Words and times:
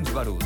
James 0.00 0.14
Barús. 0.14 0.44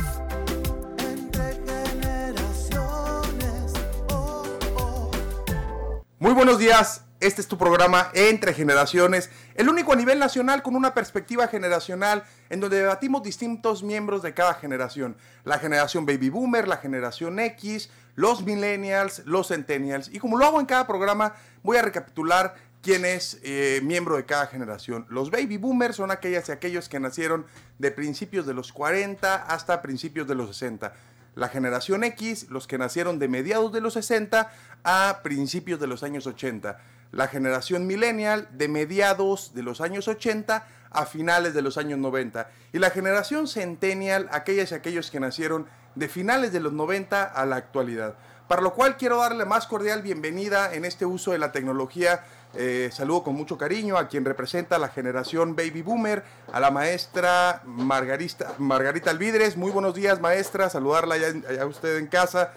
Muy 6.19 6.33
buenos 6.33 6.59
días, 6.59 7.05
este 7.21 7.39
es 7.39 7.47
tu 7.47 7.57
programa 7.57 8.09
Entre 8.13 8.53
Generaciones, 8.53 9.29
el 9.55 9.69
único 9.69 9.93
a 9.93 9.95
nivel 9.95 10.19
nacional 10.19 10.61
con 10.61 10.75
una 10.75 10.93
perspectiva 10.93 11.47
generacional 11.47 12.23
en 12.49 12.59
donde 12.59 12.77
debatimos 12.77 13.23
distintos 13.23 13.83
miembros 13.83 14.23
de 14.23 14.33
cada 14.33 14.55
generación. 14.55 15.15
La 15.45 15.59
generación 15.59 16.05
Baby 16.05 16.29
Boomer, 16.29 16.67
la 16.67 16.77
generación 16.77 17.39
X, 17.39 17.89
los 18.15 18.43
Millennials, 18.43 19.21
los 19.25 19.49
Centennials. 19.49 20.09
Y 20.11 20.19
como 20.19 20.37
lo 20.37 20.45
hago 20.45 20.59
en 20.59 20.65
cada 20.65 20.87
programa, 20.87 21.35
voy 21.63 21.77
a 21.77 21.81
recapitular 21.81 22.55
quién 22.85 23.03
es 23.03 23.39
eh, 23.41 23.81
miembro 23.81 24.15
de 24.15 24.25
cada 24.25 24.45
generación. 24.45 25.07
Los 25.09 25.31
Baby 25.31 25.57
Boomers 25.57 25.95
son 25.95 26.11
aquellas 26.11 26.49
y 26.49 26.51
aquellos 26.51 26.87
que 26.87 26.99
nacieron 26.99 27.47
de 27.79 27.89
principios 27.89 28.45
de 28.45 28.53
los 28.53 28.71
40 28.71 29.33
hasta 29.33 29.81
principios 29.81 30.27
de 30.27 30.35
los 30.35 30.49
60 30.49 30.93
la 31.33 31.49
generación 31.49 32.03
X, 32.03 32.45
los 32.49 32.67
que 32.67 32.77
nacieron 32.77 33.17
de 33.19 33.27
mediados 33.27 33.73
de 33.73 33.81
los 33.81 33.93
60 33.95 34.51
a 34.83 35.19
principios 35.23 35.79
de 35.79 35.87
los 35.87 36.03
años 36.03 36.27
80. 36.27 36.77
La 37.11 37.27
generación 37.27 37.87
millennial 37.87 38.47
de 38.51 38.67
mediados 38.67 39.53
de 39.55 39.63
los 39.63 39.81
años 39.81 40.07
80 40.07 40.65
a 40.91 41.05
finales 41.07 41.55
de 41.55 41.63
los 41.63 41.77
años 41.77 41.97
90. 41.97 42.49
Y 42.71 42.77
la 42.79 42.91
generación 42.91 43.47
centennial, 43.47 44.29
aquellas 44.31 44.71
y 44.71 44.75
aquellos 44.75 45.11
que 45.11 45.19
nacieron 45.19 45.67
de 45.95 46.07
finales 46.07 46.53
de 46.53 46.59
los 46.61 46.71
90 46.71 47.23
a 47.23 47.45
la 47.45 47.57
actualidad. 47.57 48.15
Para 48.47 48.61
lo 48.61 48.73
cual 48.73 48.95
quiero 48.95 49.17
darle 49.17 49.43
más 49.43 49.65
cordial 49.65 50.03
bienvenida 50.03 50.73
en 50.73 50.85
este 50.85 51.05
uso 51.05 51.31
de 51.31 51.39
la 51.39 51.51
tecnología 51.51 52.23
eh, 52.57 52.89
saludo 52.91 53.23
con 53.23 53.35
mucho 53.35 53.57
cariño 53.57 53.97
a 53.97 54.07
quien 54.07 54.25
representa 54.25 54.77
la 54.77 54.89
generación 54.89 55.55
Baby 55.55 55.81
Boomer, 55.81 56.23
a 56.51 56.59
la 56.59 56.71
maestra 56.71 57.61
Margarita, 57.65 58.53
Margarita 58.57 59.11
Alvidres. 59.11 59.57
Muy 59.57 59.71
buenos 59.71 59.93
días, 59.93 60.19
maestra. 60.19 60.69
Saludarla 60.69 61.17
ya, 61.17 61.61
a 61.61 61.65
usted 61.65 61.97
en 61.97 62.07
casa. 62.07 62.53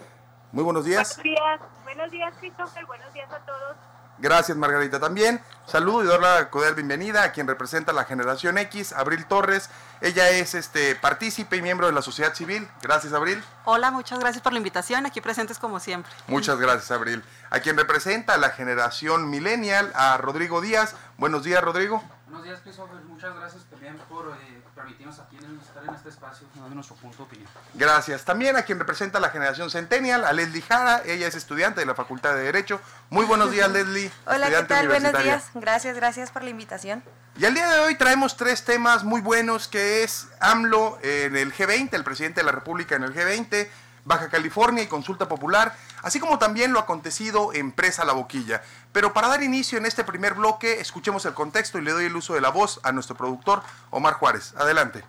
Muy 0.51 0.63
buenos 0.63 0.85
días. 0.85 1.17
Buenos 1.17 1.23
días, 1.23 1.59
buenos 1.83 2.11
días, 2.11 2.33
Christopher. 2.39 2.85
Buenos 2.85 3.13
días 3.13 3.31
a 3.31 3.39
todos. 3.45 3.75
Gracias, 4.21 4.57
Margarita. 4.57 4.99
También 4.99 5.41
saludo 5.65 6.03
y 6.03 6.07
doy 6.07 6.19
la 6.19 6.49
cordial 6.49 6.75
bienvenida 6.75 7.23
a 7.23 7.31
quien 7.31 7.47
representa 7.47 7.93
la 7.93 8.03
generación 8.03 8.57
X, 8.57 8.91
Abril 8.91 9.25
Torres. 9.25 9.69
Ella 10.01 10.29
es 10.29 10.55
este 10.55 10.95
partícipe 10.95 11.55
y 11.55 11.61
miembro 11.61 11.87
de 11.87 11.93
la 11.93 12.01
sociedad 12.01 12.33
civil. 12.33 12.67
Gracias, 12.81 13.13
Abril. 13.13 13.41
Hola, 13.63 13.91
muchas 13.91 14.19
gracias 14.19 14.41
por 14.41 14.51
la 14.51 14.57
invitación. 14.57 15.05
Aquí 15.05 15.21
presentes 15.21 15.57
como 15.57 15.79
siempre. 15.79 16.11
Muchas 16.27 16.59
gracias, 16.59 16.91
Abril. 16.91 17.23
A 17.49 17.61
quien 17.61 17.77
representa 17.77 18.37
la 18.37 18.49
generación 18.49 19.29
millennial, 19.29 19.91
a 19.95 20.17
Rodrigo 20.17 20.59
Díaz. 20.59 20.95
Buenos 21.19 21.43
días, 21.43 21.61
Rodrigo. 21.61 22.01
Buenos 22.27 22.45
días, 22.45 22.61
Christopher. 22.61 22.95
Muchas 23.01 23.35
gracias 23.35 23.65
también 23.65 23.97
por 24.07 24.29
eh, 24.29 24.61
permitirnos 24.73 25.19
aquí 25.19 25.35
estar 25.61 25.83
en 25.83 25.93
este 25.93 26.07
espacio 26.07 26.47
dando 26.55 26.73
nuestro 26.75 26.95
punto 26.95 27.17
de 27.17 27.23
opinión. 27.23 27.49
Gracias. 27.73 28.23
También 28.23 28.55
a 28.55 28.61
quien 28.61 28.79
representa 28.79 29.19
la 29.19 29.29
generación 29.29 29.69
Centennial, 29.69 30.23
a 30.23 30.31
Leslie 30.31 30.61
Jara. 30.61 31.01
Ella 31.05 31.27
es 31.27 31.35
estudiante 31.35 31.81
de 31.81 31.85
la 31.85 31.93
Facultad 31.93 32.35
de 32.35 32.43
Derecho. 32.43 32.79
Muy 33.09 33.25
buenos 33.25 33.51
días, 33.51 33.69
Leslie. 33.69 34.09
Hola, 34.27 34.47
¿qué 34.47 34.63
tal? 34.63 34.87
Buenos 34.87 35.11
días. 35.21 35.49
Gracias, 35.55 35.97
gracias 35.97 36.31
por 36.31 36.41
la 36.41 36.51
invitación. 36.51 37.03
Y 37.37 37.43
al 37.43 37.53
día 37.53 37.69
de 37.69 37.79
hoy 37.81 37.95
traemos 37.95 38.37
tres 38.37 38.63
temas 38.63 39.03
muy 39.03 39.19
buenos, 39.19 39.67
que 39.67 40.03
es 40.03 40.29
AMLO 40.39 40.99
en 41.01 41.35
el 41.35 41.53
G20, 41.53 41.89
el 41.95 42.05
presidente 42.05 42.39
de 42.39 42.45
la 42.45 42.53
República 42.53 42.95
en 42.95 43.03
el 43.03 43.13
G20, 43.13 43.67
Baja 44.05 44.29
California 44.29 44.83
y 44.83 44.87
Consulta 44.87 45.27
Popular, 45.27 45.75
así 46.01 46.19
como 46.19 46.39
también 46.39 46.73
lo 46.73 46.79
acontecido 46.79 47.53
en 47.53 47.71
Presa 47.71 48.05
La 48.05 48.13
Boquilla. 48.13 48.61
Pero 48.91 49.13
para 49.13 49.27
dar 49.27 49.43
inicio 49.43 49.77
en 49.77 49.85
este 49.85 50.03
primer 50.03 50.33
bloque, 50.33 50.79
escuchemos 50.79 51.25
el 51.25 51.33
contexto 51.33 51.77
y 51.77 51.81
le 51.81 51.91
doy 51.91 52.05
el 52.05 52.15
uso 52.15 52.33
de 52.33 52.41
la 52.41 52.49
voz 52.49 52.79
a 52.83 52.91
nuestro 52.91 53.15
productor 53.15 53.63
Omar 53.89 54.13
Juárez. 54.15 54.53
Adelante. 54.57 55.03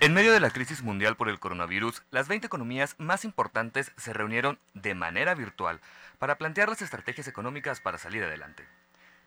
En 0.00 0.14
medio 0.14 0.32
de 0.32 0.40
la 0.40 0.50
crisis 0.50 0.82
mundial 0.82 1.14
por 1.14 1.28
el 1.28 1.38
coronavirus, 1.38 2.02
las 2.10 2.26
20 2.26 2.48
economías 2.48 2.96
más 2.98 3.24
importantes 3.24 3.92
se 3.96 4.12
reunieron 4.12 4.58
de 4.74 4.96
manera 4.96 5.34
virtual 5.34 5.80
para 6.18 6.38
plantear 6.38 6.68
las 6.68 6.82
estrategias 6.82 7.28
económicas 7.28 7.80
para 7.80 7.98
salir 7.98 8.24
adelante. 8.24 8.66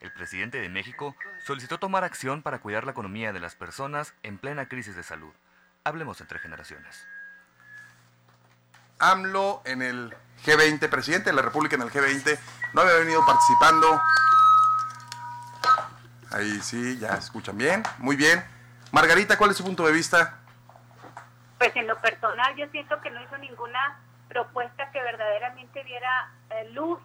El 0.02 0.12
presidente 0.12 0.60
de 0.60 0.68
México 0.68 1.16
solicitó 1.46 1.80
tomar 1.80 2.04
acción 2.04 2.42
para 2.42 2.60
cuidar 2.60 2.84
la 2.84 2.92
economía 2.92 3.32
de 3.32 3.40
las 3.40 3.56
personas 3.56 4.14
en 4.22 4.38
plena 4.38 4.68
crisis 4.68 4.96
de 4.98 5.04
salud. 5.04 5.34
Hablemos 5.86 6.20
entre 6.20 6.40
generaciones. 6.40 7.08
AMLO 9.00 9.62
en 9.66 9.82
el 9.82 10.16
G20, 10.46 10.90
presidente 10.90 11.30
de 11.30 11.36
la 11.36 11.42
República 11.42 11.76
en 11.76 11.82
el 11.82 11.92
G20, 11.92 12.38
no 12.74 12.82
había 12.82 12.96
venido 12.96 13.26
participando. 13.26 14.02
Ahí 16.32 16.60
sí, 16.62 16.98
ya 17.00 17.16
escuchan 17.16 17.58
bien, 17.58 17.84
muy 17.98 18.16
bien. 18.16 18.44
Margarita, 18.92 19.38
¿cuál 19.38 19.52
es 19.52 19.58
su 19.58 19.64
punto 19.64 19.86
de 19.86 19.92
vista? 19.92 20.40
Pues 21.58 21.76
en 21.76 21.88
lo 21.88 22.00
personal 22.02 22.56
yo 22.56 22.68
siento 22.70 23.00
que 23.02 23.10
no 23.10 23.22
hizo 23.22 23.38
ninguna 23.38 24.00
propuesta 24.28 24.92
que 24.92 25.02
verdaderamente 25.02 25.84
diera 25.84 26.32
eh, 26.50 26.70
luz 26.72 27.00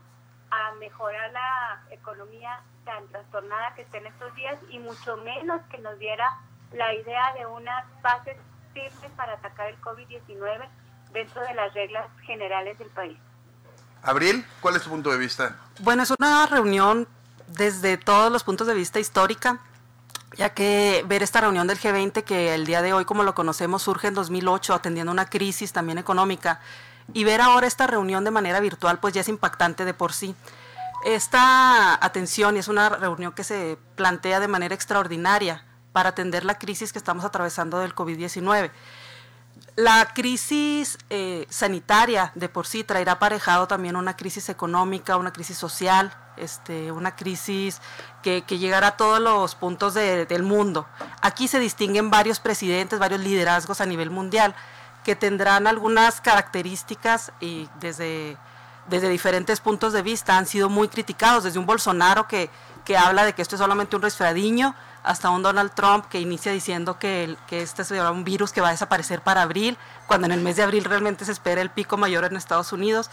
a 0.51 0.73
mejorar 0.81 1.31
la 1.31 1.83
economía 1.91 2.61
tan 2.85 3.07
trastornada 3.09 3.75
que 3.75 3.83
está 3.83 3.99
en 3.99 4.07
estos 4.07 4.35
días 4.35 4.57
y 4.71 4.79
mucho 4.79 5.17
menos 5.19 5.61
que 5.71 5.79
nos 5.79 5.99
diera 5.99 6.29
la 6.73 6.93
idea 6.95 7.33
de 7.35 7.47
unas 7.47 7.85
bases 8.03 8.37
firmes 8.73 9.11
para 9.17 9.35
atacar 9.35 9.69
el 9.69 9.81
COVID-19 9.81 10.69
dentro 11.13 11.43
de 11.43 11.55
las 11.55 11.73
reglas 11.75 12.07
generales 12.25 12.79
del 12.79 12.89
país. 12.89 13.19
Abril, 14.03 14.45
¿cuál 14.61 14.77
es 14.77 14.83
tu 14.83 14.91
punto 14.91 15.11
de 15.11 15.19
vista? 15.19 15.57
Bueno, 15.81 16.03
es 16.03 16.11
una 16.19 16.47
reunión 16.47 17.07
desde 17.49 17.97
todos 17.97 18.33
los 18.33 18.45
puntos 18.45 18.67
de 18.67 18.75
vista 18.75 18.99
histórica, 18.99 19.61
ya 20.37 20.55
que 20.55 21.05
ver 21.07 21.23
esta 21.23 21.41
reunión 21.41 21.67
del 21.67 21.79
G20 21.79 22.23
que 22.25 22.55
el 22.55 22.65
día 22.65 22.83
de 22.83 22.93
hoy, 22.93 23.05
como 23.05 23.25
lo 23.25 23.35
conocemos, 23.35 23.83
surge 23.83 24.09
en 24.09 24.15
2008 24.15 24.75
atendiendo 24.75 25.13
una 25.13 25.27
crisis 25.27 25.73
también 25.73 25.99
económica, 25.99 26.61
y 27.13 27.25
ver 27.25 27.41
ahora 27.41 27.67
esta 27.67 27.87
reunión 27.87 28.25
de 28.25 28.31
manera 28.31 28.61
virtual, 28.61 29.01
pues 29.01 29.15
ya 29.15 29.21
es 29.21 29.29
impactante 29.29 29.85
de 29.85 29.95
por 29.95 30.13
sí. 30.13 30.35
Esta 31.05 31.95
atención 32.05 32.57
y 32.57 32.61
es 32.61 32.69
una 32.69 32.89
reunión 32.89 33.33
que 33.33 33.43
se 33.43 33.79
plantea 33.97 34.39
de 34.39 34.49
manera 34.49 34.75
extraordinaria 34.75 35.65
para 35.93 36.11
atender 36.11 36.45
la 36.45 36.59
crisis 36.59 36.93
que 36.93 36.99
estamos 36.99 37.25
atravesando 37.25 37.79
del 37.79 37.95
COVID-19. 37.95 38.71
La 39.77 40.13
crisis 40.15 40.99
eh, 41.11 41.47
sanitaria 41.49 42.33
de 42.35 42.49
por 42.49 42.67
sí 42.67 42.85
traerá 42.85 43.13
aparejado 43.13 43.69
también 43.69 43.97
una 43.97 44.17
crisis 44.17 44.49
económica, 44.49 45.17
una 45.17 45.33
crisis 45.33 45.57
social, 45.57 46.13
este, 46.37 46.91
una 46.93 47.17
crisis 47.17 47.81
que, 48.23 48.43
llegará 48.43 48.89
a 48.89 48.97
todos 48.97 49.21
los 49.21 49.55
puntos 49.55 49.95
del 49.95 50.43
mundo. 50.43 50.87
Aquí 51.23 51.49
se 51.49 51.61
distinguen 51.61 52.11
varios 52.11 52.41
presidentes, 52.41 52.99
varios 52.99 53.21
liderazgos 53.21 53.81
a 53.81 53.87
nivel 53.87 54.11
mundial 54.11 54.55
que 55.05 55.17
tendrán 55.17 55.67
algunas 55.67 56.21
características 56.21 57.33
y 57.41 57.69
desde, 57.81 58.37
desde 58.89 59.09
diferentes 59.09 59.61
puntos 59.61 59.93
de 59.93 60.03
vista 60.03 60.37
han 60.37 60.47
sido 60.47 60.69
muy 60.69 60.89
criticados, 60.89 61.45
desde 61.45 61.59
un 61.59 61.67
Bolsonaro 61.67 62.27
que, 62.29 62.51
que 62.85 62.97
habla 62.97 63.25
de 63.25 63.35
que 63.35 63.43
esto 63.43 63.55
es 63.57 63.61
solamente 63.61 63.97
un 63.97 64.03
resfriadillo, 64.03 64.75
hasta 65.03 65.31
un 65.31 65.43
Donald 65.43 65.73
Trump 65.75 66.07
que 66.07 66.21
inicia 66.21 66.53
diciendo 66.53 66.99
que, 66.99 67.37
que 67.47 67.63
este 67.63 67.83
es 67.83 67.91
un 67.91 68.25
virus 68.25 68.53
que 68.53 68.61
va 68.61 68.69
a 68.69 68.73
desaparecer 68.73 69.23
para 69.23 69.43
abril, 69.43 69.77
cuando 70.07 70.27
en 70.27 70.33
el 70.33 70.41
mes 70.41 70.57
de 70.57 70.63
abril 70.63 70.85
realmente 70.85 71.25
se 71.25 71.33
espera 71.33 71.61
el 71.61 71.71
pico 71.71 71.97
mayor 71.97 72.25
en 72.25 72.37
Estados 72.37 72.73
Unidos, 72.73 73.11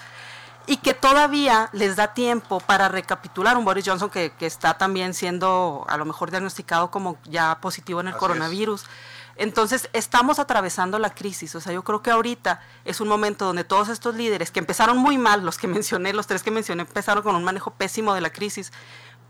y 0.66 0.78
que 0.78 0.94
todavía 0.94 1.70
les 1.72 1.96
da 1.96 2.14
tiempo 2.14 2.60
para 2.60 2.90
recapitular 2.90 3.58
un 3.58 3.64
Boris 3.64 3.86
Johnson 3.88 4.10
que, 4.10 4.32
que 4.32 4.46
está 4.46 4.78
también 4.78 5.14
siendo 5.14 5.86
a 5.88 5.96
lo 5.96 6.04
mejor 6.04 6.30
diagnosticado 6.30 6.92
como 6.92 7.18
ya 7.24 7.60
positivo 7.62 8.02
en 8.02 8.10
el 8.10 8.18
coronavirus. 8.18 8.84
Entonces, 9.38 9.90
estamos 9.94 10.40
atravesando 10.40 10.98
la 11.00 11.12
crisis. 11.12 11.54
O 11.56 11.62
sea, 11.62 11.72
yo 11.72 11.84
creo 11.84 12.02
que 12.02 12.12
ahorita 12.12 12.60
es 12.86 13.00
un 13.02 13.08
momento 13.08 13.46
donde 13.46 13.64
todos 13.64 13.88
estos 13.90 14.16
líderes, 14.16 14.52
que 14.52 14.60
empezaron 14.60 14.98
muy 14.98 15.18
mal, 15.18 15.46
los 15.46 15.58
que 15.58 15.68
mencioné, 15.68 16.12
los 16.12 16.28
tres 16.28 16.44
que 16.44 16.52
mencioné, 16.52 16.82
empezaron 16.82 17.24
con 17.24 17.36
un 17.36 17.44
manejo 17.44 17.72
pésimo 17.72 18.14
de 18.14 18.22
la 18.22 18.32
crisis, 18.32 18.74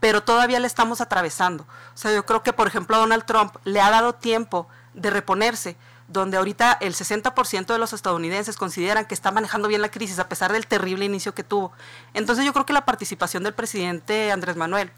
pero 0.00 0.22
todavía 0.22 0.60
le 0.60 0.66
estamos 0.66 1.00
atravesando. 1.00 1.64
O 1.94 1.96
sea, 1.96 2.12
yo 2.12 2.24
creo 2.24 2.42
que, 2.42 2.52
por 2.52 2.66
ejemplo, 2.66 2.96
a 2.96 3.00
Donald 3.00 3.24
Trump 3.24 3.56
le 3.64 3.80
ha 3.80 3.90
dado 3.90 4.14
tiempo 4.14 4.68
de 4.94 5.10
reponerse, 5.10 5.76
donde 6.08 6.36
ahorita 6.36 6.78
el 6.80 6.94
60% 6.94 7.66
de 7.66 7.78
los 7.78 7.92
estadounidenses 7.92 8.56
consideran 8.56 9.06
que 9.06 9.14
está 9.14 9.30
manejando 9.30 9.68
bien 9.68 9.82
la 9.82 9.90
crisis 9.90 10.18
a 10.18 10.28
pesar 10.28 10.52
del 10.52 10.66
terrible 10.66 11.04
inicio 11.04 11.34
que 11.34 11.44
tuvo. 11.44 11.72
Entonces 12.14 12.44
yo 12.44 12.52
creo 12.52 12.66
que 12.66 12.72
la 12.72 12.84
participación 12.84 13.42
del 13.42 13.54
presidente 13.54 14.32
Andrés 14.32 14.56
Manuel 14.56 14.90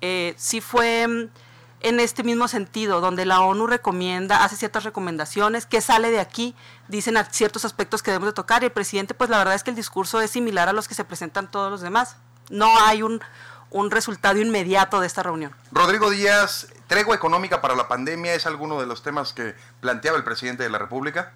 eh, 0.00 0.34
sí 0.38 0.60
fue 0.60 1.06
mm, 1.06 1.28
en 1.80 2.00
este 2.00 2.24
mismo 2.24 2.48
sentido, 2.48 3.00
donde 3.00 3.24
la 3.24 3.40
ONU 3.40 3.66
recomienda, 3.66 4.42
hace 4.42 4.56
ciertas 4.56 4.84
recomendaciones, 4.84 5.66
que 5.66 5.80
sale 5.80 6.10
de 6.10 6.18
aquí, 6.18 6.54
dicen 6.88 7.16
ciertos 7.30 7.64
aspectos 7.64 8.02
que 8.02 8.10
debemos 8.10 8.30
de 8.30 8.34
tocar, 8.34 8.62
y 8.62 8.66
el 8.66 8.72
presidente, 8.72 9.14
pues 9.14 9.30
la 9.30 9.38
verdad 9.38 9.54
es 9.54 9.62
que 9.62 9.70
el 9.70 9.76
discurso 9.76 10.20
es 10.20 10.30
similar 10.30 10.68
a 10.68 10.72
los 10.72 10.88
que 10.88 10.94
se 10.94 11.04
presentan 11.04 11.50
todos 11.50 11.70
los 11.70 11.80
demás. 11.80 12.16
No 12.50 12.68
hay 12.80 13.02
un, 13.02 13.20
un 13.70 13.90
resultado 13.90 14.38
inmediato 14.38 15.00
de 15.00 15.06
esta 15.06 15.22
reunión. 15.22 15.52
Rodrigo 15.72 16.10
Díaz, 16.10 16.68
tregua 16.86 17.14
económica 17.14 17.60
para 17.60 17.74
la 17.74 17.88
pandemia 17.88 18.34
es 18.34 18.46
alguno 18.46 18.80
de 18.80 18.86
los 18.86 19.02
temas 19.02 19.32
que 19.32 19.54
planteaba 19.80 20.16
el 20.16 20.24
presidente 20.24 20.62
de 20.62 20.70
la 20.70 20.78
República. 20.78 21.32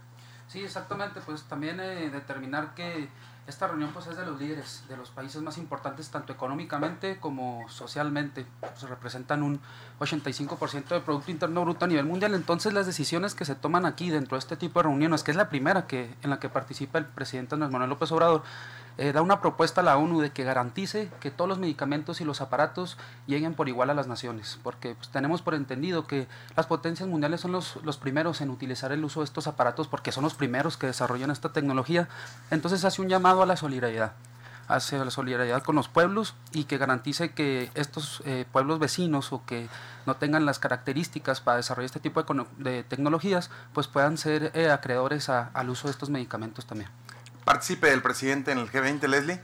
Sí, 0.49 0.61
exactamente, 0.61 1.21
pues 1.25 1.45
también 1.45 1.81
eh, 1.81 2.11
determinar 2.11 2.75
que 2.75 3.09
esta 3.47 3.67
reunión 3.67 3.91
pues 3.93 4.07
es 4.07 4.17
de 4.17 4.25
los 4.25 4.41
líderes 4.41 4.85
de 4.89 4.97
los 4.97 5.11
países 5.11 5.43
más 5.43 5.59
importantes 5.59 6.11
tanto 6.11 6.33
económicamente 6.33 7.19
como 7.19 7.69
socialmente. 7.69 8.47
Pues, 8.61 8.83
representan 8.83 9.43
un 9.43 9.61
85% 9.99 10.89
del 10.89 11.03
Producto 11.03 11.31
Interno 11.31 11.63
Bruto 11.63 11.85
a 11.85 11.89
nivel 11.89 12.05
mundial. 12.05 12.35
Entonces 12.35 12.73
las 12.73 12.87
decisiones 12.87 13.35
que 13.35 13.45
se 13.45 13.55
toman 13.55 13.85
aquí 13.85 14.11
dentro 14.11 14.37
de 14.37 14.41
este 14.41 14.57
tipo 14.57 14.79
de 14.79 14.85
reuniones, 14.85 15.25
que 15.25 15.33
es 15.33 15.37
la 15.37 15.49
primera 15.49 15.87
que, 15.87 16.15
en 16.23 16.31
la 16.31 16.39
que 16.39 16.49
participa 16.49 16.99
el 16.99 17.07
presidente 17.07 17.55
Andrés 17.55 17.73
Manuel 17.73 17.91
López 17.91 18.13
Obrador, 18.13 18.43
eh, 18.99 19.13
da 19.13 19.23
una 19.23 19.41
propuesta 19.41 19.81
a 19.81 19.85
la 19.85 19.97
ONU 19.97 20.21
de 20.21 20.31
que 20.31 20.45
garantice 20.45 21.11
que 21.21 21.31
todos 21.31 21.49
los 21.49 21.59
medicamentos 21.59 22.21
y 22.21 22.25
los 22.25 22.41
aparatos 22.41 22.99
lleguen 23.27 23.55
por 23.55 23.69
igual 23.69 23.91
a 23.91 23.95
las 23.95 24.07
naciones, 24.07 24.59
porque 24.63 24.95
pues, 24.95 25.09
tenemos 25.09 25.43
por 25.43 25.55
entendido 25.55 26.07
que 26.07 26.27
las 26.57 26.67
potencias 26.67 27.09
mundiales 27.09 27.41
son 27.41 27.53
los, 27.53 27.77
los 27.85 27.97
primeros 27.97 28.41
en 28.41 28.51
utilizar 28.51 28.93
el 28.93 29.05
uso 29.05 29.21
de 29.21 29.25
estos 29.25 29.47
aparatos 29.47 29.89
porque 29.89 30.13
son 30.13 30.25
los 30.25 30.35
primeros 30.35 30.77
que 30.77 30.87
desarrollan 30.87 31.31
esta 31.31 31.53
tecnología. 31.53 32.09
Entonces 32.51 32.85
hace 32.85 33.03
un 33.03 33.09
llamado 33.09 33.43
a 33.43 33.47
la 33.47 33.57
solidaridad 33.57 34.13
hacia 34.69 35.05
la 35.05 35.11
solidaridad 35.11 35.63
con 35.63 35.75
los 35.75 35.89
pueblos 35.89 36.35
y 36.53 36.65
que 36.65 36.79
garantice 36.79 37.33
que 37.33 37.71
estos 37.75 38.23
eh, 38.25 38.47
pueblos 38.51 38.79
vecinos 38.79 39.33
o 39.33 39.45
que 39.45 39.69
no 40.07 40.17
tengan 40.17 40.47
las 40.47 40.59
características 40.59 41.41
para 41.41 41.59
desarrollar 41.59 41.87
este 41.87 42.01
tipo 42.01 42.25
de, 42.59 42.85
tecnologías, 42.85 43.51
pues 43.73 43.87
puedan 43.87 44.17
ser 44.17 44.53
eh, 44.55 44.71
acreedores 44.71 45.29
al 45.29 45.69
uso 45.69 45.89
de 45.89 45.93
estos 45.93 46.11
medicamentos 46.11 46.67
también 46.67 46.91
participe 47.45 47.93
el 47.93 48.03
presidente 48.03 48.53
en 48.53 48.59
el 48.59 48.71
G20, 48.71 49.07
Leslie? 49.09 49.41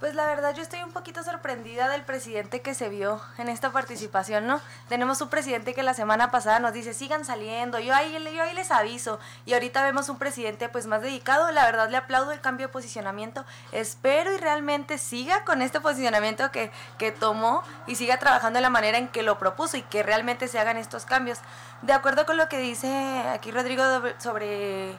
Pues 0.00 0.14
la 0.14 0.24
verdad 0.24 0.54
yo 0.54 0.62
estoy 0.62 0.82
un 0.82 0.92
poquito 0.92 1.22
sorprendida 1.22 1.90
del 1.90 2.04
presidente 2.04 2.62
que 2.62 2.72
se 2.72 2.88
vio 2.88 3.20
en 3.36 3.50
esta 3.50 3.70
participación, 3.70 4.46
¿no? 4.46 4.58
Tenemos 4.88 5.20
un 5.20 5.28
presidente 5.28 5.74
que 5.74 5.82
la 5.82 5.92
semana 5.92 6.30
pasada 6.30 6.58
nos 6.58 6.72
dice, 6.72 6.94
sigan 6.94 7.26
saliendo, 7.26 7.78
yo 7.78 7.94
ahí, 7.94 8.16
yo 8.34 8.42
ahí 8.42 8.54
les 8.54 8.70
aviso. 8.70 9.20
Y 9.44 9.52
ahorita 9.52 9.82
vemos 9.82 10.08
un 10.08 10.16
presidente 10.16 10.70
pues 10.70 10.86
más 10.86 11.02
dedicado, 11.02 11.52
la 11.52 11.66
verdad 11.66 11.90
le 11.90 11.98
aplaudo 11.98 12.32
el 12.32 12.40
cambio 12.40 12.68
de 12.68 12.72
posicionamiento. 12.72 13.44
Espero 13.72 14.32
y 14.32 14.38
realmente 14.38 14.96
siga 14.96 15.44
con 15.44 15.60
este 15.60 15.82
posicionamiento 15.82 16.50
que, 16.50 16.70
que 16.96 17.12
tomó 17.12 17.62
y 17.86 17.96
siga 17.96 18.18
trabajando 18.18 18.56
de 18.56 18.62
la 18.62 18.70
manera 18.70 18.96
en 18.96 19.08
que 19.08 19.22
lo 19.22 19.38
propuso 19.38 19.76
y 19.76 19.82
que 19.82 20.02
realmente 20.02 20.48
se 20.48 20.58
hagan 20.58 20.78
estos 20.78 21.04
cambios. 21.04 21.40
De 21.82 21.92
acuerdo 21.92 22.24
con 22.24 22.38
lo 22.38 22.48
que 22.48 22.56
dice 22.56 22.88
aquí 23.34 23.50
Rodrigo 23.50 23.84
sobre 24.16 24.98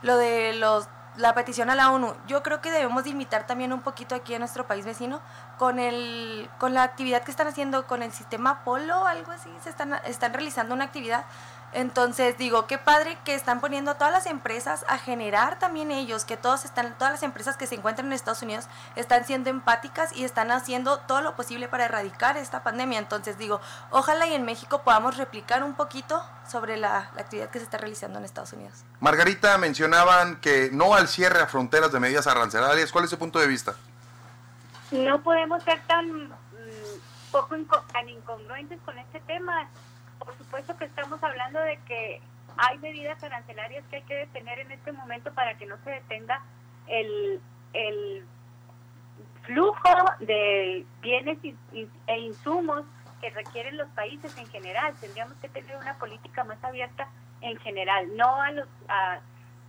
lo 0.00 0.16
de 0.16 0.54
los 0.54 0.88
la 1.18 1.34
petición 1.34 1.68
a 1.68 1.74
la 1.74 1.90
ONU. 1.90 2.14
Yo 2.26 2.42
creo 2.42 2.60
que 2.60 2.70
debemos 2.70 3.04
de 3.04 3.10
imitar 3.10 3.46
también 3.46 3.72
un 3.72 3.82
poquito 3.82 4.14
aquí 4.14 4.34
en 4.34 4.38
nuestro 4.38 4.66
país 4.66 4.84
vecino 4.84 5.20
con 5.58 5.78
el 5.78 6.48
con 6.58 6.74
la 6.74 6.84
actividad 6.84 7.22
que 7.22 7.30
están 7.30 7.48
haciendo 7.48 7.86
con 7.86 8.02
el 8.02 8.12
sistema 8.12 8.64
Polo, 8.64 9.06
algo 9.06 9.32
así, 9.32 9.50
se 9.62 9.70
están 9.70 9.94
están 10.04 10.32
realizando 10.32 10.74
una 10.74 10.84
actividad 10.84 11.24
entonces 11.72 12.38
digo, 12.38 12.66
qué 12.66 12.78
padre 12.78 13.18
que 13.24 13.34
están 13.34 13.60
poniendo 13.60 13.90
a 13.90 13.94
todas 13.94 14.12
las 14.12 14.26
empresas 14.26 14.84
a 14.88 14.98
generar 14.98 15.58
también 15.58 15.90
ellos, 15.90 16.24
que 16.24 16.36
todos 16.36 16.64
están, 16.64 16.96
todas 16.96 17.12
las 17.12 17.22
empresas 17.22 17.56
que 17.56 17.66
se 17.66 17.74
encuentran 17.74 18.06
en 18.06 18.14
Estados 18.14 18.42
Unidos 18.42 18.66
están 18.96 19.24
siendo 19.24 19.50
empáticas 19.50 20.16
y 20.16 20.24
están 20.24 20.50
haciendo 20.50 20.98
todo 21.00 21.20
lo 21.20 21.36
posible 21.36 21.68
para 21.68 21.84
erradicar 21.84 22.36
esta 22.36 22.62
pandemia. 22.62 22.98
Entonces 22.98 23.36
digo, 23.36 23.60
ojalá 23.90 24.26
y 24.26 24.34
en 24.34 24.44
México 24.44 24.82
podamos 24.82 25.16
replicar 25.16 25.62
un 25.62 25.74
poquito 25.74 26.22
sobre 26.50 26.76
la, 26.76 27.10
la 27.14 27.22
actividad 27.22 27.50
que 27.50 27.58
se 27.58 27.64
está 27.64 27.76
realizando 27.76 28.18
en 28.18 28.24
Estados 28.24 28.52
Unidos. 28.54 28.84
Margarita, 29.00 29.58
mencionaban 29.58 30.40
que 30.40 30.70
no 30.72 30.94
al 30.94 31.08
cierre 31.08 31.40
a 31.40 31.46
fronteras 31.46 31.92
de 31.92 32.00
medidas 32.00 32.26
arancelarias. 32.26 32.90
¿Cuál 32.90 33.04
es 33.04 33.10
su 33.10 33.18
punto 33.18 33.38
de 33.38 33.46
vista? 33.46 33.74
No 34.90 35.20
podemos 35.20 35.62
ser 35.64 35.82
tan 35.86 36.28
mm, 36.28 36.30
poco 37.30 37.56
tan 37.92 38.08
incongruentes 38.08 38.80
con 38.86 38.98
este 38.98 39.20
tema 39.20 39.68
por 40.18 40.36
supuesto 40.36 40.76
que 40.76 40.84
estamos 40.84 41.22
hablando 41.22 41.60
de 41.60 41.78
que 41.86 42.20
hay 42.56 42.78
medidas 42.78 43.22
arancelarias 43.22 43.84
que 43.86 43.96
hay 43.96 44.02
que 44.02 44.14
detener 44.14 44.58
en 44.60 44.72
este 44.72 44.92
momento 44.92 45.32
para 45.32 45.56
que 45.56 45.66
no 45.66 45.76
se 45.84 45.90
detenga 45.90 46.42
el, 46.86 47.40
el 47.72 48.26
flujo 49.42 49.94
de 50.20 50.84
bienes 51.00 51.38
e 52.06 52.18
insumos 52.18 52.84
que 53.20 53.30
requieren 53.30 53.76
los 53.76 53.88
países 53.90 54.36
en 54.38 54.46
general. 54.48 54.94
Tendríamos 55.00 55.36
que 55.38 55.48
tener 55.48 55.76
una 55.76 55.98
política 55.98 56.44
más 56.44 56.62
abierta 56.62 57.08
en 57.40 57.56
general, 57.58 58.16
no 58.16 58.42
a 58.42 58.50
los 58.50 58.68
a, 58.88 59.20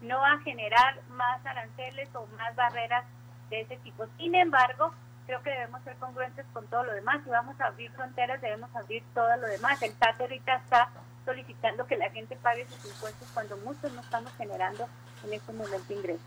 no 0.02 0.24
a 0.26 0.40
generar 0.40 1.02
más 1.10 1.46
aranceles 1.46 2.10
o 2.16 2.26
más 2.38 2.56
barreras 2.56 3.06
de 3.50 3.62
ese 3.62 3.78
tipo. 3.78 4.06
Sin 4.18 4.36
embargo, 4.36 4.94
creo 5.30 5.44
que 5.44 5.52
debemos 5.52 5.84
ser 5.84 5.96
congruentes 5.98 6.44
con 6.54 6.66
todo 6.66 6.86
lo 6.86 6.92
demás. 6.92 7.22
Si 7.24 7.30
vamos 7.30 7.56
a 7.62 7.66
abrir 7.66 7.92
fronteras, 7.92 8.42
debemos 8.42 8.76
abrir 8.76 9.04
todo 9.14 9.38
lo 9.38 9.46
demás. 9.46 9.80
El 9.84 9.94
TAT 9.94 10.20
ahorita 10.20 10.56
está 10.56 10.90
solicitando 11.24 11.86
que 11.86 11.98
la 11.98 12.10
gente 12.10 12.36
pague 12.42 12.66
sus 12.66 12.92
impuestos 12.92 13.28
cuando 13.32 13.56
muchos 13.58 13.92
no 13.94 14.02
estamos 14.02 14.32
generando 14.40 14.90
en 15.24 15.34
este 15.34 15.54
momento 15.54 15.94
ingresos. 15.94 16.26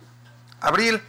Abril, 0.61 1.03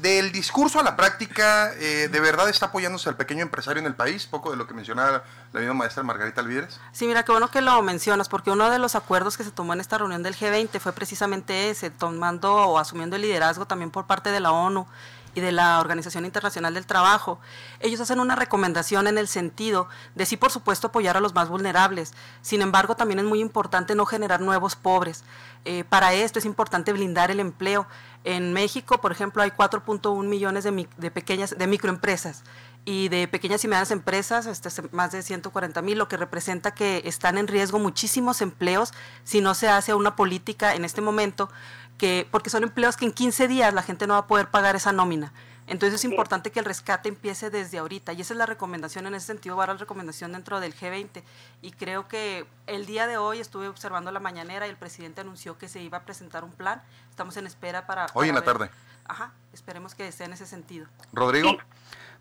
del 0.00 0.32
discurso 0.32 0.80
a 0.80 0.82
la 0.82 0.96
práctica, 0.96 1.72
eh, 1.74 2.08
¿de 2.08 2.20
verdad 2.20 2.48
está 2.48 2.66
apoyándose 2.66 3.08
al 3.08 3.16
pequeño 3.16 3.42
empresario 3.42 3.78
en 3.78 3.86
el 3.86 3.94
país? 3.94 4.26
Poco 4.26 4.50
de 4.50 4.56
lo 4.56 4.66
que 4.66 4.74
mencionaba 4.74 5.22
la 5.52 5.60
misma 5.60 5.74
maestra 5.74 6.02
Margarita 6.02 6.40
Alvídez. 6.40 6.80
Sí, 6.90 7.06
mira, 7.06 7.22
qué 7.22 7.30
bueno 7.30 7.48
que 7.48 7.60
lo 7.60 7.80
mencionas, 7.80 8.28
porque 8.28 8.50
uno 8.50 8.70
de 8.70 8.80
los 8.80 8.96
acuerdos 8.96 9.36
que 9.36 9.44
se 9.44 9.52
tomó 9.52 9.72
en 9.72 9.80
esta 9.80 9.98
reunión 9.98 10.24
del 10.24 10.34
G20 10.34 10.80
fue 10.80 10.92
precisamente 10.92 11.70
ese, 11.70 11.90
tomando 11.90 12.52
o 12.52 12.78
asumiendo 12.78 13.14
el 13.14 13.22
liderazgo 13.22 13.66
también 13.66 13.92
por 13.92 14.08
parte 14.08 14.32
de 14.32 14.40
la 14.40 14.50
ONU 14.50 14.88
y 15.36 15.40
de 15.40 15.52
la 15.52 15.80
Organización 15.80 16.24
Internacional 16.24 16.72
del 16.72 16.86
Trabajo, 16.86 17.38
ellos 17.80 18.00
hacen 18.00 18.20
una 18.20 18.36
recomendación 18.36 19.06
en 19.06 19.18
el 19.18 19.28
sentido 19.28 19.86
de 20.14 20.24
sí, 20.24 20.38
por 20.38 20.50
supuesto, 20.50 20.86
apoyar 20.86 21.18
a 21.18 21.20
los 21.20 21.34
más 21.34 21.50
vulnerables. 21.50 22.14
Sin 22.40 22.62
embargo, 22.62 22.96
también 22.96 23.18
es 23.18 23.26
muy 23.26 23.40
importante 23.40 23.94
no 23.94 24.06
generar 24.06 24.40
nuevos 24.40 24.76
pobres. 24.76 25.24
Eh, 25.66 25.84
para 25.84 26.14
esto 26.14 26.38
es 26.38 26.46
importante 26.46 26.90
blindar 26.94 27.30
el 27.30 27.40
empleo. 27.40 27.86
En 28.24 28.54
México, 28.54 28.98
por 29.02 29.12
ejemplo, 29.12 29.42
hay 29.42 29.50
4.1 29.50 30.24
millones 30.24 30.64
de, 30.64 30.88
de, 30.96 31.10
pequeñas, 31.10 31.56
de 31.58 31.66
microempresas 31.66 32.42
y 32.86 33.08
de 33.08 33.26
pequeñas 33.28 33.62
y 33.64 33.68
medianas 33.68 33.90
empresas, 33.90 34.46
este, 34.46 34.70
más 34.92 35.10
de 35.10 35.22
140 35.22 35.82
mil, 35.82 35.98
lo 35.98 36.08
que 36.08 36.16
representa 36.16 36.72
que 36.72 37.02
están 37.04 37.36
en 37.36 37.48
riesgo 37.48 37.80
muchísimos 37.80 38.40
empleos 38.40 38.94
si 39.24 39.40
no 39.40 39.54
se 39.54 39.68
hace 39.68 39.92
una 39.92 40.14
política 40.14 40.74
en 40.74 40.84
este 40.84 41.00
momento 41.00 41.50
que, 41.98 42.26
porque 42.30 42.50
son 42.50 42.62
empleos 42.62 42.96
que 42.96 43.04
en 43.04 43.12
15 43.12 43.48
días 43.48 43.72
la 43.74 43.82
gente 43.82 44.06
no 44.06 44.14
va 44.14 44.20
a 44.20 44.26
poder 44.26 44.48
pagar 44.50 44.76
esa 44.76 44.92
nómina. 44.92 45.32
Entonces 45.66 45.98
es 45.98 46.04
importante 46.04 46.52
que 46.52 46.60
el 46.60 46.64
rescate 46.64 47.08
empiece 47.08 47.50
desde 47.50 47.78
ahorita 47.78 48.12
y 48.12 48.20
esa 48.20 48.34
es 48.34 48.38
la 48.38 48.46
recomendación, 48.46 49.06
en 49.06 49.14
ese 49.14 49.26
sentido 49.26 49.56
va 49.56 49.66
la 49.66 49.74
recomendación 49.74 50.32
dentro 50.32 50.60
del 50.60 50.74
G20 50.76 51.22
y 51.60 51.72
creo 51.72 52.06
que 52.06 52.46
el 52.68 52.86
día 52.86 53.08
de 53.08 53.16
hoy 53.16 53.40
estuve 53.40 53.66
observando 53.66 54.12
la 54.12 54.20
mañanera 54.20 54.68
y 54.68 54.70
el 54.70 54.76
presidente 54.76 55.22
anunció 55.22 55.58
que 55.58 55.68
se 55.68 55.82
iba 55.82 55.98
a 55.98 56.02
presentar 56.02 56.44
un 56.44 56.52
plan, 56.52 56.82
estamos 57.10 57.36
en 57.36 57.48
espera 57.48 57.84
para... 57.86 58.06
hoy 58.14 58.28
en 58.28 58.36
la 58.36 58.42
tarde. 58.42 58.70
Ajá, 59.08 59.32
esperemos 59.52 59.94
que 59.94 60.10
sea 60.12 60.26
en 60.26 60.32
ese 60.32 60.46
sentido. 60.46 60.86
Rodrigo. 61.12 61.56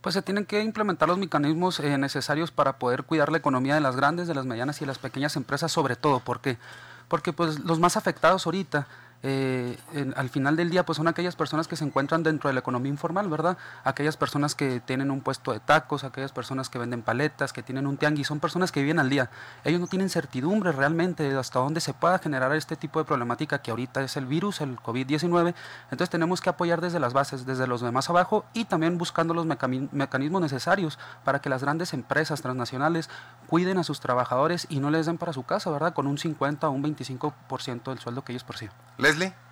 Pues 0.01 0.13
se 0.13 0.21
tienen 0.21 0.45
que 0.45 0.61
implementar 0.61 1.07
los 1.07 1.17
mecanismos 1.17 1.79
eh, 1.79 1.97
necesarios 1.97 2.51
para 2.51 2.77
poder 2.77 3.03
cuidar 3.03 3.31
la 3.31 3.37
economía 3.37 3.75
de 3.75 3.81
las 3.81 3.95
grandes, 3.95 4.27
de 4.27 4.35
las 4.35 4.45
medianas 4.45 4.77
y 4.77 4.81
de 4.81 4.87
las 4.87 4.99
pequeñas 4.99 5.35
empresas 5.35 5.71
sobre 5.71 5.95
todo, 5.95 6.19
porque 6.19 6.57
porque 7.07 7.33
pues 7.33 7.59
los 7.59 7.79
más 7.79 7.97
afectados 7.97 8.45
ahorita 8.45 8.87
eh, 9.27 9.75
al 10.15 10.29
final 10.29 10.55
del 10.55 10.69
día 10.69 10.85
pues 10.85 10.97
son 10.97 11.07
aquellas 11.07 11.35
personas 11.35 11.67
que 11.67 11.75
se 11.75 11.83
encuentran 11.83 12.21
dentro 12.21 12.47
de 12.47 12.53
la 12.53 12.59
economía 12.59 12.91
informal, 12.91 13.27
¿verdad? 13.27 13.57
Aquellas 13.83 14.17
personas 14.17 14.53
que 14.53 14.79
tienen 14.81 15.09
un 15.09 15.21
puesto 15.21 15.51
de 15.51 15.59
tacos, 15.59 16.03
aquellas 16.03 16.31
personas 16.31 16.69
que 16.69 16.77
venden 16.77 17.01
paletas, 17.01 17.51
que 17.51 17.63
tienen 17.63 17.87
un 17.87 17.97
tianguis, 17.97 18.27
son 18.27 18.39
personas 18.39 18.71
que 18.71 18.83
viven 18.83 18.99
al 18.99 19.09
día. 19.09 19.31
Ellos 19.63 19.81
no 19.81 19.87
tienen 19.87 20.11
certidumbre 20.11 20.71
realmente 20.73 21.35
hasta 21.35 21.57
dónde 21.57 21.81
se 21.81 21.95
pueda 21.95 22.19
generar 22.19 22.55
este 22.55 22.75
tipo 22.75 22.99
de 22.99 23.05
problemática 23.05 23.63
que 23.63 23.71
ahorita 23.71 24.03
es 24.03 24.15
el 24.15 24.27
virus, 24.27 24.61
el 24.61 24.77
COVID-19. 24.77 25.55
Entonces 25.85 26.09
tenemos 26.11 26.39
que 26.39 26.51
apoyar 26.51 26.79
desde 26.79 26.99
las 26.99 27.13
bases, 27.13 27.47
desde 27.47 27.65
los 27.65 27.81
de 27.81 27.91
más 27.91 28.11
abajo 28.11 28.45
y 28.53 28.65
también 28.65 28.99
buscando 28.99 29.33
los 29.33 29.47
mecanismos 29.47 30.39
necesarios 30.39 30.99
para 31.23 31.41
que 31.41 31.49
las 31.49 31.63
grandes 31.63 31.95
empresas 31.95 32.43
transnacionales 32.43 33.09
cuiden 33.47 33.79
a 33.79 33.83
sus 33.83 34.01
trabajadores 34.01 34.67
y 34.69 34.79
no 34.79 34.91
les 34.91 35.07
den 35.07 35.17
para 35.17 35.33
su 35.33 35.41
casa, 35.41 35.71
¿verdad? 35.71 35.95
Con 35.95 36.05
un 36.05 36.19
50 36.19 36.69
o 36.69 36.71
un 36.71 36.83
25% 36.83 37.83
del 37.85 37.97
sueldo 37.97 38.23
que 38.23 38.33
ellos 38.33 38.43
perciben. 38.43 38.75
Leslie. 39.15 39.45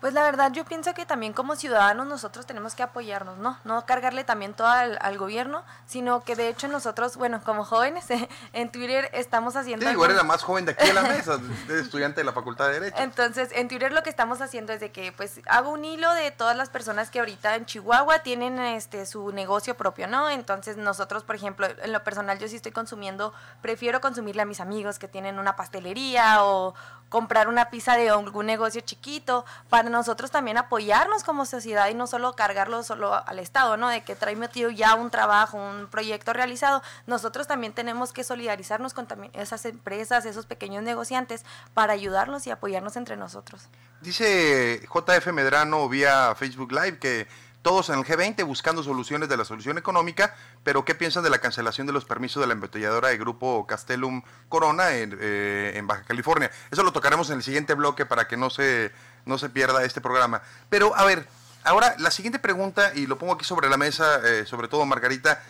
Pues 0.00 0.14
la 0.14 0.22
verdad 0.22 0.50
yo 0.50 0.64
pienso 0.64 0.94
que 0.94 1.04
también 1.04 1.34
como 1.34 1.56
ciudadanos 1.56 2.06
nosotros 2.06 2.46
tenemos 2.46 2.74
que 2.74 2.82
apoyarnos, 2.82 3.36
¿no? 3.36 3.58
No 3.64 3.84
cargarle 3.84 4.24
también 4.24 4.54
todo 4.54 4.66
al, 4.66 5.18
gobierno, 5.18 5.62
sino 5.84 6.24
que 6.24 6.36
de 6.36 6.48
hecho 6.48 6.68
nosotros, 6.68 7.18
bueno, 7.18 7.42
como 7.44 7.64
jóvenes 7.64 8.06
en 8.54 8.72
Twitter 8.72 9.10
estamos 9.12 9.56
haciendo... 9.56 9.84
Sí, 9.84 9.92
igual 9.92 10.12
era 10.12 10.22
más 10.22 10.42
joven 10.42 10.64
de 10.64 10.72
aquí 10.72 10.88
a 10.88 10.94
la 10.94 11.02
mesa, 11.08 11.38
estudiante 11.68 12.22
de 12.22 12.24
la 12.24 12.32
Facultad 12.32 12.68
de 12.68 12.80
Derecho. 12.80 12.96
Entonces, 13.02 13.50
en 13.52 13.68
Twitter 13.68 13.92
lo 13.92 14.02
que 14.02 14.08
estamos 14.08 14.40
haciendo 14.40 14.72
es 14.72 14.80
de 14.80 14.90
que 14.90 15.12
pues 15.12 15.40
hago 15.46 15.70
un 15.70 15.84
hilo 15.84 16.10
de 16.14 16.30
todas 16.30 16.56
las 16.56 16.70
personas 16.70 17.10
que 17.10 17.18
ahorita 17.18 17.56
en 17.56 17.66
Chihuahua 17.66 18.20
tienen 18.20 18.58
este 18.58 19.04
su 19.04 19.32
negocio 19.32 19.76
propio, 19.76 20.06
¿no? 20.06 20.30
Entonces 20.30 20.78
nosotros, 20.78 21.24
por 21.24 21.36
ejemplo, 21.36 21.66
en 21.82 21.92
lo 21.92 22.02
personal 22.02 22.38
yo 22.38 22.48
sí 22.48 22.56
estoy 22.56 22.72
consumiendo, 22.72 23.34
prefiero 23.60 24.00
consumirle 24.00 24.40
a 24.42 24.46
mis 24.46 24.60
amigos 24.60 24.98
que 24.98 25.08
tienen 25.08 25.38
una 25.38 25.56
pastelería 25.56 26.42
o, 26.42 26.74
comprar 27.10 27.48
una 27.48 27.68
pizza 27.68 27.96
de 27.96 28.08
algún 28.08 28.46
negocio 28.46 28.80
chiquito, 28.80 29.44
para 29.68 29.90
nosotros 29.90 30.30
también 30.30 30.56
apoyarnos 30.56 31.24
como 31.24 31.44
sociedad 31.44 31.88
y 31.90 31.94
no 31.94 32.06
solo 32.06 32.34
cargarlo 32.34 32.82
solo 32.82 33.12
al 33.26 33.38
Estado, 33.38 33.76
¿no? 33.76 33.88
De 33.88 34.02
que 34.02 34.14
trae 34.14 34.36
metido 34.36 34.70
ya 34.70 34.94
un 34.94 35.10
trabajo, 35.10 35.58
un 35.58 35.88
proyecto 35.88 36.32
realizado. 36.32 36.82
Nosotros 37.06 37.46
también 37.46 37.74
tenemos 37.74 38.12
que 38.12 38.24
solidarizarnos 38.24 38.94
con 38.94 39.06
también 39.06 39.32
esas 39.34 39.66
empresas, 39.66 40.24
esos 40.24 40.46
pequeños 40.46 40.82
negociantes, 40.84 41.44
para 41.74 41.92
ayudarlos 41.92 42.46
y 42.46 42.50
apoyarnos 42.50 42.96
entre 42.96 43.16
nosotros. 43.16 43.68
Dice 44.00 44.80
JF 44.88 45.26
Medrano 45.32 45.88
vía 45.88 46.34
Facebook 46.36 46.72
Live 46.72 46.98
que 46.98 47.26
todos 47.62 47.90
en 47.90 47.98
el 47.98 48.04
G20 48.04 48.44
buscando 48.46 48.82
soluciones 48.82 49.28
de 49.28 49.36
la 49.36 49.44
solución 49.44 49.78
económica, 49.78 50.34
pero 50.64 50.84
¿qué 50.84 50.94
piensan 50.94 51.22
de 51.22 51.30
la 51.30 51.38
cancelación 51.38 51.86
de 51.86 51.92
los 51.92 52.04
permisos 52.04 52.40
de 52.40 52.46
la 52.46 52.54
embotelladora 52.54 53.08
de 53.08 53.18
grupo 53.18 53.66
Castellum 53.66 54.22
Corona 54.48 54.96
en, 54.96 55.16
eh, 55.20 55.72
en, 55.74 55.86
Baja 55.86 56.02
California? 56.02 56.50
Eso 56.70 56.82
lo 56.82 56.92
tocaremos 56.92 57.28
en 57.30 57.36
el 57.36 57.42
siguiente 57.42 57.74
bloque 57.74 58.06
para 58.06 58.26
que 58.26 58.36
no 58.36 58.50
se, 58.50 58.92
no 59.26 59.38
se 59.38 59.50
pierda 59.50 59.84
este 59.84 60.00
programa. 60.00 60.42
Pero 60.68 60.96
a 60.96 61.04
ver, 61.04 61.26
ahora 61.64 61.94
la 61.98 62.10
siguiente 62.10 62.38
pregunta, 62.38 62.92
y 62.94 63.06
lo 63.06 63.18
pongo 63.18 63.34
aquí 63.34 63.44
sobre 63.44 63.68
la 63.68 63.76
mesa, 63.76 64.20
eh, 64.24 64.46
sobre 64.46 64.68
todo 64.68 64.86
Margarita, 64.86 65.42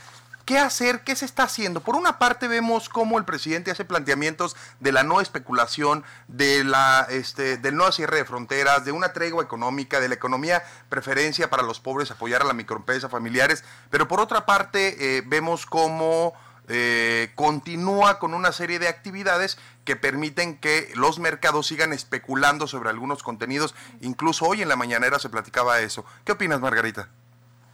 ¿Qué 0.50 0.58
hacer? 0.58 1.04
¿Qué 1.04 1.14
se 1.14 1.26
está 1.26 1.44
haciendo? 1.44 1.80
Por 1.80 1.94
una 1.94 2.18
parte 2.18 2.48
vemos 2.48 2.88
cómo 2.88 3.18
el 3.18 3.24
presidente 3.24 3.70
hace 3.70 3.84
planteamientos 3.84 4.56
de 4.80 4.90
la 4.90 5.04
no 5.04 5.20
especulación, 5.20 6.02
de 6.26 6.64
la, 6.64 7.06
este, 7.08 7.56
del 7.56 7.76
no 7.76 7.92
cierre 7.92 8.16
de 8.16 8.24
fronteras, 8.24 8.84
de 8.84 8.90
una 8.90 9.12
tregua 9.12 9.44
económica, 9.44 10.00
de 10.00 10.08
la 10.08 10.16
economía 10.16 10.64
preferencia 10.88 11.50
para 11.50 11.62
los 11.62 11.78
pobres, 11.78 12.10
apoyar 12.10 12.42
a 12.42 12.46
la 12.46 12.52
microempresa, 12.52 13.08
familiares, 13.08 13.62
pero 13.90 14.08
por 14.08 14.18
otra 14.18 14.44
parte 14.44 15.18
eh, 15.18 15.22
vemos 15.24 15.66
cómo 15.66 16.34
eh, 16.66 17.30
continúa 17.36 18.18
con 18.18 18.34
una 18.34 18.50
serie 18.50 18.80
de 18.80 18.88
actividades 18.88 19.56
que 19.84 19.94
permiten 19.94 20.58
que 20.58 20.90
los 20.96 21.20
mercados 21.20 21.68
sigan 21.68 21.92
especulando 21.92 22.66
sobre 22.66 22.90
algunos 22.90 23.22
contenidos. 23.22 23.76
Incluso 24.00 24.46
hoy 24.46 24.62
en 24.62 24.68
la 24.68 24.74
mañanera 24.74 25.20
se 25.20 25.28
platicaba 25.28 25.78
eso. 25.78 26.04
¿Qué 26.24 26.32
opinas, 26.32 26.60
Margarita? 26.60 27.08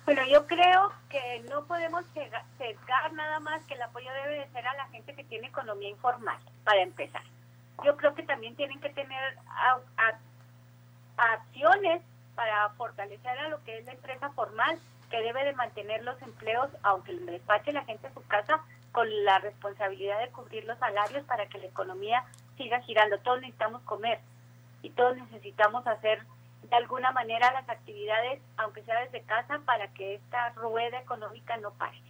Bueno, 0.06 0.22
yo 0.26 0.46
creo 0.46 0.92
que 1.10 1.44
no 1.50 1.64
podemos 1.64 2.04
sesgar 2.58 3.12
nada 3.14 3.40
más 3.40 3.64
que 3.64 3.74
el 3.74 3.82
apoyo 3.82 4.08
debe 4.22 4.38
de 4.38 4.48
ser 4.52 4.64
a 4.64 4.74
la 4.74 4.86
gente 4.86 5.14
que 5.14 5.24
tiene 5.24 5.48
economía 5.48 5.88
informal, 5.88 6.38
para 6.62 6.80
empezar. 6.80 7.24
Yo 7.84 7.96
creo 7.96 8.14
que 8.14 8.22
también 8.22 8.54
tienen 8.54 8.80
que 8.80 8.90
tener 8.90 9.36
acciones 11.16 12.02
para 12.36 12.70
fortalecer 12.70 13.36
a 13.36 13.48
lo 13.48 13.62
que 13.64 13.78
es 13.78 13.84
la 13.84 13.94
empresa 13.94 14.30
formal, 14.30 14.78
que 15.10 15.20
debe 15.22 15.44
de 15.44 15.54
mantener 15.54 16.04
los 16.04 16.22
empleos, 16.22 16.70
aunque 16.84 17.12
le 17.12 17.32
despache 17.32 17.72
la 17.72 17.84
gente 17.84 18.06
a 18.06 18.14
su 18.14 18.24
casa, 18.28 18.60
con 18.92 19.08
la 19.24 19.40
responsabilidad 19.40 20.20
de 20.20 20.30
cubrir 20.30 20.64
los 20.66 20.78
salarios 20.78 21.24
para 21.24 21.48
que 21.48 21.58
la 21.58 21.66
economía 21.66 22.24
siga 22.56 22.80
girando. 22.82 23.18
Todos 23.18 23.40
necesitamos 23.40 23.82
comer 23.82 24.20
y 24.82 24.90
todos 24.90 25.16
necesitamos 25.16 25.84
hacer 25.88 26.22
de 26.68 26.76
alguna 26.76 27.12
manera 27.12 27.52
las 27.52 27.68
actividades, 27.68 28.40
aunque 28.56 28.82
sea 28.84 29.00
desde 29.00 29.22
casa, 29.22 29.60
para 29.64 29.88
que 29.88 30.14
esta 30.14 30.50
rueda 30.50 30.98
económica 30.98 31.56
no 31.58 31.70
pare. 31.72 32.00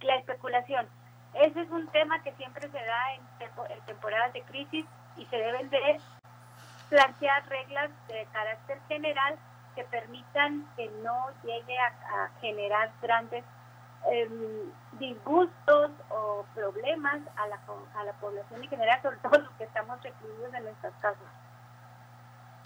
La 0.00 0.16
especulación, 0.16 0.88
ese 1.34 1.60
es 1.60 1.70
un 1.70 1.86
tema 1.88 2.22
que 2.22 2.32
siempre 2.34 2.68
se 2.70 2.78
da 2.84 3.14
en, 3.14 3.22
temporadas 3.86 4.32
de 4.32 4.42
crisis 4.42 4.84
y 5.16 5.26
se 5.26 5.36
deben 5.36 5.70
de 5.70 6.00
plantear 6.88 7.48
reglas 7.48 7.90
de 8.08 8.26
carácter 8.32 8.78
general 8.88 9.38
que 9.74 9.84
permitan 9.84 10.68
que 10.76 10.90
no 11.02 11.28
llegue 11.44 11.78
a, 11.78 12.30
generar 12.40 12.92
grandes 13.00 13.44
em, 14.10 14.70
disgustos 14.98 15.90
o 16.10 16.44
problemas 16.54 17.20
a 17.36 17.46
la, 17.46 17.60
a 17.94 18.04
la 18.04 18.12
población 18.14 18.62
en 18.62 18.68
general, 18.68 19.00
sobre 19.00 19.16
todo 19.18 19.38
los 19.38 19.50
que 19.52 19.64
estamos 19.64 20.02
recluidos 20.02 20.52
en 20.52 20.64
nuestras 20.64 20.92
casas. 21.00 21.22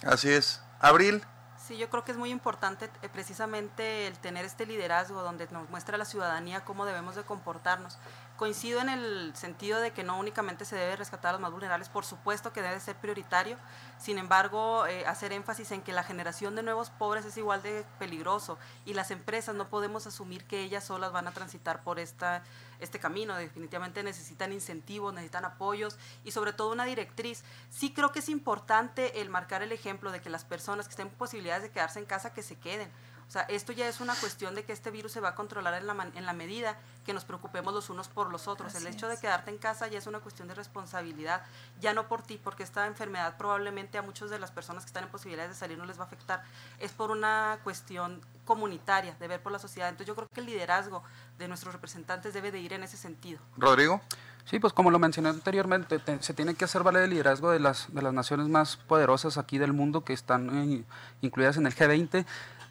Así 0.05 0.33
es. 0.33 0.66
Abril. 0.81 1.23
Sí, 1.59 1.77
yo 1.77 1.91
creo 1.91 2.05
que 2.05 2.13
es 2.13 2.19
muy 2.19 2.31
importante 2.31 2.91
eh, 3.03 3.09
precisamente 3.09 4.07
el 4.07 4.17
tener 4.19 4.45
este 4.45 4.67
liderazgo 4.67 5.23
donde 5.23 5.49
nos 5.51 5.69
muestra 5.71 5.97
la 5.97 6.05
ciudadanía 6.05 6.65
cómo 6.65 6.87
debemos 6.87 7.17
de 7.17 7.25
comportarnos. 7.25 7.99
Coincido 8.37 8.83
en 8.83 8.91
el 8.91 9.35
sentido 9.35 9.81
de 9.81 9.93
que 9.93 10.05
no 10.05 10.19
únicamente 10.19 10.67
se 10.67 10.77
debe 10.77 10.97
rescatar 10.97 11.31
a 11.31 11.33
los 11.33 11.41
más 11.41 11.53
vulnerables, 11.53 11.89
por 11.89 12.05
supuesto 12.05 12.53
que 12.53 12.61
debe 12.61 12.79
ser 12.81 12.95
prioritario, 12.97 13.57
sin 13.99 14.19
embargo, 14.19 14.87
eh, 14.87 15.07
hacer 15.07 15.33
énfasis 15.33 15.71
en 15.73 15.81
que 15.81 15.95
la 15.95 16.03
generación 16.03 16.55
de 16.55 16.63
nuevos 16.63 16.91
pobres 16.91 17.25
es 17.25 17.39
igual 17.39 17.63
de 17.63 17.87
peligroso 17.99 18.59
y 18.85 18.93
las 18.93 19.11
empresas 19.11 19.55
no 19.55 19.71
podemos 19.71 20.07
asumir 20.07 20.45
que 20.45 20.61
ellas 20.61 20.85
solas 20.85 21.13
van 21.13 21.27
a 21.27 21.33
transitar 21.33 21.83
por 21.83 21.99
esta, 21.99 22.43
este 22.79 22.99
camino, 22.99 23.35
definitivamente 23.37 24.03
necesitan 24.03 24.53
incentivos, 24.53 25.15
necesitan 25.15 25.47
apoyos 25.47 25.97
y 26.23 26.33
sobre 26.33 26.53
todo 26.53 26.73
una 26.73 26.85
directriz. 26.85 27.43
Sí 27.71 27.95
creo 27.95 28.13
que 28.13 28.19
es 28.19 28.29
importante 28.29 29.23
el 29.23 29.31
marcar 29.31 29.63
el 29.63 29.73
ejemplo 29.73 30.13
de 30.13 30.21
que 30.21 30.29
las 30.29 30.45
personas 30.45 30.87
que 30.87 30.91
estén 30.91 31.07
en 31.07 31.15
posibilidades 31.15 31.63
de 31.63 31.71
quedarse 31.71 32.01
en 32.01 32.05
casa, 32.05 32.35
que 32.35 32.43
se 32.43 32.57
queden 32.57 32.91
o 33.29 33.31
sea, 33.31 33.43
esto 33.43 33.73
ya 33.73 33.89
es 33.89 34.01
una 34.01 34.15
cuestión 34.15 34.55
de 34.55 34.65
que 34.65 34.73
este 34.73 34.91
virus 34.91 35.13
se 35.13 35.21
va 35.21 35.31
a 35.31 35.35
controlar 35.35 35.75
en 35.75 35.87
la, 35.87 36.11
en 36.15 36.27
la 36.27 36.33
medida 36.33 36.79
que 37.05 37.13
nos 37.13 37.25
preocupemos 37.25 37.75
los 37.75 37.91
unos 37.91 38.09
por 38.09 38.31
los 38.31 38.47
otros. 38.47 38.75
el 38.77 38.87
hecho 38.87 39.09
de 39.09 39.19
quedarte 39.19 39.51
en 39.51 39.59
casa 39.59 39.89
ya 39.89 39.99
es 39.99 40.07
una 40.07 40.21
cuestión 40.21 40.47
de 40.47 40.55
responsabilidad, 40.55 41.43
ya 41.81 41.93
no 41.93 42.07
por 42.07 42.23
ti, 42.23 42.41
porque 42.43 42.63
esta 42.63 42.87
enfermedad 42.87 43.37
probablemente 43.37 43.99
a 43.99 44.03
muchas 44.03 44.31
de 44.31 44.39
las 44.39 44.53
personas 44.53 44.85
que 44.85 44.89
están 44.89 45.05
en 45.05 45.11
posibilidades 45.11 45.51
de 45.51 45.57
salir 45.57 45.77
no 45.77 45.87
les 45.87 45.99
va 45.99 46.05
a 46.05 46.07
afectar. 46.07 46.45
Es 46.79 46.93
por 46.93 47.11
una 47.11 47.59
cuestión 47.65 48.21
comunitaria, 48.45 49.17
de 49.19 49.27
ver 49.27 49.43
por 49.43 49.51
la 49.51 49.59
sociedad. 49.59 49.89
Entonces 49.89 50.07
yo 50.07 50.15
creo 50.15 50.29
que 50.33 50.41
el 50.41 50.47
liderazgo 50.47 51.03
de 51.37 51.49
nuestros 51.49 51.75
representantes 51.75 52.33
debe 52.33 52.53
de 52.53 52.61
ir 52.61 52.73
en 52.75 52.85
ese 52.85 52.97
sentido. 52.97 53.41
Rodrigo. 53.57 54.01
Sí, 54.45 54.61
pues 54.61 54.73
como 54.73 54.93
lo 54.93 55.01
mencioné 55.01 55.31
anteriormente, 55.31 56.01
se 56.21 56.33
tiene 56.33 56.55
que 56.55 56.65
hacer 56.65 56.85
valer 56.85 57.03
el 57.03 57.11
liderazgo 57.11 57.51
de 57.51 57.59
las, 57.59 57.93
de 57.93 58.01
las 58.01 58.15
naciones 58.15 58.47
más 58.47 58.77
poderosas 58.77 59.39
aquí 59.39 59.59
del 59.59 59.73
mundo 59.73 60.05
que 60.05 60.13
están 60.13 60.87
incluidas 61.21 61.57
en 61.57 61.67
el 61.67 61.75
G20 61.75 62.25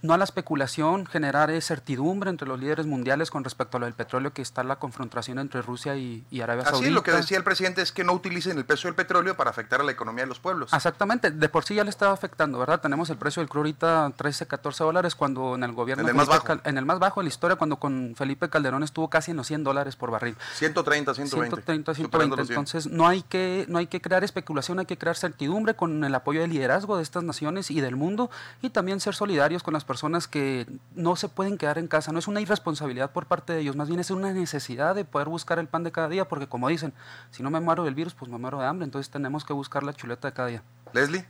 no 0.05 0.13
a 0.13 0.17
la 0.17 0.23
especulación, 0.23 1.05
generar 1.05 1.51
certidumbre 1.61 2.29
entre 2.29 2.47
los 2.47 2.59
líderes 2.59 2.85
mundiales 2.85 3.31
con 3.31 3.43
respecto 3.43 3.77
a 3.77 3.79
lo 3.79 3.85
del 3.85 3.95
petróleo, 3.95 4.33
que 4.33 4.41
está 4.41 4.63
la 4.63 4.77
confrontación 4.77 5.39
entre 5.39 5.61
Rusia 5.61 5.95
y, 5.95 6.25
Arabia 6.41 6.63
Saudita. 6.63 6.85
Así 6.85 6.93
lo 6.93 7.03
que 7.03 7.11
decía 7.11 7.37
el 7.37 7.43
presidente 7.43 7.81
es 7.81 7.91
que 7.91 8.03
no 8.03 8.13
utilicen 8.13 8.57
el 8.57 8.65
precio 8.65 8.87
del 8.87 8.95
petróleo 8.95 9.35
para 9.35 9.49
afectar 9.49 9.81
a 9.81 9.83
la 9.83 9.91
economía 9.91 10.23
de 10.23 10.27
los 10.27 10.39
pueblos. 10.39 10.73
Exactamente, 10.73 11.31
de 11.31 11.49
por 11.49 11.65
sí 11.65 11.75
ya 11.75 11.83
le 11.83 11.89
estaba 11.89 12.13
afectando, 12.13 12.59
¿verdad? 12.59 12.81
Tenemos 12.81 13.09
el 13.09 13.17
precio 13.17 13.41
del 13.41 13.49
crudo 13.49 13.61
ahorita 13.61 14.11
13, 14.15 14.47
14 14.47 14.83
dólares, 14.83 15.15
cuando 15.15 15.55
en 15.55 15.63
el 15.63 15.71
gobierno... 15.73 16.03
En 16.03 16.09
el 16.09 16.15
más 16.15 16.27
bajo. 16.27 16.59
En 16.63 16.77
el 16.77 16.85
más 16.85 16.99
bajo 16.99 17.21
de 17.21 17.25
la 17.25 17.29
historia, 17.29 17.55
cuando 17.55 17.77
con 17.77 18.13
Felipe 18.15 18.49
Calderón 18.49 18.83
estuvo 18.83 19.09
casi 19.09 19.31
en 19.31 19.37
los 19.37 19.47
100 19.47 19.63
dólares 19.63 19.95
por 19.95 20.11
barril. 20.11 20.37
130, 20.53 21.13
120. 21.15 21.55
130, 21.55 21.93
120. 21.95 22.41
Entonces, 22.41 22.87
no 22.87 23.07
hay, 23.07 23.23
que, 23.23 23.65
no 23.69 23.79
hay 23.79 23.87
que 23.87 24.01
crear 24.01 24.23
especulación, 24.23 24.79
hay 24.79 24.85
que 24.85 24.97
crear 24.97 25.15
certidumbre 25.15 25.75
con 25.75 26.03
el 26.03 26.13
apoyo 26.13 26.41
del 26.41 26.51
liderazgo 26.51 26.97
de 26.97 27.03
estas 27.03 27.23
naciones 27.23 27.71
y 27.71 27.81
del 27.81 27.95
mundo 27.95 28.29
y 28.61 28.69
también 28.69 28.99
ser 28.99 29.15
solidarios 29.15 29.63
con 29.63 29.73
las 29.73 29.83
personas 29.83 29.94
que 30.27 30.67
no 30.93 31.15
se 31.15 31.29
pueden 31.29 31.57
quedar 31.57 31.77
en 31.77 31.87
casa, 31.87 32.11
no 32.11 32.19
es 32.19 32.27
una 32.27 32.41
irresponsabilidad 32.41 33.11
por 33.11 33.25
parte 33.25 33.53
de 33.53 33.61
ellos, 33.61 33.75
más 33.75 33.87
bien 33.87 33.99
es 33.99 34.11
una 34.11 34.31
necesidad 34.33 34.95
de 34.95 35.05
poder 35.05 35.27
buscar 35.27 35.59
el 35.59 35.67
pan 35.67 35.83
de 35.83 35.91
cada 35.91 36.09
día, 36.09 36.27
porque 36.27 36.47
como 36.47 36.67
dicen, 36.67 36.93
si 37.31 37.43
no 37.43 37.49
me 37.49 37.59
muero 37.59 37.83
del 37.83 37.95
virus, 37.95 38.13
pues 38.13 38.31
me 38.31 38.37
muero 38.37 38.59
de 38.59 38.65
hambre, 38.65 38.85
entonces 38.85 39.11
tenemos 39.11 39.45
que 39.45 39.53
buscar 39.53 39.83
la 39.83 39.93
chuleta 39.93 40.27
de 40.27 40.33
cada 40.33 40.47
día. 40.49 40.63
Leslie. 40.93 41.25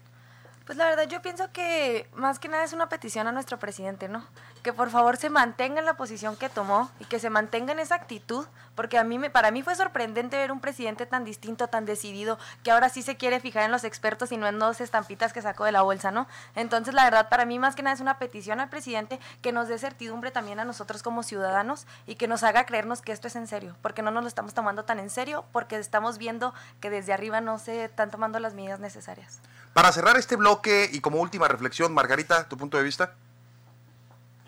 Pues 0.66 0.78
la 0.78 0.86
verdad 0.86 1.08
yo 1.08 1.22
pienso 1.22 1.52
que 1.52 2.10
más 2.16 2.40
que 2.40 2.48
nada 2.48 2.64
es 2.64 2.74
una 2.74 2.90
petición 2.90 3.28
a 3.28 3.32
nuestro 3.32 3.60
presidente, 3.60 4.10
¿no? 4.10 4.26
Que 4.66 4.74
por 4.74 4.90
favor 4.90 5.16
se 5.18 5.30
mantenga 5.30 5.78
en 5.78 5.86
la 5.86 5.94
posición 5.94 6.36
que 6.36 6.50
tomó 6.50 6.90
y 7.00 7.06
que 7.06 7.20
se 7.20 7.30
mantenga 7.30 7.72
en 7.72 7.78
esa 7.78 7.94
actitud, 7.94 8.48
porque 8.74 8.98
a 8.98 9.04
mí 9.04 9.20
me, 9.20 9.30
para 9.30 9.52
mí 9.52 9.62
fue 9.62 9.76
sorprendente 9.76 10.38
ver 10.38 10.52
un 10.52 10.60
presidente 10.60 11.06
tan 11.06 11.24
distinto, 11.24 11.68
tan 11.68 11.86
decidido, 11.86 12.40
que 12.64 12.72
ahora 12.72 12.90
sí 12.90 13.04
se 13.04 13.16
quiere 13.16 13.40
fijar 13.40 13.62
en 13.66 13.72
los 13.72 13.84
expertos 13.84 14.32
y 14.32 14.38
no 14.38 14.48
en 14.48 14.58
dos 14.58 14.82
estampitas 14.82 15.34
que 15.34 15.44
sacó 15.44 15.66
de 15.66 15.72
la 15.72 15.84
bolsa, 15.84 16.10
¿no? 16.10 16.26
Entonces 16.56 16.96
la 16.96 17.04
verdad 17.04 17.30
para 17.30 17.46
mí 17.46 17.60
más 17.60 17.76
que 17.76 17.84
nada 17.84 17.94
es 17.94 18.00
una 18.00 18.18
petición 18.18 18.60
al 18.60 18.70
presidente 18.70 19.20
que 19.44 19.52
nos 19.52 19.68
dé 19.68 19.78
certidumbre 19.78 20.32
también 20.32 20.60
a 20.60 20.66
nosotros 20.66 21.04
como 21.04 21.22
ciudadanos 21.22 21.86
y 22.08 22.16
que 22.16 22.28
nos 22.28 22.42
haga 22.42 22.66
creernos 22.66 23.04
que 23.04 23.12
esto 23.12 23.28
es 23.28 23.36
en 23.36 23.46
serio, 23.46 23.76
porque 23.84 24.02
no 24.02 24.10
nos 24.10 24.24
lo 24.24 24.28
estamos 24.28 24.56
tomando 24.56 24.84
tan 24.84 24.98
en 24.98 25.12
serio, 25.12 25.46
porque 25.52 25.76
estamos 25.76 26.18
viendo 26.18 26.56
que 26.80 26.90
desde 26.90 27.14
arriba 27.14 27.40
no 27.40 27.60
se 27.60 27.84
están 27.84 28.10
tomando 28.10 28.40
las 28.40 28.56
medidas 28.56 28.80
necesarias. 28.80 29.42
Para 29.74 29.92
cerrar 29.92 30.18
este 30.18 30.38
bloque 30.38 30.90
y 30.92 31.02
como 31.02 31.20
última 31.20 31.48
reflexión, 31.48 31.94
Margarita, 31.94 32.50
tu 32.50 32.58
punto 32.58 32.78
de 32.78 32.84
vista. 32.84 33.14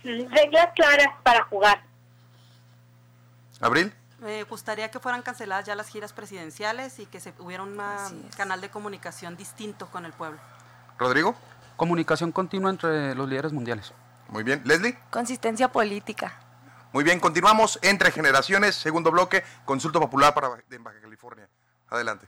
Reglas 0.03 0.69
claras 0.75 1.07
para 1.23 1.43
jugar. 1.45 1.83
Abril. 3.59 3.93
Me 4.19 4.43
gustaría 4.43 4.89
que 4.89 4.99
fueran 4.99 5.21
canceladas 5.21 5.65
ya 5.65 5.75
las 5.75 5.89
giras 5.89 6.13
presidenciales 6.13 6.99
y 6.99 7.05
que 7.05 7.19
se 7.19 7.33
hubiera 7.39 7.63
un 7.63 7.77
canal 8.35 8.61
de 8.61 8.69
comunicación 8.69 9.37
distinto 9.37 9.87
con 9.87 10.05
el 10.05 10.13
pueblo. 10.13 10.39
Rodrigo. 10.97 11.35
Comunicación 11.75 12.31
continua 12.31 12.71
entre 12.71 13.13
los 13.13 13.29
líderes 13.29 13.53
mundiales. 13.53 13.93
Muy 14.29 14.43
bien. 14.43 14.61
Leslie. 14.65 14.97
Consistencia 15.11 15.71
política. 15.71 16.39
Muy 16.93 17.03
bien, 17.03 17.19
continuamos 17.19 17.77
entre 17.83 18.11
generaciones, 18.11 18.75
segundo 18.75 19.11
bloque, 19.11 19.43
consulta 19.65 19.99
popular 19.99 20.33
para 20.33 20.49
en 20.71 20.83
Baja 20.83 20.99
California. 21.01 21.47
Adelante. 21.89 22.27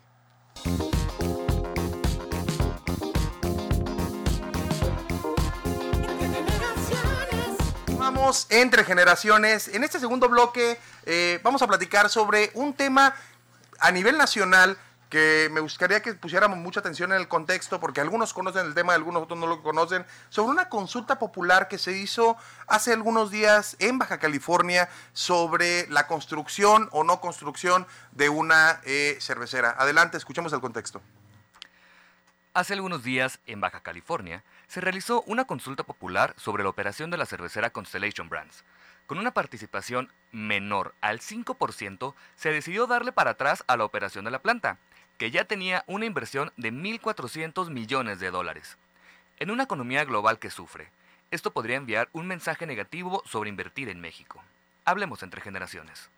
Entre 8.49 8.83
generaciones. 8.83 9.67
En 9.69 9.83
este 9.83 9.99
segundo 9.99 10.29
bloque 10.29 10.79
eh, 11.05 11.39
vamos 11.43 11.61
a 11.61 11.67
platicar 11.67 12.09
sobre 12.09 12.51
un 12.53 12.73
tema 12.73 13.15
a 13.79 13.91
nivel 13.91 14.17
nacional 14.17 14.77
que 15.09 15.49
me 15.51 15.59
gustaría 15.59 16.01
que 16.01 16.13
pusiéramos 16.13 16.59
mucha 16.59 16.81
atención 16.81 17.11
en 17.11 17.17
el 17.17 17.27
contexto, 17.27 17.79
porque 17.79 17.99
algunos 17.99 18.33
conocen 18.33 18.67
el 18.67 18.75
tema, 18.75 18.93
algunos 18.93 19.23
otros 19.23 19.39
no 19.39 19.47
lo 19.47 19.63
conocen, 19.63 20.05
sobre 20.29 20.51
una 20.51 20.69
consulta 20.69 21.17
popular 21.17 21.67
que 21.67 21.79
se 21.79 21.97
hizo 21.97 22.37
hace 22.67 22.93
algunos 22.93 23.31
días 23.31 23.75
en 23.79 23.97
Baja 23.97 24.19
California 24.19 24.87
sobre 25.13 25.87
la 25.89 26.05
construcción 26.05 26.89
o 26.91 27.03
no 27.03 27.19
construcción 27.21 27.87
de 28.11 28.29
una 28.29 28.81
eh, 28.85 29.17
cervecera. 29.19 29.75
Adelante, 29.79 30.17
escuchemos 30.17 30.53
el 30.53 30.61
contexto. 30.61 31.01
Hace 32.53 32.73
algunos 32.73 33.03
días, 33.03 33.39
en 33.47 33.61
Baja 33.61 33.81
California, 33.81 34.43
se 34.69 34.81
realizó 34.81 35.23
una 35.23 35.45
consulta 35.45 35.83
popular 35.83 36.35
sobre 36.37 36.61
la 36.61 36.69
operación 36.69 37.09
de 37.09 37.17
la 37.17 37.25
cervecera 37.25 37.71
Constellation 37.71 38.29
Brands. 38.29 38.63
Con 39.07 39.17
una 39.17 39.31
participación 39.31 40.13
menor 40.31 40.93
al 41.01 41.19
5%, 41.19 42.13
se 42.35 42.51
decidió 42.51 42.85
darle 42.85 43.11
para 43.11 43.31
atrás 43.31 43.63
a 43.65 43.75
la 43.75 43.83
operación 43.83 44.25
de 44.25 44.31
la 44.31 44.43
planta, 44.43 44.77
que 45.17 45.31
ya 45.31 45.45
tenía 45.45 45.83
una 45.87 46.05
inversión 46.05 46.53
de 46.55 46.71
1.400 46.71 47.71
millones 47.71 48.19
de 48.19 48.29
dólares. 48.29 48.77
En 49.39 49.49
una 49.49 49.63
economía 49.63 50.05
global 50.05 50.37
que 50.37 50.51
sufre, 50.51 50.91
esto 51.31 51.51
podría 51.51 51.77
enviar 51.77 52.07
un 52.13 52.27
mensaje 52.27 52.67
negativo 52.67 53.23
sobre 53.25 53.49
invertir 53.49 53.89
en 53.89 53.99
México. 53.99 54.43
Hablemos 54.85 55.23
entre 55.23 55.41
generaciones. 55.41 56.11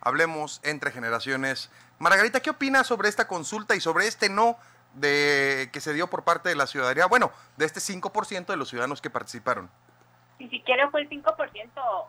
Hablemos 0.00 0.60
entre 0.62 0.92
generaciones. 0.92 1.68
Margarita, 1.98 2.38
¿qué 2.38 2.50
opinas 2.50 2.86
sobre 2.86 3.08
esta 3.08 3.26
consulta 3.26 3.74
y 3.74 3.80
sobre 3.80 4.06
este 4.06 4.28
no 4.28 4.56
de 4.94 5.70
que 5.72 5.80
se 5.80 5.92
dio 5.92 6.08
por 6.08 6.24
parte 6.24 6.48
de 6.48 6.56
la 6.56 6.66
ciudadanía? 6.66 7.06
Bueno, 7.06 7.32
de 7.56 7.66
este 7.66 7.80
5% 7.80 8.46
de 8.46 8.56
los 8.56 8.68
ciudadanos 8.68 9.00
que 9.00 9.10
participaron. 9.10 9.70
Ni 10.38 10.48
siquiera 10.48 10.90
fue 10.90 11.02
el 11.02 11.08
5%, 11.08 12.06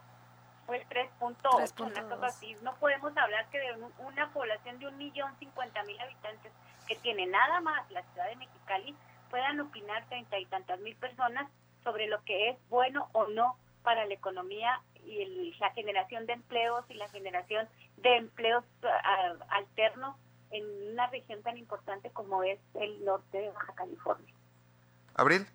fue 0.65 0.77
el 0.77 0.87
3.8, 0.87 1.85
una 1.85 2.15
cosa 2.15 2.25
así. 2.27 2.55
No 2.61 2.75
podemos 2.75 3.15
hablar 3.17 3.47
que 3.49 3.59
de 3.59 3.73
una 3.99 4.29
población 4.31 4.79
de 4.79 4.87
un 4.87 4.97
millón 4.97 5.33
cincuenta 5.39 5.83
mil 5.83 5.99
habitantes 5.99 6.51
que 6.87 6.95
tiene 6.95 7.27
nada 7.27 7.61
más 7.61 7.89
la 7.91 8.03
ciudad 8.03 8.27
de 8.27 8.35
Mexicali 8.35 8.95
puedan 9.29 9.59
opinar 9.59 10.05
treinta 10.09 10.39
y 10.39 10.45
tantas 10.47 10.79
mil 10.79 10.95
personas 10.95 11.47
sobre 11.83 12.07
lo 12.07 12.23
que 12.23 12.49
es 12.49 12.57
bueno 12.69 13.09
o 13.13 13.27
no 13.27 13.57
para 13.83 14.05
la 14.05 14.13
economía 14.13 14.81
y 15.05 15.55
la 15.59 15.71
generación 15.71 16.25
de 16.25 16.33
empleos 16.33 16.85
y 16.89 16.95
la 16.95 17.07
generación 17.09 17.67
de 17.97 18.17
empleos 18.17 18.63
alternos 19.49 20.15
en 20.51 20.91
una 20.91 21.07
región 21.07 21.41
tan 21.43 21.57
importante 21.57 22.09
como 22.11 22.43
es 22.43 22.59
el 22.75 23.03
norte 23.05 23.37
de 23.37 23.49
Baja 23.51 23.73
California. 23.75 24.33
Abril 25.15 25.45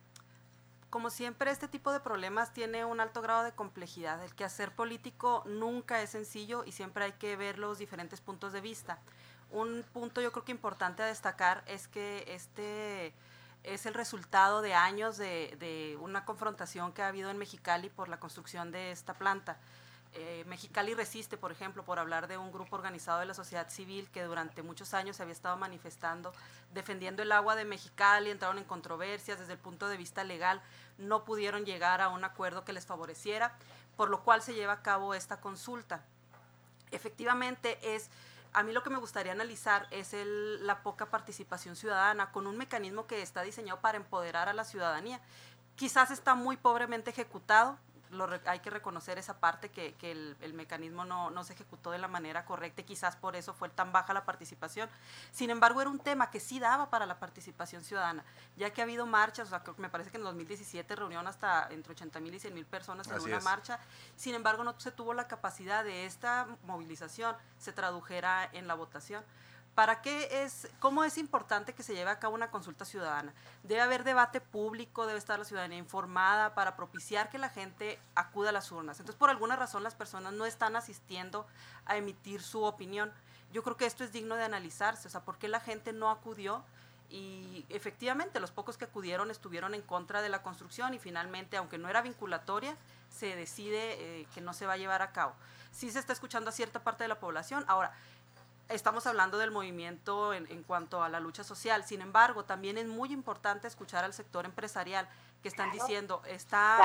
como 0.95 1.11
siempre, 1.11 1.51
este 1.51 1.67
tipo 1.67 1.91
de 1.91 1.99
problemas 1.99 2.53
tiene 2.53 2.85
un 2.85 3.01
alto 3.01 3.21
grado 3.21 3.43
de 3.43 3.51
complejidad. 3.51 4.23
El 4.23 4.33
quehacer 4.33 4.71
político 4.71 5.43
nunca 5.45 6.01
es 6.01 6.11
sencillo 6.11 6.63
y 6.65 6.71
siempre 6.71 7.07
hay 7.07 7.13
que 7.15 7.35
ver 7.35 7.59
los 7.59 7.79
diferentes 7.79 8.21
puntos 8.21 8.53
de 8.53 8.61
vista. 8.61 9.01
Un 9.51 9.85
punto 9.93 10.21
yo 10.21 10.31
creo 10.31 10.45
que 10.45 10.53
importante 10.53 11.03
a 11.03 11.07
destacar 11.07 11.65
es 11.67 11.89
que 11.89 12.25
este 12.29 13.13
es 13.65 13.87
el 13.87 13.95
resultado 13.95 14.63
de 14.63 14.75
años 14.75 15.17
de, 15.17 15.57
de 15.59 15.99
una 16.01 16.25
confrontación 16.25 16.93
que 16.93 17.03
ha 17.03 17.09
habido 17.09 17.29
en 17.29 17.39
Mexicali 17.39 17.89
por 17.89 18.09
la 18.09 18.21
construcción 18.21 18.71
de 18.71 18.93
esta 18.93 19.15
planta. 19.15 19.59
Eh, 20.17 20.45
Mexicali 20.47 20.95
resiste, 20.95 21.37
por 21.37 21.51
ejemplo, 21.51 21.85
por 21.85 21.99
hablar 21.99 22.29
de 22.29 22.39
un 22.39 22.53
grupo 22.53 22.77
organizado 22.77 23.19
de 23.19 23.27
la 23.27 23.35
sociedad 23.35 23.69
civil 23.69 24.09
que 24.13 24.23
durante 24.23 24.63
muchos 24.63 24.95
años 24.95 25.17
se 25.17 25.23
había 25.23 25.33
estado 25.33 25.57
manifestando, 25.57 26.33
defendiendo 26.73 27.23
el 27.23 27.33
agua 27.33 27.57
de 27.57 27.65
Mexicali, 27.65 28.31
entraron 28.31 28.59
en 28.59 28.65
controversias 28.65 29.41
desde 29.41 29.55
el 29.55 29.59
punto 29.59 29.89
de 29.89 29.97
vista 29.97 30.23
legal, 30.23 30.63
no 30.99 31.25
pudieron 31.25 31.65
llegar 31.65 32.01
a 32.01 32.11
un 32.11 32.23
acuerdo 32.23 32.65
que 32.65 32.73
les 32.73 32.87
favoreciera, 32.87 33.57
por 33.97 34.09
lo 34.09 34.23
cual 34.23 34.41
se 34.41 34.55
lleva 34.55 34.75
a 34.75 34.83
cabo 34.83 35.15
esta 35.15 35.41
consulta. 35.41 36.05
Efectivamente 36.93 37.79
es 37.83 38.09
a 38.53 38.63
mí 38.63 38.73
lo 38.73 38.85
que 38.85 38.91
me 38.91 38.99
gustaría 38.99 39.33
analizar 39.33 39.89
es 39.91 40.13
la 40.15 40.85
poca 40.85 41.07
participación 41.07 41.75
ciudadana 41.75 42.31
con 42.31 42.47
un 42.47 42.57
mecanismo 42.57 43.09
que 43.09 43.21
está 43.21 43.43
diseñado 43.43 43.81
para 43.81 43.97
empoderar 43.97 44.49
a 44.49 44.53
la 44.53 44.63
ciudadanía. 44.63 45.21
Quizás 45.75 46.13
está 46.13 46.37
muy 46.37 46.57
pobremente 46.57 47.11
ejecutado, 47.11 47.77
hay 48.47 48.61
que 48.61 48.71
reconocer 48.71 49.19
esa 49.19 49.39
parte 49.39 49.71
que, 49.71 49.95
el, 50.01 50.55
mecanismo 50.55 51.05
no, 51.05 51.45
se 51.45 51.53
ejecutó 51.53 51.91
de 51.91 51.99
la 51.99 52.09
manera 52.09 52.45
correcta 52.45 52.83
y 52.83 52.85
quizás 52.85 53.17
por 53.17 53.37
eso 53.37 53.55
fue 53.55 53.69
tan 53.69 53.93
baja 53.93 54.13
la 54.15 54.25
participación. 54.25 54.89
Sin 55.33 55.51
embargo, 55.51 55.81
era 55.81 55.91
un 55.91 55.99
tema 55.99 56.31
que 56.31 56.41
sí 56.41 56.61
daba 56.61 56.91
para 56.91 57.07
la 57.07 57.19
participación 57.19 57.83
ciudadana, 57.83 58.25
ya 58.57 58.71
que 58.71 58.81
ha 58.81 58.85
habido 58.85 59.07
marchas, 59.07 59.49
o 59.49 59.51
sea, 59.51 59.63
me 59.79 59.89
parece 59.89 60.11
que 60.11 60.17
en 60.17 60.25
2017 60.25 60.97
reunieron 60.97 61.27
hasta 61.27 61.69
entre 61.71 61.93
80 61.93 62.21
mil 62.21 62.35
y 62.35 62.39
100 62.39 62.55
mil 62.55 62.67
personas 62.67 63.09
en 63.09 63.21
una 63.21 63.41
marcha, 63.41 63.79
sin 64.17 64.35
embargo 64.35 64.65
no 64.65 64.79
se 64.79 64.93
tuvo 64.93 65.15
la 65.15 65.27
capacidad 65.27 65.85
de 65.85 66.07
esta 66.07 66.47
movilización 66.65 67.37
se 67.59 67.73
tradujera 67.73 68.49
en 68.53 68.67
la 68.67 68.75
votación. 68.75 69.25
¿Para 69.75 70.03
qué 70.03 70.45
es, 70.45 70.69
cómo 70.79 71.03
es 71.03 71.19
importante 71.19 71.75
que 71.75 71.83
se 71.83 71.95
lleve 71.95 72.11
a 72.11 72.21
cabo 72.21 72.37
una 72.37 72.51
consulta 72.51 72.85
ciudadana? 72.85 73.35
Debe 73.65 73.81
haber 73.81 74.05
debate 74.05 74.41
público, 74.41 75.07
debe 75.07 75.19
estar 75.19 75.37
la 75.39 75.45
ciudadanía 75.45 75.79
informada 75.79 76.55
para 76.55 76.77
propiciar 76.77 77.29
que 77.29 77.39
la 77.39 77.49
gente 77.49 77.99
acuda 78.15 78.51
a 78.51 78.53
las 78.53 78.71
urnas. 78.71 79.01
Entonces, 79.01 79.19
por 79.19 79.31
alguna 79.31 79.57
razón, 79.57 79.83
las 79.83 79.97
personas 79.97 80.33
no 80.33 80.47
están 80.47 80.77
asistiendo 80.77 81.45
a 81.87 81.97
emitir 81.97 82.41
su 82.41 82.63
opinión. 82.63 83.13
Yo 83.53 83.65
creo 83.65 83.77
que 83.77 83.87
esto 83.87 84.05
es 84.05 84.13
digno 84.13 84.37
de 84.37 84.45
analizarse, 84.45 85.09
o 85.09 85.11
sea, 85.11 85.25
¿por 85.25 85.39
qué 85.39 85.49
la 85.49 85.61
gente 85.61 85.93
no 85.93 86.09
acudió? 86.09 86.63
Y 87.11 87.65
efectivamente, 87.69 88.41
los 88.41 88.51
pocos 88.53 88.77
que 88.77 88.85
acudieron 88.85 89.31
estuvieron 89.31 89.75
en 89.75 89.83
contra 89.83 90.23
de 90.23 90.29
la 90.29 90.43
construcción 90.43 90.95
y 90.95 90.99
finalmente, 90.99 91.57
aunque 91.57 91.79
no 91.79 91.89
era 91.89 92.01
vinculatoria, 92.01 92.77
se 93.11 93.37
decide 93.37 94.21
eh, 94.21 94.27
que 94.35 94.41
no 94.41 94.53
se 94.53 94.67
va 94.67 94.75
a 94.75 94.77
llevar 94.77 95.03
a 95.03 95.13
cabo. 95.13 95.35
Sí 95.71 95.91
se 95.91 95.99
está 95.99 96.13
escuchando 96.13 96.51
a 96.51 96.53
cierta 96.53 96.81
parte 96.83 97.05
de 97.05 97.09
la 97.09 97.19
población. 97.19 97.65
Ahora, 97.67 97.93
estamos 98.69 99.07
hablando 99.07 99.39
del 99.39 99.51
movimiento 99.51 100.33
en, 100.33 100.51
en, 100.51 100.63
cuanto 100.63 101.03
a 101.03 101.09
la 101.09 101.21
lucha 101.21 101.45
social. 101.45 101.85
Sin 101.85 102.01
embargo, 102.01 102.45
también 102.45 102.79
es 102.79 102.87
muy 102.87 103.13
importante 103.13 103.69
escuchar 103.69 104.05
al 104.05 104.13
sector 104.13 104.45
empresarial 104.45 105.09
que 105.43 105.49
están 105.49 105.71
diciendo, 105.71 106.23
está 106.27 106.79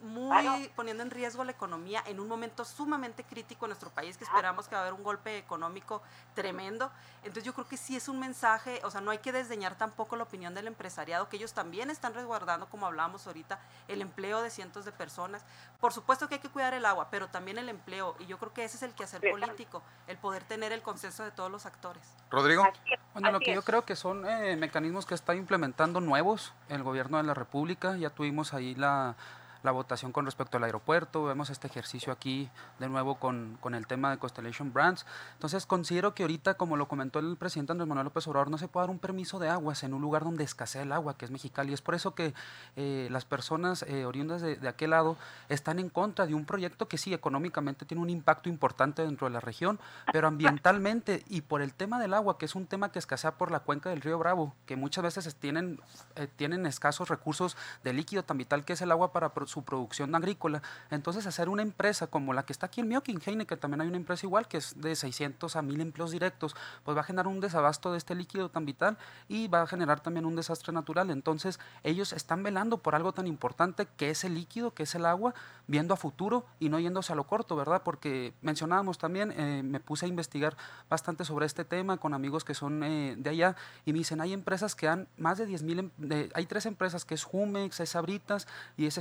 muy 0.00 0.68
poniendo 0.74 1.02
en 1.02 1.10
riesgo 1.10 1.44
la 1.44 1.52
economía 1.52 2.02
en 2.06 2.20
un 2.20 2.28
momento 2.28 2.64
sumamente 2.64 3.24
crítico 3.24 3.66
en 3.66 3.70
nuestro 3.70 3.90
país, 3.90 4.16
que 4.16 4.24
esperamos 4.24 4.66
que 4.68 4.74
va 4.74 4.80
a 4.80 4.84
haber 4.84 4.94
un 4.94 5.04
golpe 5.04 5.38
económico 5.38 6.02
tremendo. 6.34 6.90
Entonces 7.18 7.44
yo 7.44 7.52
creo 7.52 7.68
que 7.68 7.76
sí 7.76 7.96
es 7.96 8.08
un 8.08 8.18
mensaje, 8.18 8.80
o 8.84 8.90
sea, 8.90 9.00
no 9.00 9.10
hay 9.10 9.18
que 9.18 9.32
desdeñar 9.32 9.76
tampoco 9.76 10.16
la 10.16 10.22
opinión 10.22 10.54
del 10.54 10.66
empresariado, 10.66 11.28
que 11.28 11.36
ellos 11.36 11.52
también 11.52 11.90
están 11.90 12.14
resguardando, 12.14 12.66
como 12.66 12.86
hablábamos 12.86 13.26
ahorita, 13.26 13.58
el 13.88 14.00
empleo 14.00 14.42
de 14.42 14.50
cientos 14.50 14.84
de 14.84 14.92
personas. 14.92 15.44
Por 15.80 15.92
supuesto 15.92 16.28
que 16.28 16.36
hay 16.36 16.40
que 16.40 16.48
cuidar 16.48 16.72
el 16.72 16.86
agua, 16.86 17.08
pero 17.10 17.28
también 17.28 17.58
el 17.58 17.68
empleo, 17.68 18.16
y 18.18 18.26
yo 18.26 18.38
creo 18.38 18.52
que 18.54 18.64
ese 18.64 18.76
es 18.76 18.82
el 18.82 18.94
quehacer 18.94 19.20
político, 19.30 19.82
el 20.06 20.16
poder 20.16 20.44
tener 20.44 20.72
el 20.72 20.82
consenso 20.82 21.24
de 21.24 21.30
todos 21.30 21.50
los 21.50 21.66
actores. 21.66 22.02
Rodrigo. 22.30 22.66
Bueno, 23.12 23.32
lo 23.32 23.40
que 23.40 23.54
yo 23.54 23.62
creo 23.62 23.84
que 23.84 23.96
son 23.96 24.26
eh, 24.26 24.56
mecanismos 24.56 25.04
que 25.04 25.14
está 25.14 25.34
implementando 25.34 26.00
nuevos 26.00 26.52
el 26.68 26.82
gobierno 26.82 27.18
de 27.18 27.24
la 27.24 27.34
República, 27.34 27.96
ya 27.96 28.10
tuvimos 28.10 28.54
ahí 28.54 28.74
la 28.74 29.16
la 29.62 29.70
votación 29.70 30.12
con 30.12 30.24
respecto 30.24 30.56
al 30.56 30.64
aeropuerto, 30.64 31.24
vemos 31.24 31.50
este 31.50 31.66
ejercicio 31.66 32.12
aquí 32.12 32.50
de 32.78 32.88
nuevo 32.88 33.16
con, 33.16 33.58
con, 33.60 33.74
el 33.74 33.86
tema 33.86 34.10
de 34.10 34.18
Constellation 34.18 34.72
Brands. 34.72 35.06
Entonces 35.34 35.66
considero 35.66 36.14
que 36.14 36.22
ahorita, 36.22 36.54
como 36.54 36.76
lo 36.76 36.88
comentó 36.88 37.18
el 37.18 37.36
presidente 37.36 37.72
Andrés 37.72 37.88
Manuel 37.88 38.04
López 38.04 38.26
Obrador, 38.26 38.50
no 38.50 38.58
se 38.58 38.68
puede 38.68 38.84
dar 38.84 38.90
un 38.90 38.98
permiso 38.98 39.38
de 39.38 39.48
aguas 39.48 39.82
en 39.82 39.94
un 39.94 40.02
lugar 40.02 40.24
donde 40.24 40.44
escasea 40.44 40.82
el 40.82 40.92
agua, 40.92 41.16
que 41.16 41.24
es 41.24 41.30
Mexicali. 41.30 41.72
Es 41.72 41.82
por 41.82 41.94
eso 41.94 42.14
que 42.14 42.34
eh, 42.76 43.08
las 43.10 43.24
personas 43.24 43.82
eh, 43.82 44.04
oriundas 44.04 44.42
de, 44.42 44.56
de, 44.56 44.68
aquel 44.68 44.90
lado 44.90 45.16
están 45.48 45.78
en 45.78 45.88
contra 45.88 46.26
de 46.26 46.34
un 46.34 46.44
proyecto 46.44 46.88
que 46.88 46.98
sí, 46.98 47.12
económicamente 47.12 47.84
tiene 47.84 48.02
un 48.02 48.10
impacto 48.10 48.48
importante 48.48 49.02
dentro 49.02 49.26
de 49.26 49.32
la 49.32 49.40
región, 49.40 49.78
pero 50.12 50.28
ambientalmente 50.28 51.24
y 51.28 51.42
por 51.42 51.62
el 51.62 51.74
tema 51.74 52.00
del 52.00 52.14
agua, 52.14 52.38
que 52.38 52.46
es 52.46 52.54
un 52.54 52.66
tema 52.66 52.92
que 52.92 52.98
escasea 52.98 53.32
por 53.32 53.50
la 53.50 53.60
cuenca 53.60 53.90
del 53.90 54.00
río 54.00 54.18
Bravo, 54.18 54.54
que 54.66 54.76
muchas 54.76 55.04
veces 55.04 55.34
tienen, 55.34 55.80
eh, 56.16 56.28
tienen 56.36 56.66
escasos 56.66 57.08
recursos 57.08 57.56
de 57.84 57.92
líquido 57.92 58.22
tan 58.22 58.38
vital 58.38 58.64
que 58.64 58.74
es 58.74 58.82
el 58.82 58.90
agua 58.90 59.12
para 59.12 59.34
su 59.50 59.62
producción 59.62 60.14
agrícola. 60.14 60.62
Entonces, 60.90 61.26
hacer 61.26 61.48
una 61.48 61.62
empresa 61.62 62.06
como 62.06 62.32
la 62.32 62.44
que 62.44 62.52
está 62.52 62.66
aquí 62.66 62.80
en 62.80 62.88
Mioking, 62.88 63.18
que 63.20 63.56
también 63.56 63.80
hay 63.82 63.88
una 63.88 63.96
empresa 63.96 64.26
igual, 64.26 64.48
que 64.48 64.56
es 64.56 64.80
de 64.80 64.96
600 64.96 65.56
a 65.56 65.62
1000 65.62 65.80
empleos 65.80 66.10
directos, 66.10 66.54
pues 66.84 66.96
va 66.96 67.02
a 67.02 67.04
generar 67.04 67.26
un 67.26 67.40
desabasto 67.40 67.92
de 67.92 67.98
este 67.98 68.14
líquido 68.14 68.48
tan 68.48 68.64
vital 68.64 68.96
y 69.28 69.48
va 69.48 69.62
a 69.62 69.66
generar 69.66 70.00
también 70.00 70.24
un 70.24 70.36
desastre 70.36 70.72
natural. 70.72 71.10
Entonces, 71.10 71.60
ellos 71.82 72.12
están 72.12 72.42
velando 72.42 72.78
por 72.78 72.94
algo 72.94 73.12
tan 73.12 73.26
importante 73.26 73.86
que 73.96 74.10
es 74.10 74.24
el 74.24 74.34
líquido, 74.34 74.72
que 74.72 74.84
es 74.84 74.94
el 74.94 75.06
agua, 75.06 75.34
viendo 75.66 75.94
a 75.94 75.96
futuro 75.96 76.44
y 76.58 76.68
no 76.68 76.78
yéndose 76.78 77.12
a 77.12 77.16
lo 77.16 77.24
corto, 77.24 77.56
¿verdad? 77.56 77.82
Porque 77.84 78.32
mencionábamos 78.42 78.98
también, 78.98 79.32
eh, 79.32 79.62
me 79.62 79.80
puse 79.80 80.06
a 80.06 80.08
investigar 80.08 80.56
bastante 80.88 81.24
sobre 81.24 81.46
este 81.46 81.64
tema 81.64 81.96
con 81.96 82.14
amigos 82.14 82.44
que 82.44 82.54
son 82.54 82.82
eh, 82.82 83.14
de 83.16 83.30
allá 83.30 83.56
y 83.84 83.92
me 83.92 83.98
dicen, 83.98 84.20
hay 84.20 84.32
empresas 84.32 84.74
que 84.74 84.88
han 84.88 85.08
más 85.16 85.38
de 85.38 85.46
10 85.46 85.62
mil, 85.62 85.78
em, 85.78 85.90
hay 86.34 86.46
tres 86.46 86.66
empresas 86.66 87.04
que 87.04 87.14
es 87.14 87.24
Jumex, 87.24 87.80
es 87.80 87.96
Abritas 87.96 88.46
y 88.76 88.86
es 88.86 88.98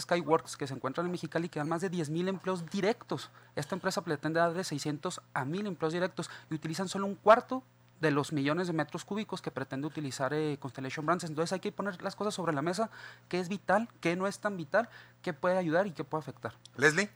Que 0.58 0.68
se 0.68 0.74
encuentran 0.74 1.06
en 1.06 1.12
Mexicali 1.12 1.50
que 1.50 1.60
dan 1.60 1.70
más 1.70 1.82
de 1.82 1.92
10.000 1.92 2.28
empleos 2.28 2.70
directos. 2.70 3.30
Esta 3.56 3.76
empresa 3.76 4.04
pretende 4.04 4.40
dar 4.40 4.54
de 4.54 4.64
600 4.64 5.22
a 5.34 5.46
1.000 5.46 5.68
empleos 5.68 5.94
directos 5.94 6.30
y 6.50 6.56
utilizan 6.56 6.88
solo 6.88 7.06
un 7.06 7.16
cuarto 7.16 7.64
de 8.00 8.12
los 8.12 8.32
millones 8.32 8.68
de 8.68 8.74
metros 8.74 9.06
cúbicos 9.06 9.42
que 9.42 9.52
pretende 9.52 9.88
utilizar 9.88 10.34
eh, 10.34 10.58
Constellation 10.60 11.06
Brands. 11.06 11.26
Entonces 11.26 11.54
hay 11.54 11.60
que 11.60 11.72
poner 11.72 12.02
las 12.02 12.16
cosas 12.16 12.34
sobre 12.34 12.54
la 12.54 12.62
mesa, 12.62 12.90
qué 13.28 13.40
es 13.40 13.50
vital, 13.50 13.90
qué 14.02 14.16
no 14.16 14.28
es 14.28 14.40
tan 14.40 14.58
vital, 14.58 14.90
qué 15.22 15.34
puede 15.34 15.58
ayudar 15.58 15.88
y 15.88 15.92
qué 15.92 16.04
puede 16.04 16.22
afectar. 16.22 16.54
Leslie. 16.76 17.10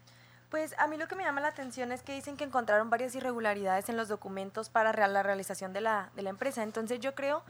Pues 0.49 0.75
a 0.77 0.87
mí 0.87 0.97
lo 0.97 1.07
que 1.07 1.15
me 1.15 1.23
llama 1.23 1.41
la 1.41 1.47
atención 1.47 1.91
es 1.91 2.03
que 2.03 2.13
dicen 2.13 2.37
que 2.37 2.43
encontraron 2.43 2.89
varias 2.89 3.15
irregularidades 3.15 3.89
en 3.89 3.97
los 3.97 4.07
documentos 4.07 4.69
para 4.69 5.07
la 5.07 5.23
realización 5.23 5.73
de 5.73 5.81
la, 5.81 6.11
de 6.15 6.21
la 6.21 6.29
empresa. 6.29 6.61
Entonces 6.61 6.99
yo 6.99 7.15
creo 7.15 7.43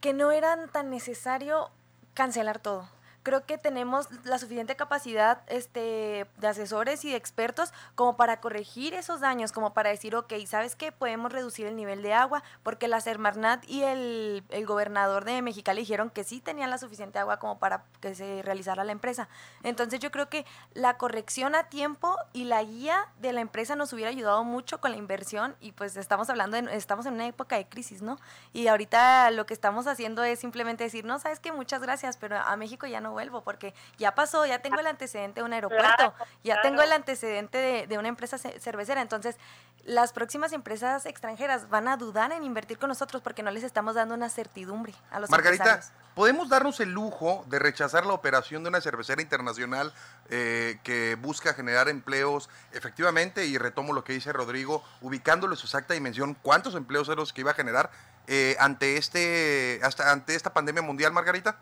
que 0.00 0.12
no 0.12 0.32
era 0.32 0.66
tan 0.66 0.90
necesario 0.90 1.70
cancelar 2.12 2.58
todo 2.58 2.88
creo 3.26 3.44
que 3.44 3.58
tenemos 3.58 4.06
la 4.22 4.38
suficiente 4.38 4.76
capacidad 4.76 5.40
este, 5.48 6.28
de 6.38 6.46
asesores 6.46 7.04
y 7.04 7.10
de 7.10 7.16
expertos 7.16 7.72
como 7.96 8.16
para 8.16 8.40
corregir 8.40 8.94
esos 8.94 9.18
daños, 9.18 9.50
como 9.50 9.74
para 9.74 9.90
decir, 9.90 10.14
ok, 10.14 10.32
¿sabes 10.46 10.76
qué? 10.76 10.92
Podemos 10.92 11.32
reducir 11.32 11.66
el 11.66 11.74
nivel 11.74 12.02
de 12.02 12.14
agua, 12.14 12.44
porque 12.62 12.86
la 12.86 13.00
Sermarnat 13.00 13.68
y 13.68 13.82
el, 13.82 14.44
el 14.50 14.64
gobernador 14.64 15.24
de 15.24 15.42
Mexicali 15.42 15.80
dijeron 15.80 16.08
que 16.08 16.22
sí 16.22 16.40
tenían 16.40 16.70
la 16.70 16.78
suficiente 16.78 17.18
agua 17.18 17.40
como 17.40 17.58
para 17.58 17.82
que 18.00 18.14
se 18.14 18.42
realizara 18.42 18.84
la 18.84 18.92
empresa. 18.92 19.28
Entonces 19.64 19.98
yo 19.98 20.12
creo 20.12 20.28
que 20.28 20.46
la 20.74 20.96
corrección 20.96 21.56
a 21.56 21.64
tiempo 21.64 22.16
y 22.32 22.44
la 22.44 22.62
guía 22.62 23.08
de 23.18 23.32
la 23.32 23.40
empresa 23.40 23.74
nos 23.74 23.92
hubiera 23.92 24.10
ayudado 24.10 24.44
mucho 24.44 24.80
con 24.80 24.92
la 24.92 24.98
inversión 24.98 25.56
y 25.60 25.72
pues 25.72 25.96
estamos 25.96 26.30
hablando, 26.30 26.62
de, 26.62 26.76
estamos 26.76 27.06
en 27.06 27.14
una 27.14 27.26
época 27.26 27.56
de 27.56 27.66
crisis, 27.66 28.02
¿no? 28.02 28.20
Y 28.52 28.68
ahorita 28.68 29.32
lo 29.32 29.46
que 29.46 29.54
estamos 29.54 29.88
haciendo 29.88 30.22
es 30.22 30.38
simplemente 30.38 30.84
decir, 30.84 31.04
no, 31.04 31.18
sabes 31.18 31.40
que 31.40 31.50
muchas 31.50 31.82
gracias, 31.82 32.16
pero 32.18 32.36
a 32.36 32.56
México 32.56 32.86
ya 32.86 33.00
no 33.00 33.15
vuelvo 33.16 33.40
porque 33.40 33.72
ya 33.96 34.14
pasó, 34.14 34.44
ya 34.44 34.58
tengo 34.58 34.78
el 34.78 34.86
antecedente 34.86 35.40
de 35.40 35.44
un 35.46 35.54
aeropuerto, 35.54 36.12
ya 36.44 36.60
tengo 36.60 36.82
el 36.82 36.92
antecedente 36.92 37.86
de, 37.88 37.98
una 37.98 38.08
empresa 38.08 38.36
cervecera. 38.36 39.00
Entonces, 39.00 39.36
las 39.84 40.12
próximas 40.12 40.52
empresas 40.52 41.06
extranjeras 41.06 41.70
van 41.70 41.88
a 41.88 41.96
dudar 41.96 42.30
en 42.32 42.44
invertir 42.44 42.78
con 42.78 42.88
nosotros 42.88 43.22
porque 43.22 43.42
no 43.42 43.50
les 43.50 43.62
estamos 43.62 43.94
dando 43.94 44.14
una 44.14 44.28
certidumbre 44.28 44.92
a 45.10 45.18
los 45.18 45.30
Margarita, 45.30 45.80
¿podemos 46.14 46.50
darnos 46.50 46.78
el 46.80 46.92
lujo 46.92 47.46
de 47.48 47.58
rechazar 47.58 48.04
la 48.04 48.12
operación 48.12 48.62
de 48.62 48.68
una 48.68 48.82
cervecera 48.82 49.22
internacional 49.22 49.94
eh, 50.28 50.78
que 50.82 51.14
busca 51.14 51.54
generar 51.54 51.88
empleos 51.88 52.50
efectivamente? 52.72 53.46
Y 53.46 53.56
retomo 53.56 53.94
lo 53.94 54.04
que 54.04 54.12
dice 54.12 54.30
Rodrigo, 54.30 54.84
ubicándolo 55.00 55.56
su 55.56 55.66
exacta 55.66 55.94
dimensión, 55.94 56.36
¿cuántos 56.42 56.74
empleos 56.74 57.08
eran 57.08 57.20
los 57.20 57.32
que 57.32 57.40
iba 57.40 57.52
a 57.52 57.54
generar 57.54 57.90
eh, 58.26 58.56
ante, 58.58 58.98
este, 58.98 59.80
hasta, 59.82 60.12
ante 60.12 60.34
esta 60.34 60.52
pandemia 60.52 60.82
mundial, 60.82 61.12
Margarita? 61.12 61.58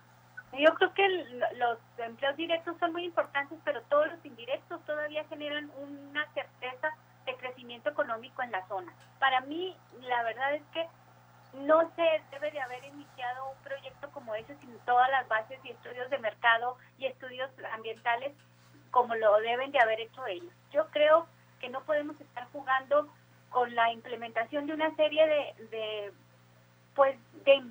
Yo 0.58 0.74
creo 0.74 0.94
que 0.94 1.08
los 1.56 1.78
empleos 1.98 2.36
directos 2.36 2.76
son 2.78 2.92
muy 2.92 3.04
importantes, 3.04 3.58
pero 3.64 3.82
todos 3.82 4.08
los 4.12 4.24
indirectos 4.24 4.84
todavía 4.84 5.24
generan 5.24 5.70
una 5.76 6.26
certeza 6.32 6.90
de 7.26 7.34
crecimiento 7.36 7.90
económico 7.90 8.42
en 8.42 8.52
la 8.52 8.66
zona. 8.68 8.92
Para 9.18 9.40
mí, 9.42 9.76
la 10.00 10.22
verdad 10.22 10.54
es 10.54 10.62
que 10.72 10.86
no 11.54 11.90
se 11.94 12.22
debe 12.30 12.50
de 12.50 12.60
haber 12.60 12.84
iniciado 12.84 13.50
un 13.50 13.62
proyecto 13.62 14.10
como 14.10 14.34
ese 14.34 14.56
sin 14.58 14.78
todas 14.80 15.10
las 15.10 15.26
bases 15.28 15.58
y 15.64 15.70
estudios 15.70 16.10
de 16.10 16.18
mercado 16.18 16.76
y 16.98 17.06
estudios 17.06 17.50
ambientales 17.72 18.32
como 18.90 19.14
lo 19.14 19.36
deben 19.38 19.72
de 19.72 19.80
haber 19.80 20.00
hecho 20.00 20.26
ellos. 20.26 20.52
Yo 20.72 20.88
creo 20.90 21.26
que 21.60 21.68
no 21.68 21.82
podemos 21.82 22.20
estar 22.20 22.46
jugando 22.52 23.08
con 23.50 23.74
la 23.74 23.92
implementación 23.92 24.66
de 24.66 24.74
una 24.74 24.94
serie 24.96 25.26
de, 25.26 25.66
de 25.70 26.12
pues 26.94 27.16
de 27.44 27.62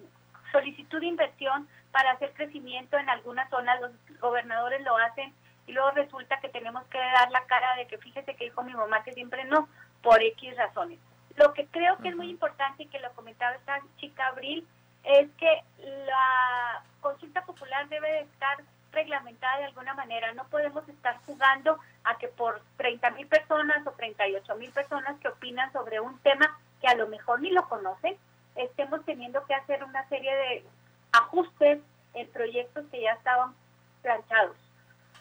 solicitud 0.51 0.99
de 0.99 1.07
inversión 1.07 1.67
para 1.93 2.11
hacer 2.11 2.33
crecimiento 2.33 2.97
en 2.97 3.07
algunas 3.07 3.47
zonas, 3.51 3.79
los 3.79 3.91
gobernadores 4.19 4.81
lo 4.81 4.97
hacen 4.97 5.31
y 5.67 5.73
luego 5.73 5.91
resulta 5.91 6.39
que 6.39 6.49
tenemos 6.49 6.83
que 6.87 6.97
dar 6.97 7.29
la 7.29 7.45
cara 7.45 7.75
de 7.75 7.85
que 7.85 7.99
fíjese 7.99 8.35
que 8.35 8.45
dijo 8.45 8.63
mi 8.63 8.73
mamá 8.73 9.03
que 9.03 9.13
siempre 9.13 9.45
no, 9.45 9.69
por 10.01 10.21
X 10.21 10.57
razones. 10.57 10.99
Lo 11.35 11.53
que 11.53 11.67
creo 11.67 11.97
que 11.99 12.09
es 12.09 12.15
muy 12.15 12.31
importante 12.31 12.83
y 12.83 12.87
que 12.87 12.99
lo 12.99 13.11
comentaba 13.13 13.55
esta 13.55 13.79
chica 13.97 14.25
Abril 14.25 14.67
es 15.03 15.29
que 15.37 15.63
la 16.07 16.83
consulta 16.99 17.45
popular 17.45 17.87
debe 17.89 18.11
de 18.11 18.21
estar 18.21 18.57
reglamentada 18.91 19.59
de 19.59 19.65
alguna 19.65 19.93
manera. 19.93 20.33
No 20.33 20.45
podemos 20.45 20.87
estar 20.89 21.17
jugando 21.27 21.79
a 22.05 22.17
que 22.17 22.27
por 22.27 22.59
30 22.77 23.11
mil 23.11 23.27
personas 23.27 23.85
o 23.85 23.91
38 23.91 24.55
mil 24.55 24.71
personas 24.71 25.19
que 25.19 25.27
opinan 25.27 25.71
sobre 25.71 25.99
un 25.99 26.17
tema 26.19 26.57
que 26.81 26.87
a 26.87 26.95
lo 26.95 27.07
mejor 27.07 27.39
ni 27.39 27.51
lo 27.51 27.69
conocen, 27.69 28.17
estemos 28.55 29.05
teniendo 29.05 29.45
que 29.45 29.53
hacer 29.53 29.83
una 29.83 30.07
serie 30.09 30.35
de 30.35 30.65
ajustes 31.13 31.79
en 32.13 32.27
proyectos 32.29 32.85
que 32.91 33.01
ya 33.01 33.13
estaban 33.13 33.53
planchados. 34.01 34.57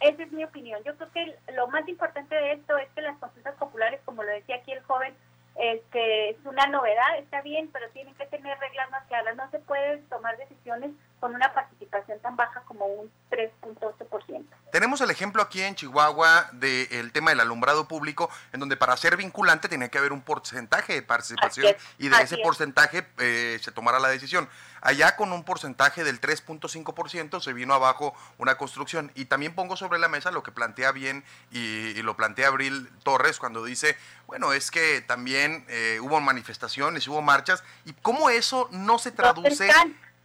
Esa 0.01 0.25
es 0.25 0.33
mi 0.33 0.43
opinión. 0.43 0.83
Yo 0.85 0.97
creo 0.97 1.13
que 1.13 1.53
lo 1.53 1.69
más 1.69 1.87
importante 1.89 2.35
de 2.35 2.53
esto 2.53 2.77
es 2.77 2.89
que 2.91 3.03
las 3.03 3.17
consultas 3.19 3.55
populares, 3.55 4.01
como 4.05 4.25
lo 4.25 4.33
decía 4.33 4.57
aquí 4.57 4.73
el 4.73 4.83
joven, 4.83 5.15
este, 5.55 6.31
es 6.31 6.37
una 6.45 6.67
novedad, 6.67 7.19
está 7.19 7.43
bien, 7.43 7.71
pero 7.73 7.89
tienen 7.91 8.15
que 8.15 8.27
tener 8.27 8.59
reglas 8.59 8.91
más 8.91 9.07
claras. 9.07 9.37
No 9.37 9.49
se 9.51 9.61
pueden 9.61 10.05
tomar 10.09 10.37
decisiones 10.39 10.91
con 11.23 11.37
una 11.37 11.55
participación 11.55 12.19
tan 12.19 12.35
baja 12.35 12.63
como 12.63 12.85
un 12.85 13.09
3.8%. 13.31 14.45
Tenemos 14.73 15.01
el 15.03 15.09
ejemplo 15.09 15.41
aquí 15.41 15.63
en 15.63 15.77
Chihuahua 15.77 16.49
del 16.51 17.13
tema 17.13 17.31
del 17.31 17.39
alumbrado 17.39 17.87
público, 17.87 18.29
en 18.53 18.59
donde 18.59 18.77
para 18.77 18.97
ser 18.97 19.17
vinculante 19.17 19.69
tiene 19.69 19.89
que 19.89 19.99
haber 19.99 20.13
un 20.13 20.23
porcentaje 20.23 20.95
de 20.95 21.03
participación 21.03 21.77
y 21.99 22.09
de 22.09 22.17
ese 22.23 22.39
porcentaje 22.39 23.07
eh, 23.19 23.57
se 23.63 23.71
tomará 23.71 24.01
la 24.01 24.09
decisión. 24.09 24.49
Allá 24.81 25.15
con 25.15 25.33
un 25.33 25.45
porcentaje 25.45 26.03
del 26.03 26.21
3.5% 26.21 27.41
se 27.41 27.53
vino 27.53 27.73
abajo 27.73 28.17
una 28.39 28.57
construcción. 28.57 29.13
Y 29.15 29.27
también 29.27 29.55
pongo 29.55 29.77
sobre 29.77 30.01
la 30.01 30.09
mesa 30.09 30.33
lo 30.33 30.43
que 30.43 30.51
plantea 30.51 30.91
bien 30.91 31.23
y, 31.53 32.03
lo 32.03 32.17
plantea 32.17 32.49
Abril 32.49 32.91
Torres 33.05 33.39
cuando 33.39 33.63
dice, 33.65 33.97
bueno, 34.27 34.53
es 34.53 34.73
que 34.73 35.03
también 35.03 35.65
eh, 35.69 36.01
hubo 36.03 36.21
manifestaciones, 36.21 37.07
hubo 37.07 37.23
marchas, 37.23 37.63
y 37.85 37.93
cómo 37.93 38.29
eso 38.29 38.69
no 38.73 38.99
se 38.99 39.13
traduce 39.13 39.71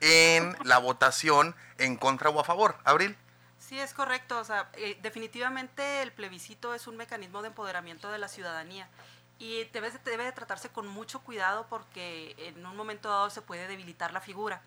en 0.01 0.55
la 0.63 0.77
votación 0.77 1.55
en 1.77 1.97
contra 1.97 2.29
o 2.29 2.39
a 2.39 2.43
favor. 2.43 2.77
Abril. 2.83 3.17
Sí, 3.59 3.79
es 3.79 3.93
correcto. 3.93 4.39
O 4.39 4.43
sea, 4.43 4.69
eh, 4.73 4.97
definitivamente 5.01 6.01
el 6.01 6.11
plebiscito 6.11 6.73
es 6.73 6.87
un 6.87 6.97
mecanismo 6.97 7.41
de 7.41 7.49
empoderamiento 7.49 8.09
de 8.11 8.17
la 8.17 8.27
ciudadanía 8.27 8.87
y 9.39 9.65
debe, 9.65 9.91
debe 10.05 10.23
de 10.23 10.31
tratarse 10.31 10.69
con 10.69 10.87
mucho 10.87 11.19
cuidado 11.19 11.67
porque 11.69 12.35
en 12.37 12.65
un 12.65 12.75
momento 12.75 13.09
dado 13.09 13.29
se 13.29 13.41
puede 13.41 13.67
debilitar 13.67 14.13
la 14.13 14.21
figura. 14.21 14.61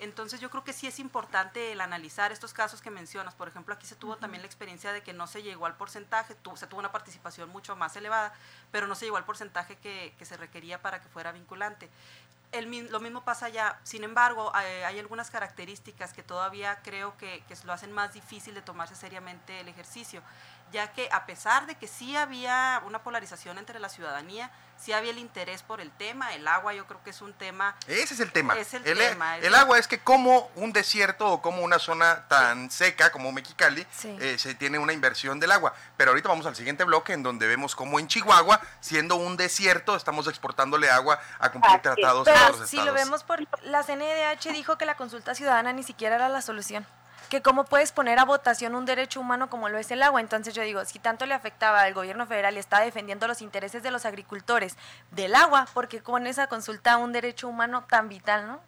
Entonces 0.00 0.40
yo 0.40 0.48
creo 0.48 0.64
que 0.64 0.72
sí 0.72 0.86
es 0.86 0.98
importante 0.98 1.72
el 1.72 1.80
analizar 1.82 2.32
estos 2.32 2.54
casos 2.54 2.80
que 2.80 2.90
mencionas. 2.90 3.34
Por 3.34 3.48
ejemplo, 3.48 3.74
aquí 3.74 3.86
se 3.86 3.96
tuvo 3.96 4.16
también 4.16 4.42
la 4.42 4.46
experiencia 4.46 4.92
de 4.94 5.02
que 5.02 5.12
no 5.12 5.26
se 5.26 5.42
llegó 5.42 5.66
al 5.66 5.76
porcentaje, 5.76 6.34
se 6.54 6.66
tuvo 6.66 6.80
una 6.80 6.90
participación 6.90 7.50
mucho 7.50 7.76
más 7.76 7.94
elevada, 7.96 8.32
pero 8.72 8.86
no 8.86 8.94
se 8.94 9.04
llegó 9.04 9.18
al 9.18 9.26
porcentaje 9.26 9.76
que, 9.76 10.14
que 10.18 10.24
se 10.24 10.38
requería 10.38 10.80
para 10.80 11.02
que 11.02 11.08
fuera 11.10 11.32
vinculante. 11.32 11.90
El, 12.52 12.90
lo 12.90 13.00
mismo 13.00 13.22
pasa 13.22 13.46
allá. 13.46 13.78
Sin 13.84 14.04
embargo, 14.04 14.50
hay, 14.54 14.82
hay 14.82 14.98
algunas 14.98 15.30
características 15.30 16.12
que 16.12 16.22
todavía 16.22 16.80
creo 16.82 17.16
que, 17.16 17.42
lo 17.64 17.72
hacen 17.72 17.92
más 17.92 18.12
difícil 18.12 18.54
de 18.54 18.62
tomarse 18.62 18.94
seriamente 18.94 19.60
el 19.60 19.68
ejercicio 19.68 20.22
ya 20.72 20.92
que 20.92 21.08
a 21.12 21.26
pesar 21.26 21.66
de 21.66 21.74
que 21.74 21.86
sí 21.86 22.16
había 22.16 22.82
una 22.86 23.02
polarización 23.02 23.58
entre 23.58 23.78
la 23.78 23.88
ciudadanía, 23.88 24.50
sí 24.76 24.92
había 24.92 25.10
el 25.10 25.18
interés 25.18 25.62
por 25.62 25.80
el 25.80 25.90
tema, 25.90 26.34
el 26.34 26.48
agua 26.48 26.72
yo 26.72 26.86
creo 26.86 27.02
que 27.04 27.10
es 27.10 27.20
un 27.20 27.32
tema... 27.34 27.76
Ese 27.86 28.14
es 28.14 28.20
el 28.20 28.32
tema. 28.32 28.54
el, 28.56 29.54
agua 29.54 29.78
es 29.78 29.86
que 29.86 30.00
como 30.00 30.50
un 30.56 30.72
desierto 30.72 31.28
o 31.28 31.42
como 31.42 31.62
una 31.62 31.78
zona 31.78 32.26
tan 32.28 32.70
seca 32.70 33.12
como 33.12 33.30
Mexicali, 33.32 33.86
eh, 34.04 34.36
se 34.38 34.54
tiene 34.54 34.78
una 34.78 34.92
inversión 34.92 35.38
del 35.38 35.52
agua. 35.52 35.74
Pero 35.96 36.12
ahorita 36.12 36.28
vamos 36.28 36.46
al 36.46 36.56
siguiente 36.56 36.84
bloque 36.84 37.12
en 37.12 37.22
donde 37.22 37.46
vemos 37.46 37.76
cómo 37.76 37.98
en 37.98 38.08
Chihuahua, 38.08 38.60
siendo 38.80 39.16
un 39.16 39.36
desierto, 39.36 39.96
estamos 39.96 40.26
exportándole 40.28 40.88
agua 40.90 41.20
a 41.38 41.52
cumplir 41.52 41.80
tratados 41.82 42.26
Pero 42.26 42.66
si 42.66 42.76
lo 42.78 42.94
vemos 42.94 43.22
por... 43.22 43.46
La 43.62 43.82
CNDH 43.82 44.52
dijo 44.52 44.78
que 44.78 44.86
la 44.86 44.96
consulta 44.96 45.34
ciudadana 45.34 45.72
ni 45.72 45.82
siquiera 45.82 46.16
era 46.16 46.28
la 46.28 46.40
solución 46.40 46.86
que 47.30 47.40
cómo 47.40 47.64
puedes 47.64 47.92
poner 47.92 48.18
a 48.18 48.24
votación 48.24 48.74
un 48.74 48.84
derecho 48.84 49.20
humano 49.20 49.48
como 49.48 49.70
lo 49.70 49.78
es 49.78 49.90
el 49.90 50.02
agua. 50.02 50.20
Entonces 50.20 50.52
yo 50.52 50.62
digo, 50.62 50.84
si 50.84 50.98
tanto 50.98 51.24
le 51.24 51.32
afectaba 51.32 51.80
al 51.80 51.94
gobierno 51.94 52.26
federal 52.26 52.56
y 52.56 52.58
está 52.58 52.80
defendiendo 52.80 53.26
los 53.26 53.40
intereses 53.40 53.82
de 53.82 53.90
los 53.90 54.04
agricultores 54.04 54.76
del 55.12 55.34
agua, 55.34 55.66
porque 55.72 56.02
con 56.02 56.26
esa 56.26 56.48
consulta 56.48 56.98
un 56.98 57.12
derecho 57.12 57.48
humano 57.48 57.84
tan 57.88 58.10
vital, 58.10 58.46
¿no? 58.46 58.60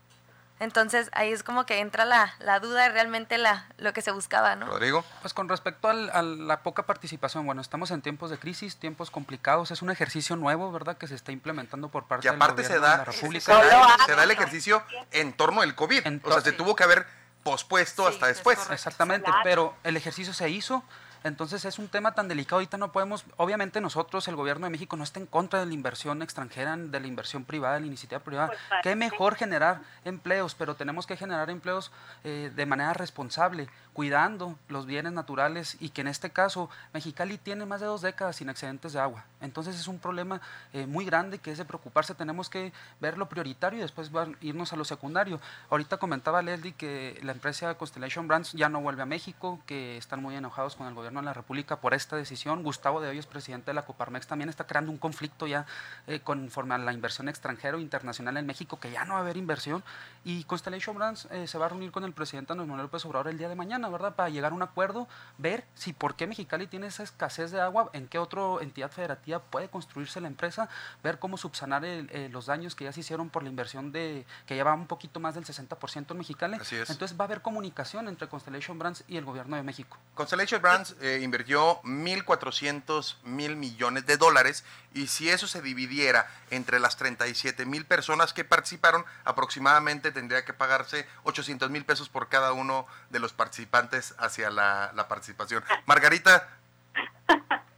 Entonces 0.61 1.11
ahí 1.12 1.33
es 1.33 1.42
como 1.42 1.66
que 1.66 1.81
entra 1.81 2.05
la, 2.05 2.35
la 2.38 2.61
duda 2.61 2.88
realmente 2.88 3.37
la, 3.37 3.66
lo 3.79 3.92
que 3.92 4.01
se 4.01 4.12
buscaba, 4.12 4.55
¿no? 4.55 4.66
Rodrigo. 4.66 5.05
Pues 5.20 5.35
con 5.35 5.48
respecto 5.48 5.88
a 5.88 6.22
la 6.22 6.62
poca 6.62 6.85
participación, 6.85 7.44
bueno, 7.44 7.61
estamos 7.61 7.90
en 7.90 8.01
tiempos 8.01 8.31
de 8.31 8.38
crisis, 8.38 8.77
tiempos 8.77 9.11
complicados, 9.11 9.72
es 9.72 9.83
un 9.83 9.90
ejercicio 9.90 10.37
nuevo, 10.37 10.70
¿verdad?, 10.70 10.96
que 10.96 11.09
se 11.09 11.16
está 11.16 11.33
implementando 11.33 11.88
por 11.88 12.05
parte 12.05 12.31
del 12.31 12.38
gobierno 12.38 12.62
se 12.62 12.79
da, 12.79 12.92
de 12.92 12.98
la 12.98 13.05
República. 13.05 13.61
Se 13.61 13.66
da, 13.66 13.96
se 14.07 14.14
da 14.14 14.22
el 14.22 14.31
ejercicio 14.31 14.85
en 15.11 15.33
torno 15.33 15.62
al 15.62 15.75
COVID. 15.75 16.20
o 16.22 16.31
sea, 16.31 16.40
se 16.42 16.53
tuvo 16.53 16.77
que 16.77 16.85
haber 16.85 17.21
pospuesto 17.42 18.07
hasta 18.07 18.26
después. 18.26 18.59
Exactamente, 18.70 19.31
pero 19.44 19.74
el 19.85 19.96
ejercicio 19.96 20.33
se 20.33 20.48
hizo, 20.50 20.83
entonces 21.24 21.64
es 21.64 21.78
un 21.78 21.88
tema 21.88 22.14
tan 22.14 22.28
delicado, 22.28 22.56
ahorita 22.56 22.76
no 22.76 22.92
podemos, 22.92 23.24
obviamente 23.37 23.80
nosotros, 23.80 24.28
el 24.28 24.37
gobierno 24.37 24.66
de 24.66 24.70
México 24.70 24.96
no 24.96 25.04
está 25.04 25.18
en 25.18 25.26
contra 25.26 25.61
de 25.61 25.66
la 25.66 25.74
inversión 25.74 26.22
extranjera, 26.22 26.76
de 26.76 27.00
la 27.00 27.06
inversión 27.06 27.44
privada, 27.44 27.74
de 27.74 27.80
la 27.80 27.87
iniciativa 27.88 28.20
privada. 28.20 28.48
Pues 28.48 28.61
Qué 28.82 28.94
mejor 28.94 29.35
generar 29.35 29.80
empleos, 30.04 30.54
pero 30.54 30.76
tenemos 30.76 31.06
que 31.06 31.16
generar 31.16 31.50
empleos 31.50 31.90
eh, 32.22 32.52
de 32.54 32.66
manera 32.66 32.92
responsable, 32.92 33.68
cuidando 33.92 34.56
los 34.68 34.87
bienes 34.87 35.12
naturales 35.12 35.76
y 35.80 35.90
que 35.90 36.00
en 36.00 36.08
este 36.08 36.30
caso 36.30 36.70
Mexicali 36.94 37.37
tiene 37.37 37.66
más 37.66 37.80
de 37.80 37.87
dos 37.87 38.00
décadas 38.00 38.37
sin 38.37 38.48
excedentes 38.48 38.92
de 38.92 39.00
agua. 39.00 39.24
Entonces 39.40 39.78
es 39.78 39.88
un 39.88 39.98
problema 39.98 40.40
eh, 40.72 40.87
muy 40.87 41.04
grande 41.04 41.38
que 41.38 41.50
es 41.50 41.58
de 41.58 41.64
preocuparse, 41.64 42.14
tenemos 42.14 42.48
que 42.48 42.72
ver 43.00 43.18
lo 43.18 43.28
prioritario 43.28 43.80
y 43.80 43.82
después 43.82 44.11
irnos 44.40 44.72
a 44.72 44.76
lo 44.76 44.85
secundario. 44.85 45.40
Ahorita 45.68 45.96
comentaba 45.98 46.40
Leslie 46.42 46.72
que 46.72 47.18
la 47.22 47.32
la 47.32 47.37
empresa 47.37 47.74
Constellation 47.76 48.28
Brands 48.28 48.52
ya 48.52 48.68
no 48.68 48.82
vuelve 48.82 49.02
a 49.02 49.06
México, 49.06 49.58
que 49.66 49.96
están 49.96 50.20
muy 50.20 50.37
enojados 50.37 50.76
con 50.76 50.87
el 50.87 50.92
gobierno 50.92 51.12
de 51.20 51.27
la 51.27 51.33
República 51.33 51.81
por 51.81 51.94
esta 51.94 52.16
decisión. 52.16 52.62
Gustavo 52.62 53.01
de 53.01 53.09
Hoyos, 53.09 53.27
presidente 53.27 53.70
de 53.70 53.75
la 53.75 53.85
Coparmex, 53.85 54.27
también 54.27 54.48
está 54.48 54.66
creando 54.66 54.90
un 54.90 54.98
conflicto 54.98 55.46
ya 55.46 55.66
eh, 56.07 56.20
conforme 56.20 56.75
a 56.75 56.79
la 56.79 56.92
inversión 56.92 57.29
extranjera 57.29 57.77
o 57.77 57.81
internacional 57.81 58.37
en 58.37 58.46
México, 58.46 58.79
que 58.81 58.90
ya 58.90 59.05
no 59.05 59.14
va 59.14 59.20
a 59.20 59.22
haber 59.22 59.37
inversión. 59.37 59.85
Y 60.25 60.44
Constellation 60.44 60.96
Brands 60.96 61.29
eh, 61.31 61.46
se 61.46 61.59
va 61.59 61.66
a 61.66 61.68
reunir 61.68 61.90
con 61.90 62.05
el 62.05 62.12
presidente 62.12 62.53
Andrés 62.53 62.68
Manuel 62.68 62.87
López 62.87 63.05
Obrador 63.05 63.29
el 63.29 63.38
día 63.38 63.48
de 63.48 63.55
mañana, 63.55 63.88
¿verdad? 63.88 64.14
Para 64.14 64.29
llegar 64.29 64.53
a 64.53 64.55
un 64.55 64.62
acuerdo, 64.62 65.09
ver 65.38 65.64
si 65.75 65.92
por 65.92 66.14
qué 66.14 66.27
Mexicali 66.27 66.66
tiene 66.66 66.87
esa 66.87 67.03
escasez 67.03 67.51
de 67.51 67.61
agua, 67.61 67.90
en 67.92 68.09
qué 68.09 68.18
otra 68.18 68.42
entidad 68.61 68.90
federativa 68.90 69.40
puede 69.40 69.68
construirse 69.68 70.20
la 70.20 70.29
empresa, 70.29 70.68
ver 71.03 71.18
cómo 71.18 71.37
subsanar 71.37 71.85
eh, 71.85 72.29
los 72.31 72.46
daños 72.46 72.75
que 72.75 72.85
ya 72.85 72.92
se 72.92 73.01
hicieron 73.01 73.31
por 73.31 73.42
la 73.42 73.48
inversión 73.48 73.92
de 73.92 74.25
que 74.46 74.55
lleva 74.55 74.75
un 74.75 74.87
poquito 74.87 75.20
más 75.20 75.35
del 75.35 75.44
60% 75.44 76.11
en 76.11 76.18
Mexicali. 76.18 76.59
Entonces 76.70 77.18
va 77.18 77.25
a 77.25 77.27
haber 77.27 77.42
comunicación 77.42 78.09
entre 78.09 78.29
Constellation 78.29 78.79
Brands 78.79 79.05
y 79.09 79.16
el 79.16 79.25
gobierno 79.25 79.57
de 79.57 79.62
México. 79.62 79.98
Constellation 80.14 80.62
Brands 80.62 80.96
eh, 81.02 81.18
invirtió 81.20 81.82
1.400 81.82 83.16
mil 83.24 83.56
millones 83.56 84.06
de 84.06 84.16
dólares 84.16 84.64
y 84.94 85.08
si 85.08 85.28
eso 85.30 85.48
se 85.48 85.60
dividiera 85.60 86.30
entre 86.50 86.78
las 86.78 86.96
37 86.96 87.66
mil 87.66 87.84
personas 87.84 88.32
que 88.32 88.44
participaron, 88.44 89.04
aproximadamente 89.24 90.12
tendría 90.12 90.44
que 90.44 90.52
pagarse 90.52 91.08
800 91.24 91.70
mil 91.70 91.84
pesos 91.84 92.08
por 92.08 92.28
cada 92.28 92.52
uno 92.52 92.86
de 93.10 93.18
los 93.18 93.32
participantes 93.32 94.14
hacia 94.16 94.48
la, 94.50 94.92
la 94.94 95.08
participación. 95.08 95.64
Margarita. 95.86 96.48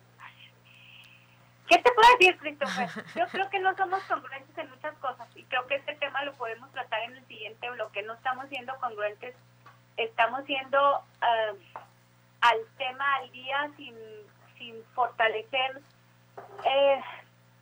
¿Qué 1.66 1.78
te 1.78 1.92
puedo 1.92 2.08
decir, 2.18 2.37
Christopher? 2.37 2.90
Yo 3.16 3.26
creo 3.28 3.48
que 3.48 3.58
no 3.58 3.74
somos 3.74 4.02
congruentes 4.02 4.58
en 4.58 4.68
muchas 4.68 4.94
cosas 4.98 5.26
y 5.34 5.44
creo 5.44 5.66
que 5.66 5.76
este 5.76 5.94
tema 5.94 6.22
lo 6.24 6.34
podemos 6.34 6.70
tratar 6.72 7.00
en 7.04 7.16
el 7.16 7.26
siguiente 7.26 7.70
bloque. 7.70 8.02
No 8.02 8.12
estamos 8.12 8.50
siendo 8.50 8.76
congruentes, 8.80 9.34
estamos 9.96 10.44
siendo 10.44 10.98
uh, 10.98 11.56
al 12.44 12.59
tema 12.76 13.04
al 13.16 13.30
día 13.33 13.70
sin, 13.76 13.94
sin 14.59 14.85
fortalecer 14.94 15.80
eh, 16.64 17.00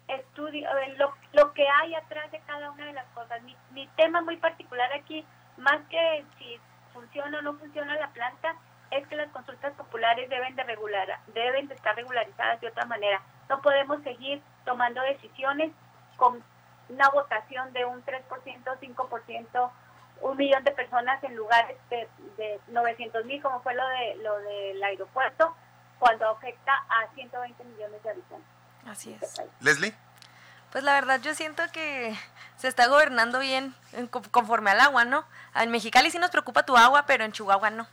estudio, 0.09 0.68
eh, 0.79 0.95
lo, 0.97 1.14
lo, 1.33 1.53
que 1.53 1.66
hay 1.68 1.95
atrás 1.95 2.31
de 2.33 2.40
cada 2.40 2.71
una 2.71 2.87
de 2.87 2.92
las 2.92 3.07
cosas. 3.14 3.40
Mi, 3.42 3.57
mi 3.71 3.87
tema 3.97 4.23
muy 4.23 4.37
particular 4.38 4.92
aquí, 4.92 5.25
más 5.57 5.81
que 5.88 6.25
si 6.38 6.59
funciona 6.92 7.38
o 7.38 7.42
no 7.42 7.55
funciona 7.55 7.95
la 7.95 8.09
planta, 8.09 8.57
es 8.90 9.07
que 9.07 9.16
las 9.16 9.31
consultas 9.31 9.73
populares 9.75 10.29
deben 10.29 10.57
de 10.57 10.64
regular, 10.64 11.09
deben 11.29 11.68
de 11.68 11.75
estar 11.75 11.95
regularizadas 11.95 12.61
de 12.61 12.68
otra 12.68 12.85
manera. 12.85 13.23
No 13.49 13.62
podemos 13.62 14.03
seguir 14.03 14.42
tomando 14.64 15.01
decisiones 15.03 15.71
con 16.16 16.42
una 16.88 17.09
votación 17.11 17.73
de 17.73 17.85
un 17.85 18.05
3%, 18.05 18.25
5%, 18.27 19.71
un 20.23 20.37
millón 20.37 20.65
de 20.65 20.73
personas 20.73 21.23
en 21.25 21.37
lugares 21.37 21.77
de, 21.91 22.09
de 22.37 22.61
900 22.69 23.25
mil, 23.25 23.43
como 23.43 23.61
fue 23.63 23.75
lo 23.75 23.87
de 23.87 24.17
lo 24.17 24.39
del 24.39 24.83
aeropuerto, 24.83 25.55
cuando 25.99 26.29
afecta 26.31 26.73
a 26.89 27.13
120 27.15 27.65
millones 27.65 28.03
de 28.03 28.11
habitantes. 28.11 28.49
Así 28.87 29.17
es. 29.21 29.43
Leslie. 29.61 29.95
Pues 30.73 30.85
la 30.85 30.95
verdad 30.95 31.21
yo 31.21 31.35
siento 31.35 31.63
que 31.73 32.17
se 32.57 32.67
está 32.67 32.87
gobernando 32.87 33.39
bien 33.41 33.75
conforme 34.31 34.71
al 34.71 34.81
agua, 34.81 35.05
¿no? 35.05 35.25
En 35.55 35.71
Mexicali 35.71 36.11
sí 36.11 36.19
nos 36.19 36.31
preocupa 36.31 36.65
tu 36.65 36.77
agua, 36.77 37.05
pero 37.07 37.25
en 37.25 37.33
Chihuahua 37.33 37.71
no. 37.71 37.87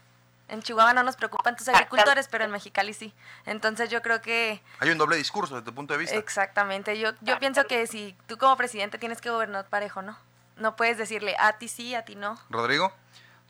En 0.48 0.62
Chihuahua 0.62 0.94
no 0.94 1.02
nos 1.02 1.14
preocupan 1.14 1.56
tus 1.56 1.68
agricultores, 1.68 2.26
pero 2.26 2.44
en 2.44 2.50
Mexicali 2.50 2.94
sí. 2.94 3.14
Entonces 3.46 3.90
yo 3.90 4.02
creo 4.02 4.20
que... 4.20 4.62
Hay 4.80 4.90
un 4.90 4.98
doble 4.98 5.16
discurso 5.16 5.54
desde 5.54 5.66
tu 5.66 5.74
punto 5.74 5.92
de 5.92 5.98
vista. 5.98 6.16
Exactamente. 6.16 6.98
Yo, 6.98 7.12
yo 7.20 7.38
pienso 7.38 7.66
que 7.66 7.86
si 7.86 8.16
tú 8.26 8.38
como 8.38 8.56
presidente 8.56 8.98
tienes 8.98 9.20
que 9.20 9.30
gobernar 9.30 9.66
parejo, 9.66 10.02
¿no? 10.02 10.18
No 10.60 10.76
puedes 10.76 10.98
decirle 10.98 11.34
a 11.38 11.58
ti 11.58 11.68
sí, 11.68 11.94
a 11.94 12.04
ti 12.04 12.14
no. 12.14 12.38
Rodrigo. 12.50 12.92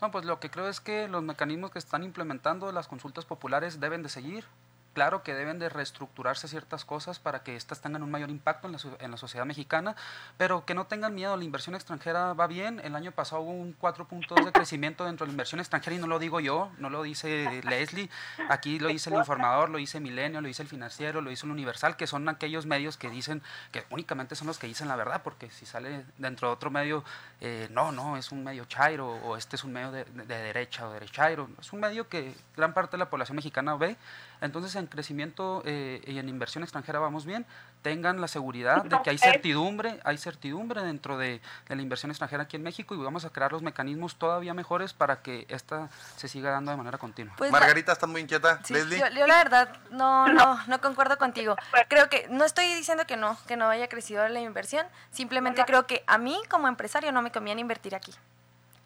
No, 0.01 0.09
pues 0.11 0.25
lo 0.25 0.39
que 0.39 0.49
creo 0.49 0.67
es 0.67 0.79
que 0.79 1.07
los 1.07 1.21
mecanismos 1.21 1.69
que 1.69 1.77
están 1.77 2.03
implementando 2.03 2.71
las 2.71 2.87
consultas 2.87 3.25
populares 3.25 3.79
deben 3.79 4.01
de 4.01 4.09
seguir. 4.09 4.45
Claro 4.93 5.23
que 5.23 5.33
deben 5.33 5.57
de 5.57 5.69
reestructurarse 5.69 6.49
ciertas 6.49 6.83
cosas 6.83 7.17
para 7.17 7.43
que 7.43 7.55
éstas 7.55 7.79
tengan 7.79 8.03
un 8.03 8.11
mayor 8.11 8.29
impacto 8.29 8.67
en 8.67 9.11
la, 9.11 9.17
sociedad 9.17 9.45
mexicana, 9.45 9.95
pero 10.37 10.65
que 10.65 10.73
no 10.73 10.85
tengan 10.85 11.15
miedo, 11.15 11.37
la 11.37 11.45
inversión 11.45 11.75
extranjera 11.75 12.33
va 12.33 12.47
bien, 12.47 12.81
el 12.83 12.95
año 12.95 13.13
pasado 13.13 13.41
hubo 13.41 13.51
un 13.51 13.71
4 13.71 14.05
puntos 14.05 14.43
de 14.43 14.51
crecimiento 14.51 15.05
dentro 15.05 15.25
de 15.25 15.29
la 15.29 15.33
inversión 15.33 15.61
extranjera 15.61 15.95
y 15.95 15.99
no 15.99 16.07
lo 16.07 16.19
digo 16.19 16.41
yo, 16.41 16.71
no 16.77 16.89
lo 16.89 17.03
dice 17.03 17.61
Leslie, 17.63 18.09
aquí 18.49 18.79
lo 18.79 18.89
dice 18.89 19.09
el 19.09 19.15
informador, 19.15 19.69
lo 19.69 19.77
dice 19.77 20.01
Milenio, 20.01 20.41
lo 20.41 20.47
dice 20.47 20.61
el 20.63 20.67
financiero, 20.67 21.21
lo 21.21 21.29
dice 21.29 21.45
el 21.45 21.51
Universal, 21.53 21.95
que 21.95 22.05
son 22.05 22.27
aquellos 22.27 22.65
medios 22.65 22.97
que 22.97 23.09
dicen 23.09 23.41
que 23.71 23.85
únicamente 23.91 24.35
son 24.35 24.47
los 24.47 24.59
que 24.59 24.67
dicen 24.67 24.89
la 24.89 24.97
verdad, 24.97 25.21
porque 25.23 25.49
si 25.51 25.65
sale 25.65 26.05
dentro 26.17 26.49
de 26.49 26.53
otro 26.53 26.69
medio, 26.69 27.05
eh, 27.39 27.69
no, 27.71 27.93
no, 27.93 28.17
es 28.17 28.33
un 28.33 28.43
medio 28.43 28.65
chairo 28.65 29.07
o 29.07 29.37
este 29.37 29.55
es 29.55 29.63
un 29.63 29.71
medio 29.71 29.91
de, 29.91 30.03
de, 30.03 30.25
de 30.25 30.37
derecha 30.37 30.85
o 30.85 30.91
derechairo, 30.91 31.49
es 31.59 31.71
un 31.71 31.79
medio 31.79 32.09
que 32.09 32.35
gran 32.57 32.73
parte 32.73 32.91
de 32.91 32.97
la 32.97 33.09
población 33.09 33.37
mexicana 33.37 33.75
ve, 33.75 33.95
entonces 34.41 34.75
en 34.75 34.87
crecimiento 34.87 35.61
eh, 35.65 36.01
y 36.05 36.17
en 36.17 36.27
inversión 36.29 36.63
extranjera 36.63 36.99
vamos 36.99 37.25
bien, 37.25 37.45
tengan 37.81 38.19
la 38.19 38.27
seguridad 38.27 38.83
de 38.83 39.01
que 39.03 39.11
hay 39.11 39.17
certidumbre, 39.17 39.99
hay 40.03 40.17
certidumbre 40.17 40.81
dentro 40.83 41.17
de, 41.17 41.41
de, 41.69 41.75
la 41.75 41.81
inversión 41.81 42.11
extranjera 42.11 42.43
aquí 42.43 42.57
en 42.57 42.63
México 42.63 42.93
y 42.95 42.97
vamos 42.97 43.25
a 43.25 43.29
crear 43.29 43.51
los 43.51 43.61
mecanismos 43.61 44.15
todavía 44.15 44.53
mejores 44.53 44.93
para 44.93 45.21
que 45.21 45.45
esta 45.49 45.89
se 46.17 46.27
siga 46.27 46.51
dando 46.51 46.71
de 46.71 46.77
manera 46.77 46.97
continua. 46.97 47.35
Pues 47.37 47.51
Margarita, 47.51 47.91
¿estás 47.91 48.09
muy 48.09 48.21
inquieta? 48.21 48.59
Sí, 48.63 48.73
Leslie. 48.73 48.99
Yo, 48.99 49.07
yo, 49.09 49.27
la 49.27 49.37
verdad 49.37 49.77
no, 49.91 50.27
no, 50.27 50.59
no 50.67 50.81
concuerdo 50.81 51.17
contigo. 51.17 51.55
Creo 51.87 52.09
que, 52.09 52.27
no 52.29 52.45
estoy 52.45 52.67
diciendo 52.73 53.05
que 53.05 53.17
no, 53.17 53.37
que 53.47 53.55
no 53.55 53.69
haya 53.69 53.87
crecido 53.87 54.27
la 54.27 54.41
inversión, 54.41 54.85
simplemente 55.11 55.63
creo 55.65 55.85
que 55.87 56.03
a 56.07 56.17
mí 56.17 56.39
como 56.49 56.67
empresario 56.67 57.11
no 57.11 57.21
me 57.21 57.31
conviene 57.31 57.61
invertir 57.61 57.95
aquí. 57.95 58.13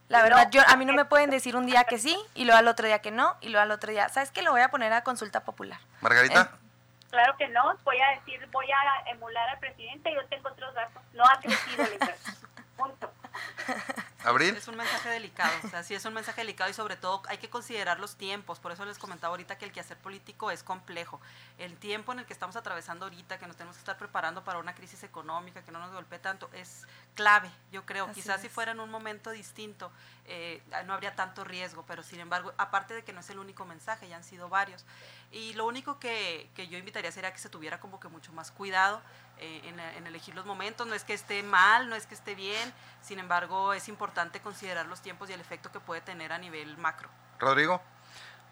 La 0.08 0.22
verdad, 0.22 0.50
yo 0.52 0.62
a 0.68 0.76
mí 0.76 0.86
no 0.86 0.94
me 0.94 1.06
pueden 1.06 1.32
decir 1.32 1.56
un 1.56 1.66
día 1.66 1.84
que 1.86 1.98
sí 1.98 2.16
y 2.36 2.46
luego 2.46 2.60
al 2.60 2.68
otro 2.68 2.86
día 2.86 3.00
que 3.00 3.12
no 3.12 3.36
y 3.42 3.50
luego 3.50 3.64
al 3.64 3.72
otro 3.72 3.92
día, 3.92 4.08
¿sabes 4.10 4.32
qué? 4.32 4.44
Lo 4.44 4.52
voy 4.52 4.62
a 4.62 4.70
poner 4.70 4.94
a 4.94 5.04
consulta 5.04 5.44
popular. 5.44 5.80
Margarita. 6.02 6.42
Eh, 6.54 6.58
claro 7.10 7.36
que 7.38 7.48
no, 7.48 7.76
voy 7.84 7.98
a 8.00 8.20
decir, 8.20 8.48
voy 8.52 8.68
a 8.72 9.10
emular 9.10 9.50
al 9.50 9.60
presidente, 9.60 10.14
yo 10.14 10.24
tengo 10.28 10.50
otros 10.50 10.74
datos, 10.76 11.02
no 11.14 11.24
ha 11.24 11.40
crecido 11.40 11.84
inversión. 11.92 12.36
Punto. 12.78 13.12
Abril. 14.26 14.56
Es 14.56 14.68
un 14.68 14.76
mensaje 14.76 15.10
delicado, 15.10 15.52
o 15.64 15.68
sea, 15.68 15.84
sí 15.84 15.94
es 15.94 16.04
un 16.06 16.14
mensaje 16.14 16.42
delicado 16.42 16.70
y 16.70 16.74
sobre 16.74 16.96
todo 16.96 17.22
hay 17.28 17.38
que 17.38 17.50
considerar 17.50 18.00
los 18.00 18.16
tiempos, 18.16 18.60
por 18.60 18.72
eso 18.72 18.86
les 18.86 18.98
comentaba 18.98 19.32
ahorita 19.32 19.58
que 19.58 19.66
el 19.66 19.72
quehacer 19.72 19.98
político 19.98 20.52
es 20.52 20.64
complejo. 20.64 21.22
El 21.58 21.78
tiempo 21.78 22.12
en 22.12 22.20
el 22.20 22.26
que 22.26 22.34
estamos 22.34 22.56
atravesando 22.56 23.06
ahorita, 23.06 23.38
que 23.38 23.48
nos 23.48 23.56
tenemos 23.56 23.76
que 23.76 23.82
estar 23.82 23.98
preparando 23.98 24.44
para 24.44 24.60
una 24.60 24.74
crisis 24.74 25.04
económica 25.04 25.64
que 25.64 25.72
no 25.72 25.80
nos 25.80 25.92
golpee 25.94 26.20
tanto, 26.20 26.50
es 26.54 26.88
clave, 27.14 27.50
yo 27.72 27.86
creo. 27.86 28.06
Así 28.06 28.22
Quizás 28.22 28.38
es. 28.38 28.42
si 28.44 28.50
fuera 28.50 28.72
en 28.72 28.80
un 28.80 28.90
momento 28.90 29.32
distinto 29.32 29.92
eh, 30.26 30.64
no 30.86 30.94
habría 30.94 31.16
tanto 31.16 31.44
riesgo, 31.44 31.86
pero 31.86 32.02
sin 32.02 32.20
embargo, 32.20 32.54
aparte 32.58 32.94
de 32.94 33.04
que 33.04 33.14
no 33.14 33.20
es 33.20 33.30
el 33.30 33.40
único 33.40 33.66
mensaje, 33.66 34.08
ya 34.08 34.18
han 34.18 34.24
sido 34.24 34.50
varios. 34.50 34.86
Y 35.32 35.54
lo 35.54 35.66
único 35.66 36.00
que, 36.00 36.50
que 36.56 36.68
yo 36.68 36.78
invitaría 36.78 37.12
sería 37.12 37.32
que 37.32 37.40
se 37.40 37.50
tuviera 37.50 37.80
como 37.80 38.00
que 38.00 38.08
mucho 38.08 38.34
más 38.34 38.52
cuidado 38.52 39.02
eh, 39.40 39.62
en, 39.66 39.80
en, 39.80 40.08
elegir 40.08 40.36
los 40.36 40.46
momentos. 40.46 40.88
No 40.88 40.94
es 40.94 41.04
que 41.04 41.14
esté 41.14 41.44
mal, 41.44 41.90
no 41.90 41.96
es 41.96 42.06
que 42.08 42.16
esté 42.16 42.36
bien, 42.36 42.74
sin 43.02 43.20
embargo, 43.20 43.74
es 43.74 43.88
importante 43.90 44.40
considerar 44.40 44.86
los 44.86 45.02
tiempos 45.02 45.30
y 45.30 45.34
el 45.34 45.42
efecto 45.42 45.72
que 45.72 45.80
puede 45.80 46.02
tener 46.02 46.32
a 46.32 46.38
nivel 46.38 46.78
macro. 46.78 47.10
Rodrigo. 47.40 47.82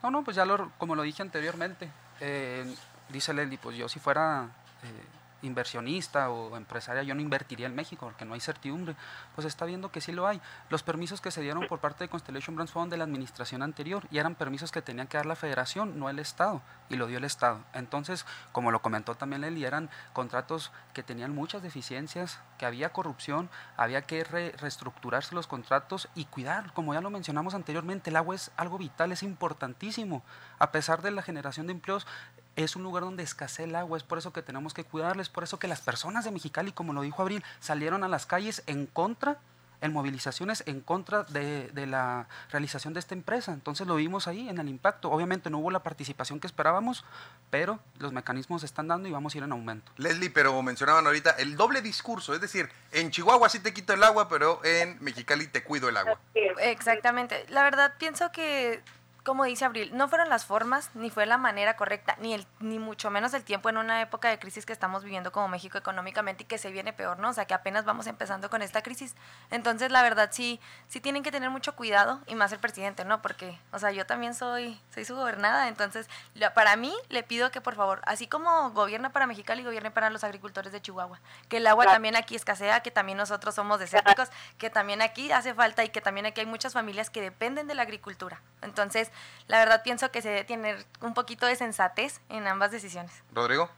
No, 0.02 0.10
no, 0.10 0.22
pues 0.22 0.36
ya 0.36 0.44
lo, 0.44 0.70
como 0.76 0.94
lo 0.94 1.02
dije 1.02 1.22
anteriormente, 1.22 1.90
eh, 2.20 2.74
dice 3.08 3.32
Leslie, 3.32 3.58
pues 3.58 3.76
yo 3.76 3.88
si 3.88 3.98
fuera 3.98 4.48
eh, 4.82 5.04
inversionista 5.44 6.30
o 6.30 6.56
empresaria, 6.56 7.02
yo 7.02 7.14
no 7.14 7.20
invertiría 7.20 7.66
en 7.66 7.74
México 7.74 8.06
porque 8.06 8.24
no 8.24 8.34
hay 8.34 8.40
certidumbre. 8.40 8.96
Pues 9.34 9.46
está 9.46 9.64
viendo 9.64 9.90
que 9.90 10.00
sí 10.00 10.12
lo 10.12 10.26
hay. 10.26 10.40
Los 10.70 10.82
permisos 10.82 11.20
que 11.20 11.30
se 11.30 11.40
dieron 11.40 11.66
por 11.66 11.80
parte 11.80 12.04
de 12.04 12.08
Constellation 12.08 12.56
Brands 12.56 12.72
fueron 12.72 12.90
de 12.90 12.96
la 12.96 13.04
administración 13.04 13.62
anterior 13.62 14.06
y 14.10 14.18
eran 14.18 14.34
permisos 14.34 14.72
que 14.72 14.82
tenían 14.82 15.06
que 15.06 15.16
dar 15.16 15.26
la 15.26 15.36
federación, 15.36 15.98
no 15.98 16.08
el 16.08 16.18
Estado, 16.18 16.62
y 16.88 16.96
lo 16.96 17.06
dio 17.06 17.18
el 17.18 17.24
Estado. 17.24 17.60
Entonces, 17.72 18.26
como 18.52 18.70
lo 18.70 18.82
comentó 18.82 19.14
también 19.14 19.42
Leli, 19.42 19.64
eran 19.64 19.90
contratos 20.12 20.72
que 20.92 21.02
tenían 21.02 21.34
muchas 21.34 21.62
deficiencias, 21.62 22.40
que 22.58 22.66
había 22.66 22.90
corrupción, 22.90 23.50
había 23.76 24.02
que 24.02 24.24
re 24.24 24.52
reestructurarse 24.58 25.34
los 25.34 25.46
contratos 25.46 26.08
y 26.14 26.24
cuidar, 26.26 26.72
como 26.72 26.94
ya 26.94 27.00
lo 27.00 27.10
mencionamos 27.10 27.54
anteriormente, 27.54 28.10
el 28.10 28.16
agua 28.16 28.34
es 28.34 28.50
algo 28.56 28.78
vital, 28.78 29.12
es 29.12 29.22
importantísimo. 29.22 30.22
A 30.58 30.72
pesar 30.72 31.02
de 31.02 31.10
la 31.10 31.22
generación 31.22 31.66
de 31.66 31.72
empleos, 31.72 32.06
es 32.56 32.76
un 32.76 32.82
lugar 32.82 33.04
donde 33.04 33.22
escasea 33.22 33.64
el 33.64 33.74
agua, 33.74 33.98
es 33.98 34.04
por 34.04 34.18
eso 34.18 34.32
que 34.32 34.42
tenemos 34.42 34.74
que 34.74 34.84
cuidarles, 34.84 35.28
por 35.28 35.44
eso 35.44 35.58
que 35.58 35.68
las 35.68 35.80
personas 35.80 36.24
de 36.24 36.30
Mexicali, 36.30 36.72
como 36.72 36.92
lo 36.92 37.02
dijo 37.02 37.22
Abril, 37.22 37.42
salieron 37.60 38.04
a 38.04 38.08
las 38.08 38.26
calles 38.26 38.62
en 38.66 38.86
contra, 38.86 39.38
en 39.80 39.92
movilizaciones 39.92 40.62
en 40.66 40.80
contra 40.80 41.24
de, 41.24 41.68
de, 41.68 41.86
la 41.86 42.26
realización 42.50 42.94
de 42.94 43.00
esta 43.00 43.14
empresa. 43.14 43.52
Entonces 43.52 43.86
lo 43.86 43.96
vimos 43.96 44.26
ahí 44.26 44.48
en 44.48 44.58
el 44.58 44.68
impacto. 44.68 45.10
Obviamente 45.10 45.50
no 45.50 45.58
hubo 45.58 45.70
la 45.70 45.82
participación 45.82 46.40
que 46.40 46.46
esperábamos, 46.46 47.04
pero 47.50 47.78
los 47.98 48.12
mecanismos 48.12 48.62
se 48.62 48.66
están 48.66 48.88
dando 48.88 49.08
y 49.08 49.12
vamos 49.12 49.34
a 49.34 49.38
ir 49.38 49.44
en 49.44 49.52
aumento. 49.52 49.92
Leslie, 49.98 50.30
pero 50.30 50.60
mencionaban 50.62 51.06
ahorita 51.06 51.30
el 51.32 51.56
doble 51.56 51.82
discurso, 51.82 52.34
es 52.34 52.40
decir, 52.40 52.70
en 52.92 53.10
Chihuahua 53.10 53.50
sí 53.50 53.58
te 53.58 53.74
quito 53.74 53.92
el 53.92 54.02
agua, 54.02 54.28
pero 54.28 54.64
en 54.64 54.96
Mexicali 55.02 55.48
te 55.48 55.62
cuido 55.62 55.90
el 55.90 55.98
agua. 55.98 56.18
Exactamente. 56.60 57.44
La 57.50 57.62
verdad 57.62 57.94
pienso 57.98 58.32
que 58.32 58.82
como 59.24 59.44
dice 59.44 59.64
Abril, 59.64 59.90
no 59.96 60.08
fueron 60.08 60.28
las 60.28 60.44
formas, 60.44 60.90
ni 60.94 61.08
fue 61.08 61.24
la 61.24 61.38
manera 61.38 61.76
correcta, 61.76 62.16
ni, 62.20 62.34
el, 62.34 62.46
ni 62.60 62.78
mucho 62.78 63.10
menos 63.10 63.32
el 63.32 63.42
tiempo 63.42 63.70
en 63.70 63.78
una 63.78 64.02
época 64.02 64.28
de 64.28 64.38
crisis 64.38 64.66
que 64.66 64.72
estamos 64.72 65.02
viviendo 65.02 65.32
como 65.32 65.48
México 65.48 65.78
económicamente 65.78 66.42
y 66.42 66.46
que 66.46 66.58
se 66.58 66.70
viene 66.70 66.92
peor, 66.92 67.18
¿no? 67.18 67.30
O 67.30 67.32
sea, 67.32 67.46
que 67.46 67.54
apenas 67.54 67.86
vamos 67.86 68.06
empezando 68.06 68.50
con 68.50 68.60
esta 68.60 68.82
crisis. 68.82 69.16
Entonces, 69.50 69.90
la 69.90 70.02
verdad, 70.02 70.28
sí, 70.30 70.60
sí 70.88 71.00
tienen 71.00 71.22
que 71.22 71.32
tener 71.32 71.48
mucho 71.48 71.74
cuidado, 71.74 72.20
y 72.26 72.34
más 72.34 72.52
el 72.52 72.58
presidente, 72.58 73.06
¿no? 73.06 73.22
Porque, 73.22 73.58
o 73.72 73.78
sea, 73.78 73.92
yo 73.92 74.04
también 74.04 74.34
soy, 74.34 74.78
soy 74.92 75.06
su 75.06 75.16
gobernada, 75.16 75.68
entonces, 75.68 76.06
para 76.54 76.76
mí, 76.76 76.94
le 77.08 77.22
pido 77.22 77.50
que, 77.50 77.62
por 77.62 77.76
favor, 77.76 78.02
así 78.04 78.26
como 78.26 78.72
gobierna 78.72 79.10
para 79.10 79.26
Mexicali, 79.26 79.64
gobierne 79.64 79.90
para 79.90 80.10
los 80.10 80.22
agricultores 80.22 80.70
de 80.70 80.82
Chihuahua, 80.82 81.18
que 81.48 81.56
el 81.56 81.66
agua 81.66 81.86
también 81.86 82.14
aquí 82.14 82.36
escasea, 82.36 82.80
que 82.80 82.90
también 82.90 83.16
nosotros 83.16 83.54
somos 83.54 83.80
desérticos, 83.80 84.28
que 84.58 84.68
también 84.68 85.00
aquí 85.00 85.32
hace 85.32 85.54
falta 85.54 85.82
y 85.82 85.88
que 85.88 86.02
también 86.02 86.26
aquí 86.26 86.40
hay 86.40 86.46
muchas 86.46 86.74
familias 86.74 87.08
que 87.08 87.22
dependen 87.22 87.66
de 87.66 87.74
la 87.74 87.82
agricultura. 87.82 88.42
Entonces, 88.60 89.10
la 89.46 89.58
verdad 89.58 89.82
pienso 89.82 90.10
que 90.10 90.22
se 90.22 90.28
debe 90.28 90.44
tener 90.44 90.84
un 91.00 91.14
poquito 91.14 91.46
de 91.46 91.56
sensatez 91.56 92.20
en 92.28 92.46
ambas 92.46 92.70
decisiones. 92.70 93.12
Rodrigo. 93.32 93.68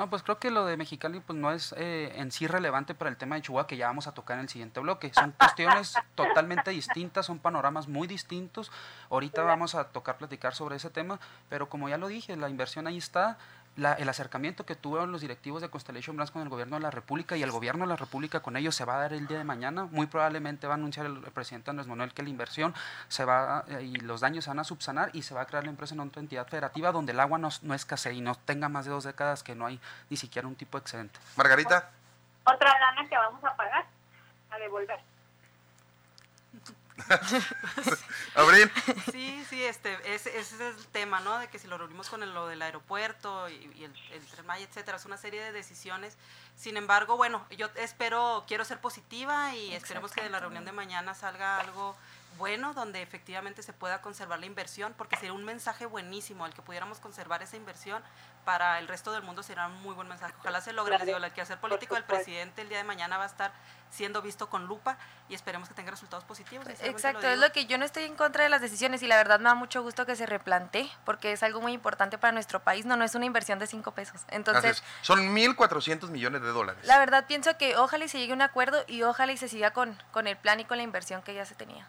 No, 0.00 0.08
pues 0.08 0.22
creo 0.22 0.38
que 0.38 0.50
lo 0.50 0.64
de 0.64 0.78
Mexicali 0.78 1.20
pues 1.20 1.38
no 1.38 1.52
es 1.52 1.74
eh, 1.76 2.10
en 2.16 2.32
sí 2.32 2.46
relevante 2.46 2.94
para 2.94 3.10
el 3.10 3.18
tema 3.18 3.34
de 3.34 3.42
Chihuahua 3.42 3.66
que 3.66 3.76
ya 3.76 3.86
vamos 3.86 4.06
a 4.06 4.14
tocar 4.14 4.38
en 4.38 4.44
el 4.44 4.48
siguiente 4.48 4.80
bloque. 4.80 5.12
Son 5.12 5.32
cuestiones 5.32 5.94
totalmente 6.14 6.70
distintas, 6.70 7.26
son 7.26 7.38
panoramas 7.38 7.86
muy 7.86 8.08
distintos. 8.08 8.72
Ahorita 9.10 9.42
vamos 9.42 9.74
a 9.74 9.88
tocar 9.88 10.16
platicar 10.16 10.54
sobre 10.54 10.76
ese 10.76 10.88
tema, 10.88 11.20
pero 11.50 11.68
como 11.68 11.86
ya 11.90 11.98
lo 11.98 12.08
dije, 12.08 12.34
la 12.36 12.48
inversión 12.48 12.86
ahí 12.86 12.96
está 12.96 13.36
el 13.76 14.08
acercamiento 14.08 14.66
que 14.66 14.74
tuvieron 14.74 15.12
los 15.12 15.20
directivos 15.20 15.62
de 15.62 15.68
Constellation 15.68 16.16
Brands 16.16 16.30
con 16.30 16.42
el 16.42 16.48
gobierno 16.48 16.76
de 16.76 16.82
la 16.82 16.90
República 16.90 17.36
y 17.36 17.42
el 17.42 17.50
gobierno 17.50 17.84
de 17.84 17.88
la 17.88 17.96
República 17.96 18.40
con 18.40 18.56
ellos 18.56 18.74
se 18.74 18.84
va 18.84 18.96
a 18.96 18.98
dar 18.98 19.12
el 19.12 19.26
día 19.26 19.38
de 19.38 19.44
mañana. 19.44 19.86
Muy 19.90 20.06
probablemente 20.06 20.66
va 20.66 20.74
a 20.74 20.76
anunciar 20.76 21.06
el, 21.06 21.20
presidente 21.32 21.70
Andrés 21.70 21.86
Manuel 21.86 22.12
que 22.12 22.22
la 22.22 22.28
inversión 22.28 22.74
se 23.08 23.24
va 23.24 23.64
eh, 23.68 23.82
y 23.82 23.96
los 23.96 24.20
daños 24.20 24.44
se 24.44 24.50
van 24.50 24.58
a 24.58 24.64
subsanar 24.64 25.10
y 25.12 25.22
se 25.22 25.34
va 25.34 25.42
a 25.42 25.46
crear 25.46 25.64
la 25.64 25.70
empresa 25.70 25.94
en 25.94 26.00
otra 26.00 26.20
entidad 26.20 26.46
federativa 26.46 26.92
donde 26.92 27.12
el 27.12 27.20
agua 27.20 27.38
no, 27.38 27.48
no 27.62 27.74
escasee 27.74 28.14
y 28.14 28.20
no 28.20 28.34
tenga 28.34 28.68
más 28.68 28.84
de 28.84 28.90
dos 28.90 29.04
décadas 29.04 29.42
que 29.42 29.54
no 29.54 29.66
hay 29.66 29.80
ni 30.10 30.16
siquiera 30.16 30.46
un 30.46 30.56
tipo 30.56 30.78
de 30.78 30.82
excedente. 30.82 31.18
Margarita. 31.36 31.90
Otra 32.44 32.78
lana 32.78 33.08
que 33.08 33.16
vamos 33.16 33.42
a 33.44 33.54
pagar, 33.54 33.84
a 34.50 34.58
devolver. 34.58 35.09
Abril. 38.34 38.70
Sí, 39.10 39.44
sí, 39.48 39.64
este, 39.64 39.96
ese, 40.14 40.38
es 40.38 40.52
el 40.60 40.86
tema, 40.88 41.20
¿no? 41.20 41.38
De 41.38 41.48
que 41.48 41.58
si 41.58 41.66
lo 41.66 41.78
reunimos 41.78 42.08
con 42.08 42.20
lo 42.34 42.46
del 42.46 42.62
aeropuerto 42.62 43.48
y, 43.48 43.84
el, 43.84 43.92
el 44.12 44.26
Tren 44.26 44.46
Maya, 44.46 44.64
etcétera, 44.64 44.96
es 44.96 45.04
una 45.04 45.16
serie 45.16 45.42
de 45.42 45.52
decisiones. 45.52 46.16
Sin 46.56 46.76
embargo, 46.76 47.16
bueno, 47.16 47.46
yo 47.56 47.68
espero, 47.76 48.44
quiero 48.46 48.64
ser 48.64 48.80
positiva 48.80 49.54
y 49.54 49.74
esperemos 49.74 50.12
que 50.12 50.22
de 50.22 50.30
la 50.30 50.40
reunión 50.40 50.64
de 50.64 50.72
mañana 50.72 51.14
salga 51.14 51.58
algo 51.58 51.96
bueno, 52.38 52.72
donde 52.72 53.02
efectivamente 53.02 53.62
se 53.62 53.72
pueda 53.72 54.00
conservar 54.00 54.40
la 54.40 54.46
inversión, 54.46 54.94
porque 54.96 55.16
sería 55.16 55.32
un 55.32 55.44
mensaje 55.44 55.86
buenísimo 55.86 56.46
el 56.46 56.54
que 56.54 56.62
pudiéramos 56.62 56.98
conservar 56.98 57.42
esa 57.42 57.56
inversión 57.56 58.02
para 58.44 58.78
el 58.78 58.88
resto 58.88 59.12
del 59.12 59.22
mundo 59.22 59.42
sería 59.42 59.66
un 59.66 59.82
muy 59.82 59.94
buen 59.94 60.08
mensaje. 60.08 60.34
Ojalá 60.40 60.60
se 60.60 60.72
logre, 60.72 60.96
les 60.98 61.06
digo, 61.06 61.18
el 61.18 61.32
quehacer 61.32 61.58
político 61.58 61.94
del 61.94 62.04
presidente 62.04 62.62
el 62.62 62.68
día 62.68 62.78
de 62.78 62.84
mañana 62.84 63.18
va 63.18 63.24
a 63.24 63.26
estar 63.26 63.52
siendo 63.90 64.22
visto 64.22 64.48
con 64.48 64.66
lupa 64.66 64.96
y 65.28 65.34
esperemos 65.34 65.68
que 65.68 65.74
tenga 65.74 65.90
resultados 65.90 66.24
positivos. 66.24 66.66
Exacto, 66.80 67.28
es 67.28 67.38
lo 67.38 67.50
que 67.52 67.66
yo 67.66 67.76
no 67.76 67.84
estoy 67.84 68.04
en 68.04 68.16
contra 68.16 68.44
de 68.44 68.50
las 68.50 68.60
decisiones 68.60 69.02
y 69.02 69.06
la 69.06 69.16
verdad 69.16 69.38
me 69.40 69.46
da 69.46 69.54
mucho 69.54 69.82
gusto 69.82 70.06
que 70.06 70.16
se 70.16 70.26
replantee 70.26 70.90
porque 71.04 71.32
es 71.32 71.42
algo 71.42 71.60
muy 71.60 71.72
importante 71.72 72.18
para 72.18 72.32
nuestro 72.32 72.60
país, 72.60 72.86
no, 72.86 72.96
no 72.96 73.04
es 73.04 73.14
una 73.14 73.26
inversión 73.26 73.58
de 73.58 73.66
cinco 73.66 73.92
pesos. 73.92 74.22
Entonces, 74.28 74.82
son 75.02 75.34
1.400 75.34 76.08
millones 76.08 76.42
de 76.42 76.48
dólares. 76.48 76.84
La 76.86 76.98
verdad 76.98 77.26
pienso 77.26 77.56
que 77.58 77.76
ojalá 77.76 78.04
y 78.04 78.08
se 78.08 78.18
llegue 78.18 78.32
a 78.32 78.36
un 78.36 78.42
acuerdo 78.42 78.84
y 78.86 79.02
ojalá 79.02 79.32
y 79.32 79.36
se 79.36 79.48
siga 79.48 79.72
con, 79.72 80.00
con 80.12 80.26
el 80.26 80.36
plan 80.36 80.60
y 80.60 80.64
con 80.64 80.76
la 80.76 80.82
inversión 80.82 81.22
que 81.22 81.34
ya 81.34 81.44
se 81.44 81.54
tenía. 81.54 81.86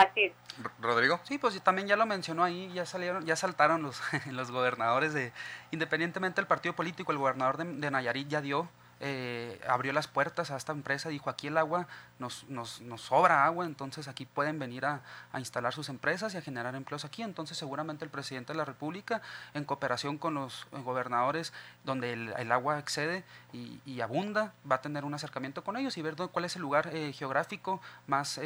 Así 0.00 0.32
Rodrigo. 0.80 1.20
Sí, 1.24 1.38
pues 1.38 1.60
también 1.62 1.88
ya 1.88 1.96
lo 1.96 2.06
mencionó 2.06 2.44
ahí, 2.44 2.70
ya 2.72 2.86
salieron, 2.86 3.24
ya 3.24 3.36
saltaron 3.36 3.82
los, 3.82 4.00
los 4.30 4.50
gobernadores 4.50 5.12
de, 5.14 5.32
independientemente 5.70 6.40
del 6.40 6.46
partido 6.46 6.74
político, 6.74 7.12
el 7.12 7.18
gobernador 7.18 7.56
de, 7.56 7.90
Nayarit 7.90 8.28
ya 8.28 8.40
dio, 8.40 8.68
eh, 9.00 9.58
abrió 9.66 9.92
las 9.92 10.08
puertas 10.08 10.50
a 10.50 10.56
esta 10.56 10.72
empresa, 10.72 11.08
dijo 11.08 11.30
aquí 11.30 11.46
el 11.46 11.56
agua, 11.56 11.86
nos, 12.18 12.44
nos, 12.48 12.80
nos 12.82 13.00
sobra 13.00 13.44
agua, 13.44 13.64
entonces 13.64 14.08
aquí 14.08 14.26
pueden 14.26 14.58
venir 14.58 14.84
a, 14.84 15.00
instalar 15.38 15.72
sus 15.72 15.88
empresas 15.88 16.34
y 16.34 16.36
a 16.36 16.42
generar 16.42 16.74
empleos 16.74 17.04
aquí. 17.04 17.22
Entonces 17.22 17.56
seguramente 17.56 18.04
el 18.04 18.10
presidente 18.10 18.52
de 18.52 18.58
la 18.58 18.64
República, 18.64 19.22
en 19.54 19.64
cooperación 19.64 20.18
con 20.18 20.34
los 20.34 20.66
eh, 20.72 20.82
gobernadores, 20.82 21.52
donde 21.84 22.12
el, 22.12 22.52
agua 22.52 22.78
excede 22.78 23.24
y, 23.52 24.00
abunda, 24.00 24.52
va 24.70 24.76
a 24.76 24.80
tener 24.80 25.04
un 25.04 25.14
acercamiento 25.14 25.64
con 25.64 25.76
ellos 25.76 25.96
y 25.96 26.02
ver 26.02 26.16
cuál 26.16 26.44
es 26.44 26.56
el 26.56 26.62
lugar 26.62 26.90
eh, 26.92 27.12
geográfico 27.12 27.80
más 28.06 28.38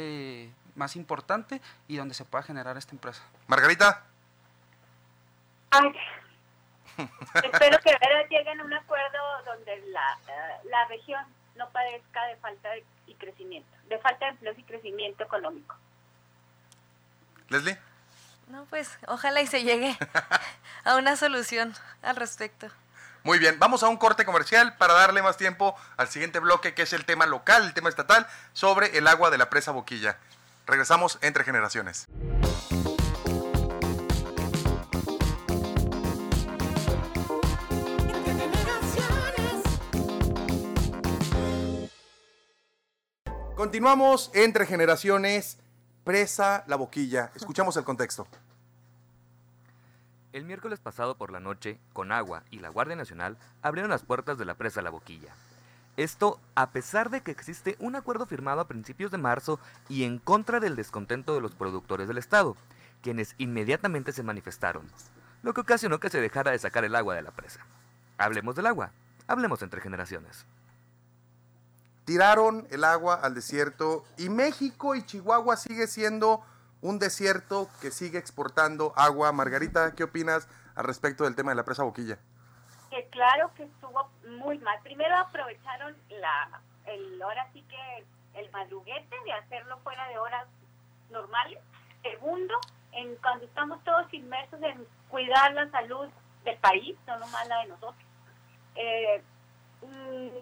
más 0.75 0.95
importante 0.95 1.61
y 1.87 1.95
donde 1.95 2.13
se 2.13 2.25
pueda 2.25 2.43
generar 2.43 2.77
esta 2.77 2.91
empresa. 2.91 3.23
Margarita. 3.47 4.03
Espero 7.43 7.79
que 7.79 7.97
lleguen 8.29 8.59
a 8.59 8.63
un 8.63 8.73
acuerdo 8.73 9.19
donde 9.45 9.77
la, 9.87 10.17
eh, 10.27 10.67
la 10.69 10.85
región 10.87 11.23
no 11.55 11.69
padezca 11.69 12.25
de 12.25 12.35
falta 12.37 12.69
de, 12.69 12.83
y 13.07 13.15
crecimiento, 13.15 13.69
de 13.87 13.97
falta 13.99 14.25
de 14.25 14.31
empleos 14.31 14.57
y 14.57 14.63
crecimiento 14.63 15.23
económico. 15.23 15.75
Leslie. 17.49 17.77
No, 18.47 18.65
pues 18.65 18.97
ojalá 19.07 19.41
y 19.41 19.47
se 19.47 19.63
llegue 19.63 19.97
a 20.83 20.95
una 20.97 21.15
solución 21.15 21.73
al 22.03 22.15
respecto. 22.15 22.67
Muy 23.23 23.39
bien, 23.39 23.57
vamos 23.57 23.81
a 23.81 23.87
un 23.87 23.97
corte 23.97 24.23
comercial 24.23 24.77
para 24.77 24.93
darle 24.93 25.23
más 25.23 25.35
tiempo 25.35 25.75
al 25.97 26.09
siguiente 26.09 26.39
bloque, 26.39 26.75
que 26.75 26.83
es 26.83 26.93
el 26.93 27.05
tema 27.05 27.25
local, 27.25 27.63
el 27.63 27.73
tema 27.73 27.89
estatal, 27.89 28.27
sobre 28.53 28.95
el 28.99 29.07
agua 29.07 29.31
de 29.31 29.39
la 29.39 29.49
presa 29.49 29.71
Boquilla. 29.71 30.17
Regresamos 30.67 31.17
entre 31.21 31.43
generaciones. 31.43 32.07
Continuamos 43.65 44.29
entre 44.35 44.67
generaciones. 44.67 45.57
Presa 46.03 46.63
la 46.67 46.75
boquilla. 46.75 47.31
Escuchamos 47.33 47.75
el 47.77 47.83
contexto. 47.83 48.27
El 50.33 50.45
miércoles 50.45 50.79
pasado 50.79 51.17
por 51.17 51.31
la 51.31 51.39
noche, 51.39 51.79
Conagua 51.91 52.43
y 52.51 52.59
la 52.59 52.69
Guardia 52.69 52.95
Nacional 52.95 53.37
abrieron 53.63 53.89
las 53.89 54.03
puertas 54.03 54.37
de 54.37 54.45
la 54.45 54.53
presa 54.53 54.83
La 54.83 54.91
Boquilla. 54.91 55.33
Esto 55.97 56.39
a 56.53 56.69
pesar 56.69 57.09
de 57.09 57.21
que 57.21 57.31
existe 57.31 57.75
un 57.79 57.95
acuerdo 57.95 58.27
firmado 58.27 58.61
a 58.61 58.67
principios 58.67 59.09
de 59.09 59.17
marzo 59.17 59.59
y 59.89 60.03
en 60.03 60.19
contra 60.19 60.59
del 60.59 60.75
descontento 60.75 61.33
de 61.33 61.41
los 61.41 61.55
productores 61.55 62.07
del 62.07 62.19
Estado, 62.19 62.55
quienes 63.01 63.33
inmediatamente 63.39 64.11
se 64.11 64.21
manifestaron, 64.21 64.87
lo 65.41 65.55
que 65.55 65.61
ocasionó 65.61 65.99
que 65.99 66.11
se 66.11 66.21
dejara 66.21 66.51
de 66.51 66.59
sacar 66.59 66.85
el 66.85 66.93
agua 66.93 67.15
de 67.15 67.23
la 67.23 67.31
presa. 67.31 67.65
Hablemos 68.19 68.55
del 68.55 68.67
agua, 68.67 68.91
hablemos 69.25 69.63
entre 69.63 69.81
generaciones. 69.81 70.45
Tiraron 72.05 72.67
el 72.71 72.83
agua 72.83 73.15
al 73.15 73.33
desierto 73.33 74.03
y 74.17 74.29
México 74.29 74.95
y 74.95 75.03
Chihuahua 75.03 75.57
sigue 75.57 75.87
siendo 75.87 76.43
un 76.81 76.99
desierto 76.99 77.69
que 77.81 77.91
sigue 77.91 78.19
exportando 78.19 78.93
agua. 78.95 79.31
Margarita, 79.31 79.95
¿qué 79.95 80.03
opinas 80.03 80.47
al 80.75 80.85
respecto 80.85 81.23
del 81.23 81.35
tema 81.35 81.51
de 81.51 81.55
la 81.55 81.65
presa 81.65 81.83
Boquilla? 81.83 82.19
que 82.95 83.07
claro 83.09 83.51
que 83.55 83.63
estuvo 83.63 84.09
muy 84.39 84.57
mal. 84.59 84.79
Primero 84.83 85.15
aprovecharon 85.17 85.95
la, 86.09 86.61
el, 86.85 87.21
ahora 87.21 87.47
sí 87.51 87.61
que 87.63 88.05
el 88.39 88.49
madruguete 88.51 89.15
de 89.25 89.33
hacerlo 89.33 89.77
fuera 89.79 90.07
de 90.07 90.17
horas 90.17 90.47
normales. 91.09 91.59
Segundo, 92.01 92.53
en 92.93 93.15
cuando 93.17 93.45
estamos 93.45 93.83
todos 93.83 94.13
inmersos 94.13 94.61
en 94.61 94.87
cuidar 95.09 95.53
la 95.53 95.69
salud 95.71 96.07
del 96.45 96.57
país, 96.59 96.95
no 97.07 97.19
nomás 97.19 97.47
la 97.47 97.59
de 97.59 97.67
nosotros. 97.67 98.05
Eh, 98.75 99.23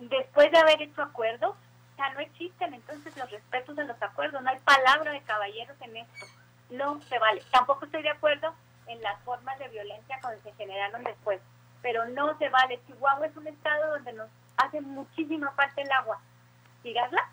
después 0.01 0.51
de 0.51 0.58
haber 0.58 0.82
hecho 0.82 1.01
acuerdos, 1.01 1.56
ya 1.97 2.10
no 2.12 2.19
existen 2.19 2.73
entonces 2.73 3.15
los 3.17 3.29
respetos 3.29 3.75
de 3.75 3.86
los 3.86 4.01
acuerdos, 4.01 4.41
no 4.41 4.49
hay 4.49 4.60
palabra 4.60 5.12
de 5.12 5.21
caballeros 5.21 5.79
en 5.82 5.97
esto, 5.97 6.25
no 6.69 7.01
se 7.01 7.19
vale. 7.19 7.41
Tampoco 7.51 7.86
estoy 7.86 8.03
de 8.03 8.10
acuerdo 8.10 8.53
en 8.88 9.01
las 9.01 9.19
formas 9.21 9.58
de 9.60 9.69
violencia 9.69 10.19
que 10.19 10.49
se 10.49 10.56
generaron 10.58 11.03
después 11.03 11.39
pero 11.84 12.06
no 12.08 12.36
se 12.39 12.49
vale. 12.49 12.79
Chihuahua 12.88 13.27
es 13.27 13.38
un 13.38 13.45
estado 13.45 13.93
donde 13.93 14.13
nos 14.13 14.29
hace 14.58 14.82
muchísima 14.82 15.51
falta 15.51 15.82
el 15.82 15.91
agua. 15.91 16.19
Tirarla, 16.82 17.29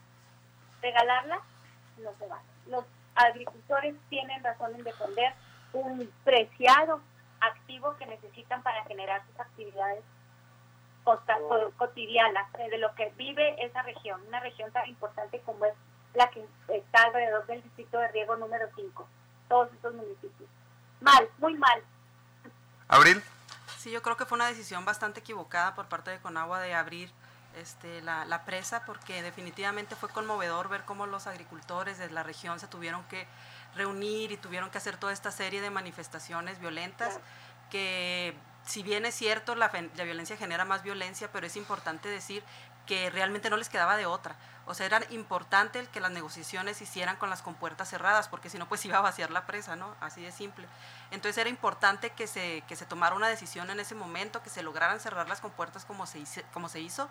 regalarla, 0.83 1.41
no 1.99 2.11
se 2.19 2.27
vale. 2.27 2.45
Los 2.67 2.85
agricultores 3.15 3.95
tienen 4.11 4.45
razón 4.45 4.75
en 4.75 4.85
defender 4.85 5.33
un 5.73 6.13
preciado 6.25 7.01
activo 7.41 7.97
que 7.97 8.07
necesitan 8.07 8.63
para 8.63 8.85
generar 8.85 9.25
sus 9.27 9.41
actividades 9.41 10.05
cotidianas, 11.05 12.53
de 12.53 12.79
lo 12.79 12.95
que 12.95 13.13
vive 13.17 13.65
esa 13.65 13.83
región, 13.83 14.21
una 14.29 14.41
región 14.41 14.71
tan 14.73 14.89
importante 14.89 15.41
como 15.41 15.65
es 15.65 15.75
la 16.15 16.31
que 16.31 16.45
está 16.69 17.05
alrededor 17.05 17.47
del 17.47 17.63
distrito 17.63 17.99
de 17.99 18.09
riego 18.09 18.37
número 18.37 18.69
5, 18.75 19.09
todos 19.49 19.73
estos 19.73 19.95
municipios. 19.95 20.49
Mal, 21.01 21.29
muy 21.39 21.55
mal. 21.55 21.83
Abril. 22.89 23.23
Sí, 23.79 23.91
yo 23.91 24.03
creo 24.03 24.17
que 24.17 24.27
fue 24.27 24.37
una 24.37 24.49
decisión 24.49 24.85
bastante 24.85 25.21
equivocada 25.21 25.75
por 25.75 25.87
parte 25.87 26.11
de 26.11 26.19
Conagua 26.19 26.61
de 26.61 26.75
abrir 26.75 27.11
este, 27.57 28.03
la, 28.03 28.25
la, 28.27 28.45
presa 28.45 28.85
porque 28.85 29.23
definitivamente 29.23 29.97
fue 29.97 30.09
conmovedor 30.11 30.69
ver 30.69 30.85
cómo 30.85 31.07
los 31.07 31.27
agricultores 31.27 31.99
de 31.99 32.11
la 32.11 32.23
región 32.23 32.61
se 32.61 32.67
tuvieron 32.67 33.03
que 33.05 33.27
reunir 33.75 34.33
y 34.33 34.37
tuvieron 34.37 34.71
que 34.71 34.79
hacer 34.79 34.97
toda 34.97 35.13
esta 35.13 35.31
serie 35.31 35.61
de 35.61 35.71
manifestaciones 35.71 36.61
violentas 36.61 37.21
que 37.71 38.35
si 38.71 38.85
bien 38.85 39.05
es 39.05 39.17
cierto 39.17 39.57
la, 39.57 39.69
violencia 39.69 40.37
genera 40.37 40.65
más 40.65 40.85
violencia, 40.85 41.29
pero 41.33 41.45
es 41.45 41.57
importante 41.57 42.09
decir 42.09 42.45
que 42.87 43.11
realmente 43.11 43.51
no 43.51 43.57
les 43.57 43.69
quedaba 43.69 43.97
de 43.97 44.07
otra. 44.07 44.37
O 44.65 44.75
sea, 44.75 44.87
era 44.87 45.01
importante 45.11 45.85
que 45.89 45.99
las 45.99 46.13
negociaciones 46.13 46.77
se 46.77 46.85
hicieran 46.85 47.17
con 47.17 47.31
las 47.31 47.43
compuertas 47.43 47.91
cerradas, 47.91 48.29
porque 48.29 48.49
si 48.49 48.59
no, 48.59 48.69
pues 48.69 48.85
iba 48.87 48.99
a 48.99 49.01
vaciar 49.01 49.33
la 49.33 49.45
presa, 49.45 49.75
¿no? 49.75 49.97
Así 50.01 50.23
de 50.23 50.31
simple. 50.31 50.69
Entonces 51.11 51.37
era 51.39 51.51
importante 51.51 52.11
que 52.11 52.29
se, 52.29 52.63
que 52.69 52.77
se 52.77 52.87
tomara 52.87 53.17
una 53.17 53.29
decisión 53.29 53.71
en 53.71 53.81
ese 53.81 53.97
momento, 53.97 54.41
que 54.41 54.51
se 54.51 54.63
lograran 54.63 55.01
cerrar 55.01 55.29
las 55.29 55.41
compuertas 55.41 55.85
como 55.85 56.07
se 56.07 56.21
hizo, 56.81 57.09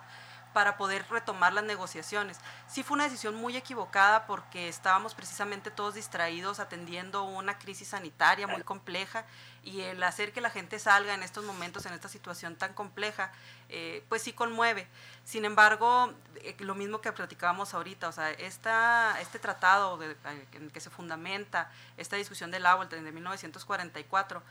para 0.54 0.78
poder 0.78 1.06
retomar 1.10 1.54
las 1.54 1.64
negociaciones. 1.64 2.38
Sí 2.68 2.84
fue 2.84 2.96
una 2.96 3.06
decisión 3.06 3.36
muy 3.36 3.56
equivocada 3.56 4.26
porque 4.26 4.68
estábamos 4.68 5.14
precisamente 5.14 5.72
todos 5.72 5.94
distraídos 5.94 6.60
atendiendo 6.60 7.24
una 7.24 7.58
crisis 7.58 7.90
sanitaria 7.90 8.48
muy 8.48 8.64
compleja 8.64 9.26
y 9.64 9.82
el 9.82 10.02
hacer 10.04 10.32
que 10.32 10.42
la 10.42 10.50
gente 10.50 10.80
salga 10.80 11.14
en 11.14 11.24
estos 11.24 11.44
momentos, 11.44 11.86
en 11.86 11.94
esta 11.94 12.10
situación 12.10 12.56
tan 12.56 12.74
compleja, 12.74 13.32
eh, 13.70 14.04
pues 14.10 14.24
sí 14.24 14.34
conmueve. 14.34 14.88
Sin 15.24 15.46
embargo, 15.46 16.12
eh, 16.38 16.56
lo 16.60 16.74
mismo 16.74 17.02
que 17.02 17.12
platicábamos 17.12 17.76
ahorita, 17.76 18.08
o 18.08 18.12
sea, 18.12 18.32
esta, 18.32 19.22
este 19.22 19.38
tratado 19.38 19.98
de, 19.98 20.12
eh, 20.12 20.48
en 20.54 20.72
que 20.72 20.80
se 20.80 20.90
fundamenta 20.90 21.72
esta 21.96 22.16
discusión 22.16 22.50
del 22.50 22.66
agua, 22.66 22.88
el 22.92 23.04
de 23.04 23.12
1944, 23.12 24.42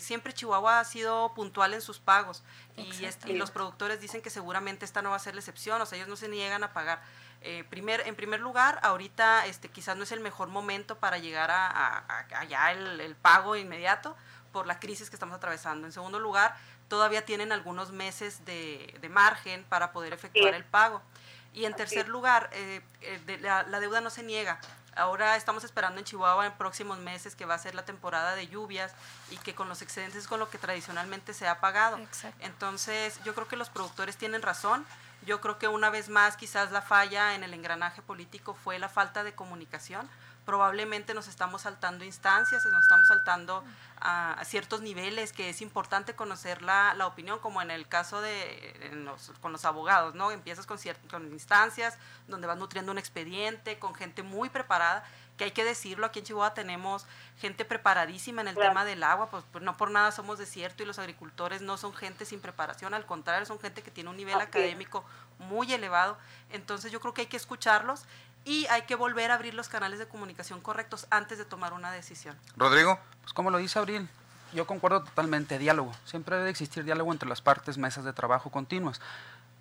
siempre 0.00 0.32
Chihuahua 0.32 0.80
ha 0.80 0.84
sido 0.84 1.32
puntual 1.34 1.72
en 1.72 1.80
sus 1.80 2.00
pagos 2.00 2.42
y, 2.76 2.90
y, 3.26 3.34
los 3.34 3.52
productores 3.52 4.00
dicen 4.00 4.22
que 4.22 4.30
seguramente 4.30 4.84
esta 4.84 5.02
no 5.02 5.10
va 5.10 5.16
a 5.16 5.20
ser 5.20 5.34
la 5.34 5.40
excepción, 5.40 5.80
o 5.80 5.86
sea, 5.86 5.96
ellos 5.96 6.08
no 6.08 6.16
se 6.16 6.28
niegan 6.28 6.64
a 6.64 6.72
pagar. 6.72 7.00
primer, 7.70 8.00
en 8.08 8.16
primer 8.16 8.40
lugar, 8.40 8.80
ahorita 8.82 9.46
este, 9.46 9.68
quizás 9.68 9.96
no 9.96 10.02
es 10.02 10.10
el 10.10 10.20
mejor 10.20 10.48
momento 10.48 10.98
para 10.98 11.18
llegar 11.18 11.50
a, 11.52 12.24
allá 12.34 12.72
el, 12.72 13.00
el 13.00 13.14
pago 13.14 13.54
inmediato, 13.54 14.16
por 14.52 14.66
la 14.66 14.80
crisis 14.80 15.10
que 15.10 15.16
estamos 15.16 15.36
atravesando. 15.36 15.86
En 15.86 15.92
segundo 15.92 16.18
lugar, 16.18 16.56
todavía 16.88 17.24
tienen 17.24 17.52
algunos 17.52 17.92
meses 17.92 18.44
de, 18.44 18.98
margen 19.10 19.64
para 19.68 19.92
poder 19.92 20.12
efectuar 20.12 20.54
el 20.54 20.64
pago. 20.64 21.02
Y 21.54 21.64
en 21.64 21.74
tercer 21.74 22.08
lugar, 22.08 22.50
eh, 22.52 22.82
eh, 23.00 23.38
la, 23.40 23.80
deuda 23.80 24.00
no 24.00 24.10
se 24.10 24.22
niega. 24.22 24.60
Ahora 24.94 25.36
estamos 25.36 25.64
esperando 25.64 25.98
en 25.98 26.04
Chihuahua 26.04 26.46
en 26.46 26.52
próximos 26.52 26.98
meses 26.98 27.34
que 27.36 27.44
va 27.44 27.54
a 27.54 27.58
ser 27.58 27.74
la 27.74 27.84
temporada 27.84 28.34
de 28.34 28.48
lluvias 28.48 28.92
y 29.30 29.36
que 29.38 29.54
con 29.54 29.68
los 29.68 29.80
excedentes 29.80 30.22
es 30.22 30.28
con 30.28 30.40
lo 30.40 30.50
que 30.50 30.58
tradicionalmente 30.58 31.34
se 31.34 31.46
ha 31.46 31.60
pagado. 31.60 31.98
Entonces, 32.40 33.20
yo 33.24 33.34
creo 33.34 33.46
que 33.46 33.56
los 33.56 33.70
productores 33.70 34.16
tienen 34.16 34.42
razón. 34.42 34.84
Yo 35.24 35.40
creo 35.40 35.58
que 35.58 35.68
una 35.68 35.90
vez 35.90 36.08
más 36.08 36.36
quizás 36.36 36.72
la 36.72 36.82
falla 36.82 37.34
en 37.34 37.44
el 37.44 37.54
engranaje 37.54 38.02
político 38.02 38.54
fue 38.54 38.78
la 38.78 38.88
falta 38.88 39.24
de 39.24 39.34
comunicación 39.34 40.08
probablemente 40.48 41.12
nos 41.12 41.28
estamos 41.28 41.60
saltando 41.60 42.06
instancias, 42.06 42.64
nos 42.64 42.80
estamos 42.80 43.06
saltando 43.06 43.62
a, 44.00 44.42
ciertos 44.46 44.80
niveles 44.80 45.34
que 45.34 45.50
es 45.50 45.60
importante 45.60 46.14
conocer 46.14 46.62
la, 46.62 46.94
la 46.94 47.06
opinión, 47.06 47.38
como 47.38 47.60
en 47.60 47.70
el 47.70 47.86
caso 47.86 48.22
de 48.22 48.90
con 49.42 49.52
los 49.52 49.66
abogados, 49.66 50.14
¿no? 50.14 50.30
Empiezas 50.30 50.64
con, 50.64 50.78
con 51.10 51.30
instancias 51.32 51.98
donde 52.28 52.46
vas 52.46 52.56
nutriendo 52.56 52.90
un 52.92 52.96
expediente, 52.96 53.78
con 53.78 53.94
gente 53.94 54.22
muy 54.22 54.48
preparada, 54.48 55.04
que 55.36 55.44
hay 55.44 55.50
que 55.50 55.64
decirlo, 55.64 56.06
aquí 56.06 56.20
en 56.20 56.24
Chihuahua 56.24 56.54
tenemos 56.54 57.06
gente 57.38 57.66
preparadísima 57.66 58.40
en 58.40 58.48
el 58.48 58.54
tema 58.56 58.86
del 58.86 59.02
agua, 59.02 59.30
pues, 59.30 59.44
pues, 59.52 59.62
no 59.62 59.76
por 59.76 59.90
nada 59.90 60.12
somos 60.12 60.38
desierto 60.38 60.82
y 60.82 60.86
los 60.86 60.98
agricultores 60.98 61.60
no 61.60 61.76
son 61.76 61.94
gente 61.94 62.24
sin 62.24 62.40
preparación, 62.40 62.94
al 62.94 63.04
contrario, 63.04 63.44
son 63.44 63.60
gente 63.60 63.82
que 63.82 63.90
tiene 63.90 64.08
un 64.08 64.16
nivel 64.16 64.40
académico 64.40 65.04
muy 65.38 65.72
elevado, 65.74 66.16
entonces 66.50 66.90
yo 66.90 67.00
creo 67.00 67.12
que 67.12 67.20
hay 67.20 67.26
que 67.28 67.36
escucharlos 67.36 68.06
y 68.48 68.66
hay 68.68 68.82
que 68.82 68.94
volver 68.94 69.30
a 69.30 69.34
abrir 69.34 69.52
los 69.52 69.68
canales 69.68 69.98
de 69.98 70.08
comunicación 70.08 70.62
correctos 70.62 71.06
antes 71.10 71.36
de 71.36 71.44
tomar 71.44 71.74
una 71.74 71.92
decisión. 71.92 72.34
Rodrigo. 72.56 72.98
Pues 73.20 73.34
como 73.34 73.50
lo 73.50 73.58
dice 73.58 73.78
Abril, 73.78 74.08
yo 74.54 74.66
concuerdo 74.66 75.04
totalmente, 75.04 75.58
diálogo. 75.58 75.92
Siempre 76.06 76.36
debe 76.36 76.48
existir 76.48 76.82
diálogo 76.82 77.12
entre 77.12 77.28
las 77.28 77.42
partes, 77.42 77.76
mesas 77.76 78.04
de 78.04 78.14
trabajo 78.14 78.50
continuas. 78.50 79.02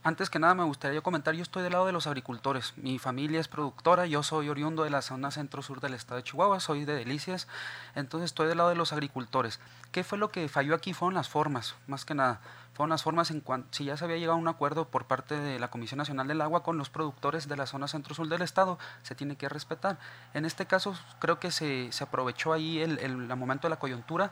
Antes 0.07 0.29
que 0.29 0.39
nada 0.39 0.55
me 0.55 0.63
gustaría 0.63 1.01
comentar, 1.01 1.35
yo 1.35 1.43
estoy 1.43 1.63
del 1.63 1.73
lado 1.73 1.85
de 1.85 1.91
los 1.91 2.07
agricultores. 2.07 2.71
Mi 2.77 2.97
familia 2.97 3.41
es 3.41 3.49
productora, 3.49 4.05
yo 4.05 4.23
soy 4.23 4.47
oriundo 4.47 4.85
de 4.85 4.89
la 4.89 5.01
zona 5.01 5.31
centro-sur 5.31 5.81
del 5.81 5.95
estado 5.95 6.15
de 6.15 6.23
Chihuahua, 6.23 6.61
soy 6.61 6.85
de 6.85 6.95
Delicias, 6.95 7.49
entonces 7.93 8.27
estoy 8.27 8.47
del 8.47 8.55
lado 8.55 8.69
de 8.69 8.75
los 8.75 8.93
agricultores. 8.93 9.59
¿Qué 9.91 10.05
fue 10.05 10.17
lo 10.17 10.31
que 10.31 10.47
falló 10.47 10.75
aquí? 10.75 10.93
Fueron 10.93 11.15
las 11.15 11.27
formas, 11.27 11.75
más 11.87 12.05
que 12.05 12.15
nada. 12.15 12.39
Fueron 12.73 12.91
las 12.91 13.03
formas 13.03 13.31
en 13.31 13.41
cuanto, 13.41 13.67
si 13.71 13.83
ya 13.83 13.97
se 13.97 14.05
había 14.05 14.15
llegado 14.15 14.37
a 14.37 14.39
un 14.39 14.47
acuerdo 14.47 14.87
por 14.87 15.07
parte 15.07 15.37
de 15.37 15.59
la 15.59 15.67
Comisión 15.67 15.97
Nacional 15.97 16.29
del 16.29 16.39
Agua 16.39 16.63
con 16.63 16.77
los 16.77 16.89
productores 16.89 17.49
de 17.49 17.57
la 17.57 17.65
zona 17.65 17.89
centro-sur 17.89 18.29
del 18.29 18.43
estado, 18.43 18.79
se 19.03 19.13
tiene 19.13 19.35
que 19.35 19.49
respetar. 19.49 19.99
En 20.33 20.45
este 20.45 20.67
caso 20.67 20.95
creo 21.19 21.37
que 21.37 21.51
se, 21.51 21.91
se 21.91 22.05
aprovechó 22.05 22.53
ahí 22.53 22.79
el, 22.79 22.99
el, 22.99 23.29
el 23.29 23.35
momento 23.35 23.67
de 23.67 23.71
la 23.71 23.79
coyuntura 23.79 24.31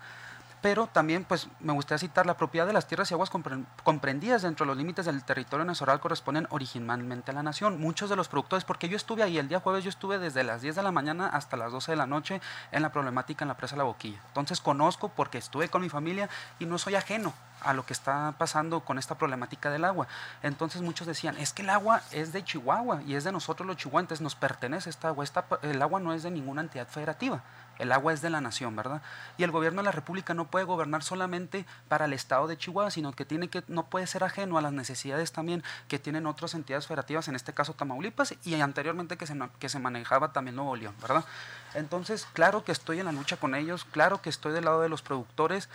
pero 0.66 0.88
también 0.88 1.26
pues 1.26 1.48
me 1.60 1.74
gustaría 1.74 2.00
citar 2.00 2.26
la 2.26 2.38
propiedad 2.38 2.66
de 2.66 2.74
las 2.74 2.88
tierras 2.88 3.12
y 3.12 3.14
aguas 3.14 3.30
comprendidas 3.30 4.42
dentro 4.42 4.66
de 4.66 4.70
los 4.70 4.78
límites 4.78 5.06
del 5.06 5.24
territorio 5.24 5.64
nacional 5.64 6.00
corresponden 6.00 6.48
originalmente 6.50 7.30
a 7.30 7.36
la 7.36 7.44
nación. 7.44 7.80
Muchos 7.80 8.10
de 8.10 8.16
los 8.16 8.30
productores, 8.30 8.66
porque 8.66 8.90
yo 8.90 8.98
estuve 8.98 9.22
ahí 9.22 9.38
el 9.38 9.48
día 9.48 9.60
jueves, 9.60 9.84
yo 9.84 9.92
estuve 9.92 10.18
desde 10.18 10.44
las 10.44 10.64
10 10.64 10.78
de 10.78 10.82
la 10.82 10.92
mañana 10.92 11.28
hasta 11.28 11.56
las 11.56 11.72
12 11.72 11.92
de 11.92 11.98
la 11.98 12.08
noche 12.08 12.42
en 12.72 12.82
la 12.82 12.92
problemática 12.92 13.44
en 13.44 13.50
la 13.50 13.58
presa 13.58 13.76
La 13.76 13.84
Boquilla. 13.84 14.20
Entonces 14.30 14.60
conozco 14.60 15.10
porque 15.10 15.38
estuve 15.38 15.70
con 15.70 15.84
mi 15.84 15.90
familia 15.90 16.30
y 16.58 16.66
no 16.66 16.80
soy 16.80 16.96
ajeno 16.96 17.32
a 17.62 17.74
lo 17.74 17.86
que 17.86 17.94
está 17.94 18.34
pasando 18.40 18.80
con 18.80 18.98
esta 18.98 19.20
problemática 19.20 19.70
del 19.70 19.86
agua. 19.86 20.08
Entonces 20.42 20.82
muchos 20.82 21.06
decían, 21.06 21.38
es 21.38 21.54
que 21.54 21.62
el 21.62 21.70
agua 21.70 22.02
es 22.12 22.34
de 22.34 22.44
Chihuahua 22.44 23.04
y 23.04 23.14
es 23.14 23.24
de 23.24 23.32
nosotros 23.32 23.68
los 23.68 23.78
chihuahuenses, 23.78 24.20
nos 24.20 24.34
pertenece 24.34 24.90
esta 24.90 25.10
agua, 25.10 25.26
el 25.62 25.80
agua 25.84 26.00
no 26.00 26.12
es 26.12 26.24
de 26.24 26.32
ninguna 26.32 26.62
entidad 26.62 26.88
federativa. 26.88 27.44
El 27.78 27.92
agua 27.92 28.14
es 28.14 28.22
de 28.22 28.30
la 28.30 28.42
nación, 28.42 28.76
¿verdad? 28.76 29.02
Y 29.38 29.44
el 29.44 29.52
gobierno 29.52 29.82
de 29.82 29.86
la 29.86 29.92
República 29.92 30.34
no 30.34 30.48
puede 30.48 30.66
gobernar 30.66 31.04
solamente 31.04 31.66
para 31.88 32.06
el 32.06 32.14
estado 32.14 32.48
de 32.48 32.58
Chihuahua, 32.58 32.92
sino 32.92 33.14
que 33.14 33.26
tiene 33.26 33.50
que 33.50 33.64
no 33.68 33.88
puede 33.88 34.08
ser 34.08 34.24
ajeno 34.24 34.58
a 34.58 34.62
las 34.62 34.74
necesidades 34.74 35.32
también 35.32 35.64
que 35.88 36.00
tienen 36.00 36.26
otras 36.26 36.54
entidades 36.54 36.88
federativas, 36.88 37.28
en 37.28 37.36
este 37.36 37.54
caso 37.54 37.74
Tamaulipas 37.74 38.36
y 38.44 38.60
anteriormente 38.60 39.18
que 39.18 39.28
se, 39.28 39.38
que 39.60 39.70
se 39.70 39.80
manejaba 39.80 40.32
también 40.32 40.56
Nuevo 40.56 40.76
León, 40.76 40.96
¿verdad? 41.02 41.26
Entonces, 41.74 42.28
claro 42.34 42.64
que 42.64 42.72
estoy 42.72 43.00
en 43.00 43.06
la 43.06 43.12
lucha 43.12 43.38
con 43.38 43.56
ellos, 43.56 43.86
claro 43.86 44.22
que 44.22 44.30
estoy 44.30 44.54
del 44.54 44.66
lado 44.66 44.82
de 44.82 44.90
los 44.90 45.02
productores, 45.02 45.70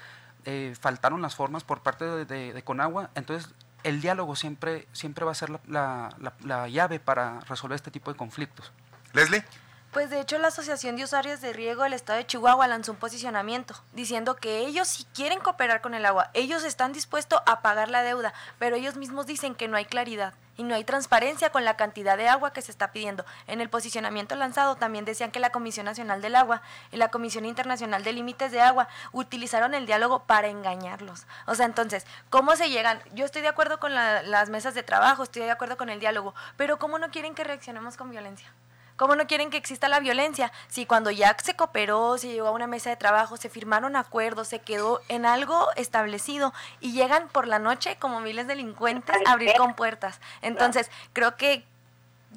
eh, 0.47 0.75
faltaron 0.81 1.21
las 1.21 1.35
formas 1.35 1.65
por 1.65 1.83
parte 1.83 2.05
de, 2.05 2.63
Conagua, 2.63 3.11
entonces 3.15 3.53
el 3.83 4.01
diálogo 4.01 4.37
siempre, 4.37 4.87
siempre 4.93 5.25
va 5.25 5.33
a 5.33 5.35
ser 5.35 5.51
la, 5.67 6.15
la 6.45 6.69
llave 6.69 7.01
para 7.01 7.41
resolver 7.41 7.77
este 7.77 7.91
tipo 7.91 8.11
de 8.11 8.17
conflictos. 8.17 8.73
Leslie. 9.13 9.45
Pues 9.93 10.09
de 10.09 10.21
hecho 10.21 10.39
la 10.39 10.49
Asociación 10.49 10.95
de 10.95 11.03
Usuarios 11.03 11.41
de 11.41 11.53
Riego 11.53 11.83
del 11.83 11.95
Estado 11.95 12.19
de 12.19 12.27
Chihuahua 12.27 12.69
lanzó 12.69 12.93
un 12.93 12.99
posicionamiento 12.99 13.75
diciendo 13.93 14.37
que 14.37 14.61
ellos 14.61 14.87
si 14.87 15.05
quieren 15.07 15.41
cooperar 15.41 15.81
con 15.81 15.95
el 15.95 16.07
agua, 16.07 16.31
ellos 16.33 16.63
están 16.63 16.93
dispuestos 16.93 17.41
a 17.45 17.61
pagar 17.61 17.89
la 17.91 18.05
deuda, 18.05 18.33
pero 18.61 18.77
ellos 18.77 18.95
mismos 18.95 19.27
dicen 19.27 19.57
que 19.57 19.67
no 19.67 19.77
hay 19.77 19.87
claridad 19.87 20.33
y 20.57 20.63
no 20.63 20.77
hay 20.77 20.85
transparencia 20.85 21.51
con 21.51 21.65
la 21.65 21.77
cantidad 21.77 22.17
de 22.17 22.29
agua 22.29 22.53
que 22.53 22.63
se 22.63 22.71
está 22.71 22.93
pidiendo. 22.93 23.25
En 23.49 23.61
el 23.61 23.69
posicionamiento 23.69 24.37
lanzado 24.37 24.77
también 24.77 25.05
decían 25.05 25.33
que 25.33 25.41
la 25.41 25.51
Comisión 25.51 25.87
Nacional 25.87 26.23
del 26.23 26.37
Agua 26.37 26.63
y 26.93 26.97
la 26.97 27.09
Comisión 27.09 27.45
Internacional 27.45 28.05
de 28.05 28.13
Límites 28.13 28.53
de 28.53 28.61
Agua 28.61 28.87
utilizaron 29.11 29.75
el 29.75 29.87
diálogo 29.87 30.21
para 30.21 30.47
engañarlos. 30.47 31.27
O 31.47 31.57
sea, 31.57 31.67
entonces, 31.67 32.07
¿cómo 32.29 32.55
se 32.55 32.71
llegan? 32.71 33.03
Yo 33.13 33.25
estoy 33.25 33.43
de 33.43 33.49
acuerdo 33.49 33.81
con 33.81 33.93
las 33.93 34.51
mesas 34.51 34.75
de 34.75 34.85
trabajo, 34.85 35.25
estoy 35.25 35.43
de 35.43 35.51
acuerdo 35.51 35.77
con 35.77 35.89
el 35.89 35.99
diálogo, 35.99 36.33
pero 36.57 36.79
¿cómo 36.79 37.01
no 37.01 37.11
quieren 37.11 37.35
que 37.35 37.43
reaccionemos 37.43 37.97
con 37.97 38.13
violencia? 38.13 38.53
¿Cómo 39.01 39.17
no 39.17 39.27
quieren 39.27 39.49
que 39.49 39.57
exista 39.57 39.89
la 39.89 39.99
violencia? 39.99 40.53
Si 40.69 40.85
cuando 40.85 41.11
ya 41.11 41.35
se 41.43 41.57
cooperó, 41.57 42.19
se 42.19 42.29
llegó 42.29 42.49
a 42.49 42.51
una 42.51 42.67
mesa 42.67 42.91
de 42.91 42.97
trabajo, 42.97 43.39
se 43.39 43.49
firmaron 43.49 43.97
acuerdos, 43.97 44.49
se 44.49 44.59
quedó 44.59 45.01
en 45.09 45.25
algo 45.25 45.69
establecido 45.77 46.53
y 46.81 46.93
llegan 46.93 47.29
por 47.29 47.49
la 47.49 47.59
noche 47.59 47.97
como 47.99 48.21
miles 48.21 48.47
de 48.47 48.57
delincuentes 48.57 49.17
a 49.25 49.33
abrir 49.33 49.55
con 49.57 49.73
puertas. 49.73 50.21
Entonces, 50.43 50.91
creo 51.15 51.39
que 51.39 51.65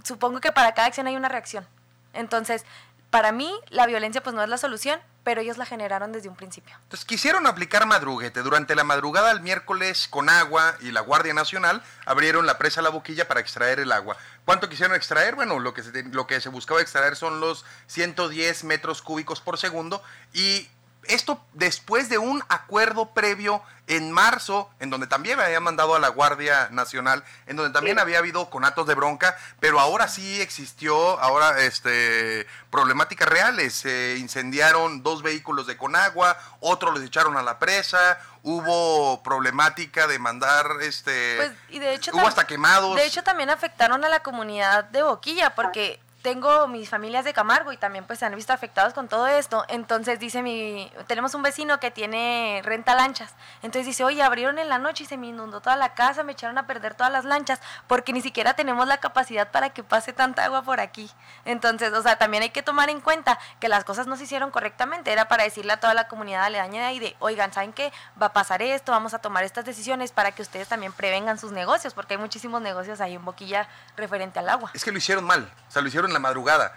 supongo 0.05 0.39
que 0.39 0.53
para 0.53 0.74
cada 0.74 0.88
acción 0.88 1.05
hay 1.05 1.18
una 1.18 1.28
reacción. 1.28 1.68
Entonces, 2.14 2.64
para 3.09 3.34
mí 3.34 3.53
la 3.70 3.86
violencia 3.86 4.24
pues 4.24 4.34
no 4.34 4.41
es 4.41 4.47
la 4.47 4.57
solución, 4.57 5.01
pero 5.24 5.41
ellos 5.41 5.57
la 5.57 5.65
generaron 5.65 6.11
desde 6.11 6.30
un 6.30 6.36
principio. 6.36 6.76
Entonces 6.84 7.05
quisieron 7.05 7.47
aplicar 7.47 7.86
madruguete. 7.86 8.41
Durante 8.41 8.76
la 8.76 8.84
madrugada 8.84 9.30
del 9.30 9.41
miércoles, 9.41 10.07
con 10.09 10.30
agua 10.30 10.76
y 10.82 10.91
la 10.91 11.01
Guardia 11.01 11.34
Nacional 11.34 11.84
abrieron 12.05 12.45
la 12.45 12.57
presa 12.57 12.82
La 12.82 12.89
Boquilla 12.89 13.28
para 13.28 13.39
extraer 13.39 13.80
el 13.80 13.91
agua. 13.91 14.17
¿Cuánto 14.45 14.69
quisieron 14.69 14.95
extraer? 14.95 15.36
Bueno, 15.36 15.59
lo 15.59 15.74
que 15.74 15.84
se, 15.84 16.03
lo 16.03 16.28
que 16.28 16.41
se 16.41 16.49
buscaba 16.49 16.82
extraer 16.82 17.15
son 17.15 17.39
los 17.39 17.65
110 17.88 18.65
metros 18.65 19.01
cúbicos 19.01 19.39
por 19.41 19.57
segundo 19.57 20.03
y 20.34 20.67
esto 21.08 21.43
después 21.54 22.10
de 22.10 22.18
un 22.18 22.43
acuerdo 22.49 23.14
previo 23.14 23.62
en 23.88 24.12
marzo, 24.12 24.70
en 24.80 24.89
donde 24.89 25.08
también 25.08 25.38
me 25.38 25.43
habían 25.43 25.64
mandado 25.64 25.93
a 25.95 25.99
la 25.99 26.08
Guardia 26.08 26.70
Nacional, 26.72 27.24
en 27.47 27.58
donde 27.58 27.74
también 27.74 27.99
había 27.99 28.20
habido 28.20 28.49
conatos 28.49 28.88
de 28.88 28.95
bronca, 28.95 29.38
pero 29.60 29.80
ahora 29.80 30.08
sí 30.08 30.41
existió 30.41 31.20
ahora 31.20 31.60
este 31.60 32.47
problemáticas 32.70 33.28
reales. 33.28 33.74
Se 33.74 34.16
incendiaron 34.18 35.04
dos 35.04 35.22
vehículos 35.22 35.68
de 35.68 35.76
Conagua, 35.76 36.38
otros 36.62 36.93
los 36.93 37.04
echaron 37.04 37.36
a 37.36 37.41
la 37.41 37.60
presa, 37.60 38.20
hubo 38.41 39.22
problemática 39.22 40.08
de 40.08 40.18
mandar 40.18 40.66
este 40.82 41.36
Pues, 41.38 41.51
y 41.70 41.80
de 41.80 41.93
hecho 41.93 42.12
hubo 42.14 42.28
hasta 42.28 42.47
quemados. 42.47 42.95
De 42.95 43.06
hecho, 43.06 43.24
también 43.24 43.49
afectaron 43.49 44.04
a 44.06 44.10
la 44.10 44.22
comunidad 44.22 44.86
de 44.86 45.04
Boquilla, 45.04 45.56
porque 45.56 45.99
tengo 46.24 46.69
mis 46.69 46.89
familias 46.89 47.26
de 47.26 47.34
Camargo 47.34 47.74
y 47.74 47.78
también 47.78 48.05
pues 48.05 48.19
se 48.19 48.26
han 48.26 48.34
visto 48.34 48.53
afectados 48.53 48.93
con 48.93 49.09
todo 49.09 49.28
esto. 49.28 49.65
Entonces 49.67 50.19
dice 50.19 50.41
mi, 50.41 50.89
tenemos 51.05 51.36
un 51.36 51.43
vecino 51.43 51.82
que 51.82 51.91
tiene 51.91 52.61
renta 52.63 52.95
lanchas. 52.95 53.34
Entonces 53.61 53.86
dice, 53.86 54.05
oye, 54.05 54.24
abrieron 54.24 54.57
en 54.57 54.69
la 54.69 54.80
noche 54.80 55.03
y 55.03 55.05
se 55.05 55.17
me 55.17 55.28
inundó 55.28 55.59
toda 55.59 55.76
la 55.76 55.93
casa, 55.93 56.24
me 56.24 56.32
echaron 56.32 56.57
a 56.57 56.65
perder 56.65 56.95
todas 56.95 57.11
las 57.11 57.26
lanchas, 57.26 57.59
porque 57.88 58.13
ni 58.13 58.21
siquiera 58.21 58.53
tenemos 58.53 58.88
la 58.88 58.99
capacidad 58.99 59.51
para 59.51 59.71
que 59.71 59.84
pase 59.84 60.13
tanta 60.13 60.45
agua 60.45 60.61
por 60.61 60.80
aquí. 60.80 61.11
Entonces, 61.43 61.91
o 61.91 62.01
sea, 62.01 62.17
también 62.17 62.41
hay 62.41 62.51
que 62.51 62.63
tomar 62.63 62.89
en 62.89 63.01
cuenta 63.01 63.38
que 63.59 63.67
las 63.67 63.84
cosas 63.84 64.07
no 64.07 64.15
se 64.15 64.24
hicieron 64.24 64.49
correctamente. 64.49 65.11
Era 65.11 65.28
para 65.28 65.43
decirle 65.43 65.74
a 65.74 65.82
toda 65.82 65.93
la 65.93 66.07
comunidad 66.07 66.45
aledaña 66.45 66.80
de 66.80 66.88
ahí 66.88 66.99
de, 66.99 67.17
oigan, 67.19 67.51
¿saben 67.51 67.74
qué? 67.74 67.91
Va 68.19 68.28
a 68.28 68.34
pasar 68.34 68.61
esto, 68.61 68.93
vamos 68.93 69.13
a 69.13 69.19
tomar 69.19 69.43
estas 69.43 69.65
decisiones 69.65 70.13
para 70.13 70.32
que 70.32 70.41
ustedes 70.41 70.69
también 70.69 70.93
prevengan 70.93 71.38
sus 71.38 71.51
negocios, 71.51 71.93
porque 71.93 72.13
hay 72.13 72.19
muchísimos 72.19 72.61
negocios 72.61 73.01
ahí 73.01 73.15
en 73.15 73.26
Boquilla 73.26 73.67
referente 73.97 74.39
al 74.39 74.47
agua. 74.47 74.71
Es 74.74 74.86
que 74.86 74.91
lo 74.93 74.97
hicieron 74.99 75.26
mal, 75.26 75.51
o 75.67 75.71
sea, 75.71 75.82
lo 75.82 75.89
hicieron 75.89 76.12
la 76.14 76.20
madrugada. 76.20 76.76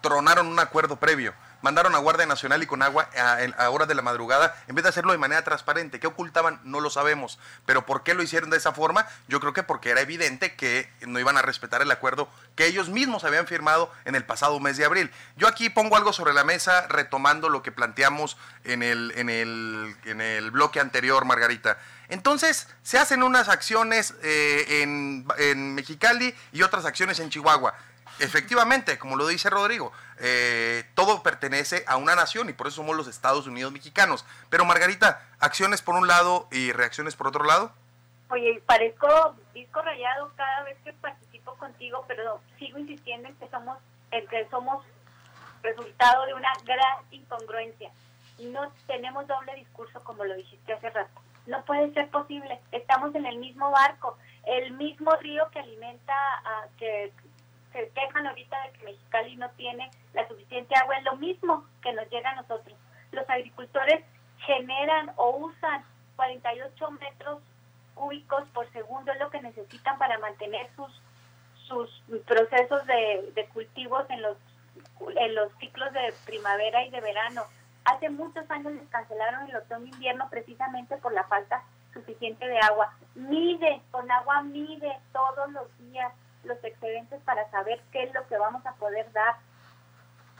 Tronaron 0.00 0.46
un 0.46 0.58
acuerdo 0.58 0.96
previo. 0.96 1.34
Mandaron 1.62 1.94
a 1.94 1.98
Guardia 1.98 2.26
Nacional 2.26 2.60
y 2.64 2.66
con 2.66 2.82
agua 2.82 3.08
a, 3.16 3.38
a 3.56 3.70
horas 3.70 3.86
de 3.86 3.94
la 3.94 4.02
madrugada, 4.02 4.52
en 4.66 4.74
vez 4.74 4.82
de 4.82 4.88
hacerlo 4.88 5.12
de 5.12 5.18
manera 5.18 5.44
transparente. 5.44 6.00
¿Qué 6.00 6.08
ocultaban? 6.08 6.60
No 6.64 6.80
lo 6.80 6.90
sabemos. 6.90 7.38
Pero 7.66 7.86
¿por 7.86 8.02
qué 8.02 8.14
lo 8.14 8.22
hicieron 8.24 8.50
de 8.50 8.56
esa 8.56 8.72
forma? 8.72 9.06
Yo 9.28 9.38
creo 9.38 9.52
que 9.52 9.62
porque 9.62 9.90
era 9.90 10.00
evidente 10.00 10.56
que 10.56 10.90
no 11.06 11.20
iban 11.20 11.36
a 11.36 11.42
respetar 11.42 11.80
el 11.80 11.90
acuerdo 11.92 12.28
que 12.56 12.66
ellos 12.66 12.88
mismos 12.88 13.22
habían 13.22 13.46
firmado 13.46 13.92
en 14.04 14.16
el 14.16 14.24
pasado 14.24 14.58
mes 14.58 14.76
de 14.76 14.86
abril. 14.86 15.12
Yo 15.36 15.46
aquí 15.46 15.70
pongo 15.70 15.96
algo 15.96 16.12
sobre 16.12 16.34
la 16.34 16.42
mesa 16.42 16.88
retomando 16.88 17.48
lo 17.48 17.62
que 17.62 17.70
planteamos 17.70 18.36
en 18.64 18.82
el, 18.82 19.12
en 19.14 19.30
el, 19.30 19.96
en 20.04 20.20
el 20.20 20.50
bloque 20.50 20.80
anterior, 20.80 21.24
Margarita. 21.24 21.78
Entonces, 22.08 22.66
se 22.82 22.98
hacen 22.98 23.22
unas 23.22 23.48
acciones 23.48 24.14
eh, 24.24 24.82
en, 24.82 25.28
en 25.38 25.76
Mexicali 25.76 26.34
y 26.50 26.62
otras 26.62 26.86
acciones 26.86 27.20
en 27.20 27.30
Chihuahua. 27.30 27.72
Efectivamente, 28.18 28.98
como 28.98 29.16
lo 29.16 29.26
dice 29.26 29.50
Rodrigo, 29.50 29.92
eh, 30.18 30.84
todo 30.94 31.22
pertenece 31.22 31.84
a 31.86 31.96
una 31.96 32.14
nación 32.14 32.48
y 32.48 32.52
por 32.52 32.66
eso 32.66 32.76
somos 32.76 32.96
los 32.96 33.08
Estados 33.08 33.46
Unidos 33.46 33.72
mexicanos. 33.72 34.24
Pero 34.50 34.64
Margarita, 34.64 35.26
acciones 35.40 35.82
por 35.82 35.94
un 35.94 36.06
lado 36.06 36.46
y 36.52 36.72
reacciones 36.72 37.16
por 37.16 37.26
otro 37.26 37.44
lado. 37.44 37.72
Oye, 38.28 38.62
parezco 38.64 39.34
disco 39.52 39.82
rayado 39.82 40.32
cada 40.36 40.62
vez 40.62 40.78
que 40.84 40.92
participo 40.94 41.54
contigo, 41.56 42.04
pero 42.08 42.40
sigo 42.58 42.78
insistiendo 42.78 43.28
en 43.28 43.34
que 43.36 43.48
somos, 43.48 43.78
en 44.10 44.26
que 44.28 44.48
somos 44.50 44.84
resultado 45.62 46.26
de 46.26 46.34
una 46.34 46.52
gran 46.64 46.98
incongruencia. 47.10 47.90
No 48.38 48.72
tenemos 48.86 49.26
doble 49.26 49.54
discurso 49.56 50.02
como 50.04 50.24
lo 50.24 50.34
dijiste 50.34 50.72
hace 50.72 50.90
rato. 50.90 51.20
No 51.46 51.64
puede 51.64 51.92
ser 51.92 52.08
posible. 52.08 52.60
Estamos 52.70 53.14
en 53.14 53.26
el 53.26 53.38
mismo 53.38 53.70
barco, 53.70 54.16
el 54.44 54.72
mismo 54.72 55.14
río 55.16 55.48
que 55.50 55.58
alimenta, 55.58 56.14
a, 56.14 56.66
que 56.78 57.12
se 57.72 57.88
quejan 57.90 58.26
ahorita 58.26 58.56
de 58.62 58.72
que 58.72 58.84
Mexicali 58.84 59.36
no 59.36 59.50
tiene 59.50 59.90
la 60.14 60.26
suficiente 60.28 60.74
agua, 60.76 60.96
es 60.98 61.04
lo 61.04 61.16
mismo 61.16 61.64
que 61.82 61.92
nos 61.92 62.08
llega 62.10 62.30
a 62.30 62.36
nosotros. 62.36 62.76
Los 63.12 63.28
agricultores 63.28 64.04
generan 64.38 65.12
o 65.16 65.36
usan 65.36 65.84
48 66.16 66.90
metros 66.92 67.42
cúbicos 67.94 68.48
por 68.50 68.70
segundo, 68.72 69.12
es 69.12 69.20
lo 69.20 69.30
que 69.30 69.42
necesitan 69.42 69.98
para 69.98 70.18
mantener 70.18 70.68
sus 70.76 70.92
sus 71.72 71.90
procesos 72.26 72.84
de, 72.86 73.48
cultivos 73.52 74.04
en 74.10 74.22
los 74.22 74.36
en 75.16 75.34
los 75.34 75.52
ciclos 75.58 75.92
de 75.92 76.12
primavera 76.24 76.84
y 76.84 76.90
de 76.90 77.00
verano. 77.00 77.42
Hace 77.84 78.10
muchos 78.10 78.48
años 78.50 78.72
les 78.72 78.88
cancelaron 78.88 79.48
el 79.48 79.56
otoño-invierno 79.56 80.28
precisamente 80.30 80.96
por 80.98 81.12
la 81.12 81.24
falta 81.24 81.62
suficiente 81.92 82.46
de 82.46 82.58
agua. 82.58 82.94
Mide, 83.14 83.82
con 83.90 84.10
agua 84.10 84.42
mide 84.42 84.98
todos 85.12 85.50
los 85.50 85.78
días 85.78 86.12
los 86.44 86.62
excedentes 86.64 87.20
para 87.22 87.48
saber 87.50 87.80
qué 87.92 88.04
es 88.04 88.14
lo 88.14 88.26
que 88.28 88.36
vamos 88.38 88.64
a 88.66 88.72
poder 88.74 89.10
dar. 89.12 89.36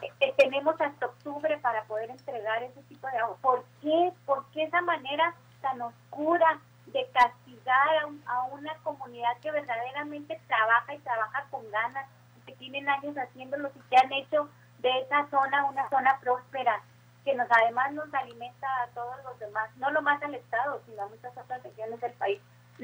Eh, 0.03 0.12
eh, 0.20 0.34
tenemos 0.36 0.80
hasta 0.80 1.07
octubre 1.07 1.57
para 1.59 1.84
poder 1.84 2.11
entregar 2.11 2.62
ese 2.62 2.82
tipo 2.84 3.07
de 3.09 3.18
agua. 3.18 3.36
¿Por 3.40 3.64
qué? 3.80 4.12
¿Por 4.26 4.44
qué 4.50 4.64
esa 4.64 4.80
manera 4.80 5.34
tan 5.61 5.80
oscura 5.80 6.59
de 6.86 7.09
castigar 7.12 7.98
a, 8.03 8.07
un- 8.07 8.22
a 8.26 8.42
una 8.44 8.74
comunidad 8.82 9.36
que 9.40 9.50
verdaderamente 9.53 10.40
trabaja 10.48 10.94
y 10.94 10.98
trabaja 10.98 11.46
con 11.50 11.70
ganas, 11.70 12.07
que 12.46 12.53
tienen 12.57 12.88
años 12.88 13.16
haciéndolo 13.16 13.70
y 13.74 13.80
que 13.88 13.96
han 13.96 14.12
hecho 14.12 14.48
de 14.80 14.90
esa 15.00 15.28
zona 15.30 15.64
una 15.66 15.88
zona 15.88 16.18
próspera, 16.20 16.82
que 17.24 17.34
nos 17.36 17.46
además 17.53 17.92
nos 17.92 18.12
alimenta 18.12 18.66
a 18.82 18.88
todos 18.88 19.22
los 19.22 19.38
demás, 19.38 19.70
no 19.76 19.90
lo 19.92 20.03
más 20.03 20.20
al 20.24 20.34
Estado, 20.34 20.82
sino 20.86 21.03
a 21.03 21.07
muchas 21.09 21.36
otras 21.36 21.62
regiones 21.62 22.00
del 22.00 22.12
país. 22.14 22.40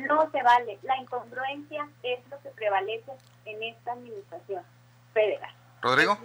No 0.06 0.30
se 0.30 0.42
vale. 0.42 0.78
La 0.82 0.96
incongruencia 0.96 1.88
es 2.02 2.20
lo 2.30 2.40
que 2.40 2.50
prevalece 2.50 3.12
en 3.44 3.62
esta 3.62 3.92
administración 3.92 4.62
federal. 5.12 5.50
Rodrigo. 5.82 6.18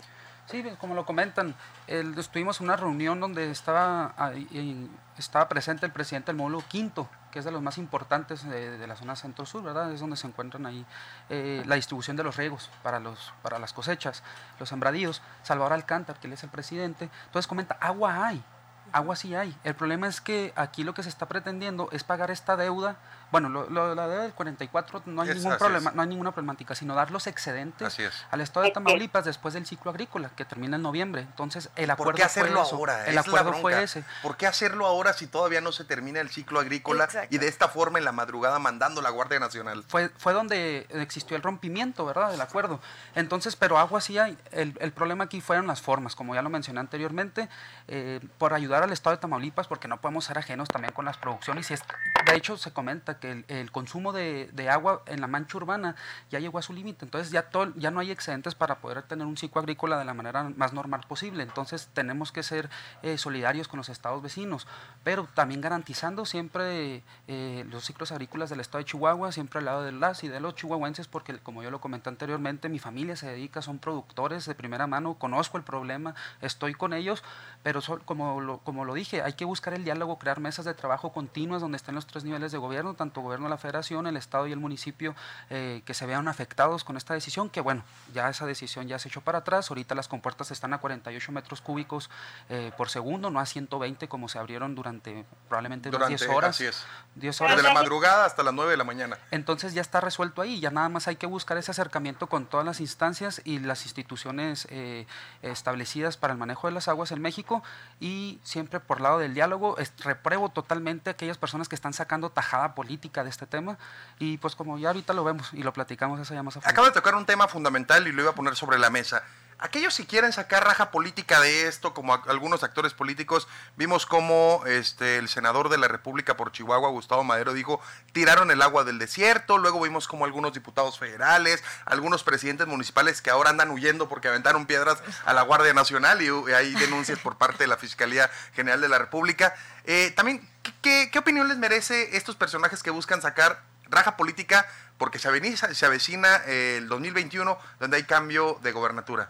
Sí, 0.45 0.61
bien, 0.61 0.75
como 0.75 0.93
lo 0.93 1.05
comentan, 1.05 1.55
el- 1.87 2.17
estuvimos 2.19 2.59
en 2.59 2.65
una 2.67 2.75
reunión 2.75 3.19
donde 3.19 3.49
estaba, 3.49 4.13
ahí- 4.17 4.47
ahí 4.51 4.91
estaba 5.17 5.47
presente 5.47 5.85
el 5.85 5.91
presidente 5.93 6.27
del 6.27 6.35
módulo 6.35 6.61
quinto, 6.67 7.07
que 7.31 7.39
es 7.39 7.45
de 7.45 7.51
los 7.51 7.61
más 7.61 7.77
importantes 7.77 8.47
de, 8.47 8.77
de 8.77 8.87
la 8.87 8.95
zona 8.97 9.15
centro-sur, 9.15 9.63
¿verdad? 9.63 9.91
Es 9.93 10.01
donde 10.01 10.17
se 10.17 10.27
encuentran 10.27 10.65
ahí 10.65 10.85
eh, 11.29 11.63
la 11.65 11.75
distribución 11.75 12.17
de 12.17 12.23
los 12.23 12.35
riegos 12.35 12.69
para, 12.83 12.99
los, 12.99 13.33
para 13.41 13.57
las 13.57 13.71
cosechas, 13.71 14.21
los 14.59 14.67
sembradíos. 14.67 15.21
Salvador 15.43 15.73
Alcántar, 15.73 16.17
que 16.19 16.27
él 16.27 16.33
es 16.33 16.43
el 16.43 16.49
presidente, 16.49 17.09
entonces 17.25 17.47
comenta, 17.47 17.77
agua 17.79 18.27
hay, 18.27 18.43
agua 18.91 19.15
sí 19.15 19.33
hay. 19.35 19.55
El 19.63 19.75
problema 19.75 20.07
es 20.07 20.19
que 20.19 20.51
aquí 20.57 20.83
lo 20.83 20.93
que 20.93 21.03
se 21.03 21.09
está 21.09 21.25
pretendiendo 21.27 21.87
es 21.93 22.03
pagar 22.03 22.29
esta 22.31 22.57
deuda. 22.57 22.97
Bueno, 23.33 23.49
lo, 23.49 23.67
lo- 23.67 23.95
la 23.95 24.07
deuda 24.07 24.21
del 24.21 24.33
44 24.33 25.01
no 25.07 25.23
hay 25.23 25.29
Es- 25.29 25.37
ningún 25.37 25.57
problema, 25.57 25.89
es. 25.89 25.95
no 25.95 26.03
hay 26.03 26.07
ninguna 26.07 26.31
problemática, 26.33 26.75
sino 26.75 26.93
dar 26.93 27.09
los 27.09 27.25
excedentes 27.25 27.87
Así 27.87 28.03
es. 28.03 28.13
al 28.29 28.41
estado 28.41 28.63
de 28.63 28.71
Tamaulipas 28.71 29.25
después 29.25 29.55
del 29.55 29.65
ciclo 29.65 29.89
agrícola 29.89 30.29
que 30.35 30.45
termina 30.45 30.75
en 30.75 30.83
noviembre. 30.83 31.21
Entonces, 31.23 31.71
el 31.75 31.89
acuerdo 31.89 32.11
¿Por 32.11 32.15
qué 32.19 32.23
hacerlo 32.25 32.57
fue 32.59 32.67
eso. 32.67 32.75
ahora? 32.75 33.07
El 33.07 33.17
Es 33.17 33.27
acuerdo 33.27 33.53
fue 33.53 33.81
ese. 33.81 34.03
¿Por 34.21 34.37
qué 34.37 34.45
hacerlo 34.45 34.85
ahora 34.85 35.13
si 35.13 35.25
todavía 35.25 35.61
no 35.61 35.71
se 35.71 35.83
termina 35.83 36.19
el 36.21 36.29
ciclo 36.29 36.59
agrícola 36.59 37.05
Exacto. 37.05 37.33
y 37.33 37.39
de 37.39 37.47
esta 37.47 37.69
forma 37.69 37.97
en 37.97 38.05
la 38.05 38.11
madrugada 38.11 38.59
mandando 38.59 39.01
la 39.01 39.09
Guardia 39.09 39.39
Nacional? 39.39 39.83
Fue, 39.87 40.09
fue 40.09 40.33
donde 40.33 40.85
existió 40.91 41.35
el 41.35 41.41
rompimiento, 41.41 42.05
¿verdad? 42.05 42.29
Del 42.29 42.41
acuerdo. 42.41 42.79
Entonces, 43.15 43.55
pero 43.55 43.79
agua 43.79 43.99
sí 43.99 44.19
hay. 44.19 44.37
El, 44.51 44.77
el 44.79 44.91
problema 44.91 45.23
aquí 45.23 45.41
fueron 45.41 45.65
las 45.65 45.81
formas, 45.81 46.15
como 46.15 46.35
ya 46.35 46.43
lo 46.43 46.51
mencioné 46.51 46.81
anteriormente, 46.81 47.49
eh, 47.87 48.19
por 48.37 48.53
ayudar 48.53 48.83
al 48.83 48.91
estado 48.93 49.15
de 49.15 49.21
Tamaulipas, 49.21 49.65
porque 49.67 49.87
no 49.87 49.99
podemos 49.99 50.25
ser 50.25 50.37
ajenos 50.37 50.67
también 50.67 50.93
con 50.93 51.03
las 51.05 51.17
producciones. 51.17 51.71
Y 51.71 51.73
es, 51.73 51.81
de 52.27 52.35
hecho, 52.35 52.57
se 52.57 52.71
comenta 52.71 53.17
que 53.17 53.22
el, 53.31 53.45
el 53.47 53.71
consumo 53.71 54.13
de, 54.13 54.49
agua 54.69 55.03
en 55.07 55.21
la 55.21 55.27
mancha 55.27 55.57
urbana 55.57 55.95
ya 56.29 56.39
llegó 56.39 56.57
a 56.57 56.61
su 56.61 56.73
límite. 56.73 57.05
Entonces, 57.05 57.31
ya, 57.31 57.49
no 57.91 57.99
hay 57.99 58.11
excedentes 58.11 58.55
para 58.55 58.79
poder 58.79 59.03
tener 59.03 59.27
un 59.27 59.37
ciclo 59.37 59.59
agrícola 59.59 59.99
de 59.99 60.05
la 60.05 60.13
manera 60.13 60.43
más 60.55 60.73
normal 60.73 61.01
posible. 61.07 61.43
Entonces, 61.43 61.89
tenemos 61.93 62.31
que 62.31 62.43
ser 62.43 62.69
eh, 63.01 63.17
solidarios 63.17 63.67
con 63.67 63.77
los 63.77 63.89
estados 63.89 64.21
vecinos, 64.21 64.67
pero 65.03 65.27
también 65.33 65.61
garantizando 65.61 66.25
siempre 66.25 67.03
eh, 67.27 67.65
los 67.69 67.85
ciclos 67.85 68.11
agrícolas 68.11 68.49
del 68.49 68.59
estado 68.59 68.79
de 68.79 68.85
Chihuahua, 68.85 69.31
siempre 69.31 69.59
al 69.59 69.65
lado 69.65 69.83
de 69.83 69.91
las 69.91 70.23
y 70.23 70.27
de 70.27 70.39
los 70.39 70.55
chihuahuenses, 70.55 71.07
porque 71.07 71.37
como 71.39 71.63
yo 71.63 71.71
lo 71.71 71.81
comenté 71.81 72.09
anteriormente, 72.09 72.69
mi 72.69 72.79
familia 72.79 73.15
se 73.15 73.27
dedica, 73.27 73.61
son 73.61 73.79
productores 73.79 74.45
de 74.45 74.55
primera 74.55 74.87
mano, 74.87 75.15
conozco 75.15 75.57
el 75.57 75.63
problema, 75.63 76.15
estoy 76.41 76.73
con 76.73 76.93
ellos, 76.93 77.23
pero 77.63 77.81
como 78.05 78.85
lo 78.85 78.93
dije, 78.93 79.21
hay 79.21 79.33
que 79.33 79.45
buscar 79.45 79.73
el 79.73 79.83
diálogo, 79.83 80.19
crear 80.19 80.39
mesas 80.39 80.65
de 80.65 80.73
trabajo 80.73 81.11
continuas 81.11 81.61
donde 81.61 81.77
estén 81.77 81.95
los 81.95 82.05
tres 82.05 82.23
niveles 82.23 82.51
de 82.51 82.57
gobierno, 82.57 82.93
tanto 83.03 83.21
gobierno 83.21 83.45
de 83.47 83.49
la 83.51 83.57
federación, 83.57 84.07
el 84.07 84.15
estado 84.17 84.47
y 84.47 84.51
el 84.53 84.59
municipio, 84.59 85.13
eh, 85.49 85.81
que 85.85 85.93
se 85.93 86.05
vean 86.05 86.27
afectados 86.27 86.83
con 86.83 86.95
esta 86.97 87.13
decisión, 87.13 87.49
que 87.49 87.61
bueno, 87.61 87.83
ya 88.13 88.29
esa 88.29 88.45
decisión 88.45 88.87
ya 88.87 88.97
se 88.99 89.09
echó 89.09 89.21
para 89.21 89.39
atrás, 89.39 89.69
ahorita 89.69 89.93
las 89.93 90.07
compuertas 90.07 90.51
están 90.51 90.73
a 90.73 90.77
48 90.77 91.31
metros 91.31 91.59
cúbicos 91.61 92.09
eh, 92.49 92.71
por 92.77 92.89
segundo, 92.89 93.29
no 93.29 93.39
a 93.39 93.45
120 93.45 94.07
como 94.07 94.29
se 94.29 94.39
abrieron 94.39 94.73
durante 94.75 95.25
probablemente 95.49 95.89
unas 95.89 95.99
Durante, 95.99 96.25
10 96.25 96.35
horas. 96.37 96.49
así 96.51 96.65
es. 96.65 96.85
10 97.15 97.39
Desde 97.39 97.45
horas. 97.53 97.63
la 97.63 97.73
madrugada 97.73 98.25
hasta 98.25 98.41
las 98.43 98.53
9 98.53 98.71
de 98.71 98.77
la 98.77 98.83
mañana. 98.83 99.17
Entonces 99.31 99.73
ya 99.73 99.81
está 99.81 99.99
resuelto 100.01 100.41
ahí, 100.41 100.59
ya 100.59 100.71
nada 100.71 100.89
más 100.89 101.07
hay 101.07 101.17
que 101.17 101.27
buscar 101.27 101.57
ese 101.57 101.71
acercamiento 101.71 102.27
con 102.27 102.45
todas 102.45 102.65
las 102.65 102.79
instancias 102.79 103.41
y 103.43 103.59
las 103.59 103.83
instituciones 103.83 104.67
eh, 104.69 105.05
establecidas 105.41 106.17
para 106.17 106.33
el 106.33 106.39
manejo 106.39 106.67
de 106.67 106.73
las 106.73 106.87
aguas 106.87 107.11
en 107.11 107.21
México 107.21 107.63
y 107.99 108.39
siempre 108.43 108.79
por 108.79 109.01
lado 109.01 109.19
del 109.19 109.33
diálogo, 109.33 109.77
es- 109.77 109.93
repruebo 109.99 110.49
totalmente 110.49 111.09
a 111.09 111.13
aquellas 111.13 111.37
personas 111.37 111.67
que 111.69 111.75
están 111.75 111.93
sacando 111.93 112.29
tajada 112.29 112.75
política 112.75 112.92
de 112.97 113.29
este 113.29 113.45
tema 113.45 113.77
y 114.19 114.37
pues 114.37 114.55
como 114.55 114.77
ya 114.77 114.89
ahorita 114.89 115.13
lo 115.13 115.23
vemos 115.23 115.49
y 115.53 115.63
lo 115.63 115.73
platicamos 115.73 116.19
eso 116.19 116.33
ya 116.33 116.43
más. 116.43 116.57
Acaba 116.57 116.87
de 116.87 116.93
tocar 116.93 117.15
un 117.15 117.25
tema 117.25 117.47
fundamental 117.47 118.07
y 118.07 118.11
lo 118.11 118.21
iba 118.21 118.31
a 118.31 118.35
poner 118.35 118.55
sobre 118.55 118.77
la 118.77 118.89
mesa. 118.89 119.23
aquellos 119.59 119.93
si 119.93 120.05
quieren 120.05 120.33
sacar 120.33 120.65
raja 120.65 120.91
política 120.91 121.39
de 121.39 121.67
esto, 121.67 121.93
como 121.93 122.13
algunos 122.13 122.63
actores 122.63 122.93
políticos, 122.93 123.47
vimos 123.77 124.05
como 124.05 124.61
este, 124.65 125.17
el 125.17 125.29
senador 125.29 125.69
de 125.69 125.77
la 125.77 125.87
República 125.87 126.35
por 126.35 126.51
Chihuahua, 126.51 126.89
Gustavo 126.89 127.23
Madero, 127.23 127.53
dijo, 127.53 127.79
tiraron 128.11 128.51
el 128.51 128.61
agua 128.61 128.83
del 128.83 128.99
desierto, 128.99 129.57
luego 129.57 129.81
vimos 129.81 130.07
como 130.07 130.25
algunos 130.25 130.53
diputados 130.53 130.99
federales, 130.99 131.63
algunos 131.85 132.23
presidentes 132.23 132.67
municipales 132.67 133.21
que 133.21 133.29
ahora 133.29 133.51
andan 133.51 133.71
huyendo 133.71 134.09
porque 134.09 134.27
aventaron 134.27 134.65
piedras 134.65 135.01
a 135.25 135.33
la 135.33 135.43
Guardia 135.43 135.73
Nacional 135.73 136.21
y, 136.21 136.29
hay 136.53 136.73
denuncias 136.73 137.19
por 137.19 137.37
parte 137.37 137.63
de 137.63 137.67
la 137.67 137.77
Fiscalía 137.77 138.29
General 138.53 138.81
de 138.81 138.89
la 138.89 138.97
República. 138.97 139.55
Eh, 139.85 140.11
también, 140.15 140.47
¿qué, 140.83 141.09
¿qué 141.11 141.17
opinión 141.17 141.47
les 141.47 141.57
merece 141.57 142.15
estos 142.15 142.35
personajes 142.35 142.83
que 142.83 142.91
buscan 142.91 143.21
sacar 143.21 143.63
raja 143.89 144.17
política 144.17 144.67
porque 144.99 145.17
se 145.17 145.27
avecina, 145.27 145.73
se 145.73 145.85
avecina 145.85 146.35
el 146.45 146.87
2021 146.87 147.57
donde 147.79 147.97
hay 147.97 148.03
cambio 148.03 148.59
de 148.61 148.71
gobernatura? 148.71 149.29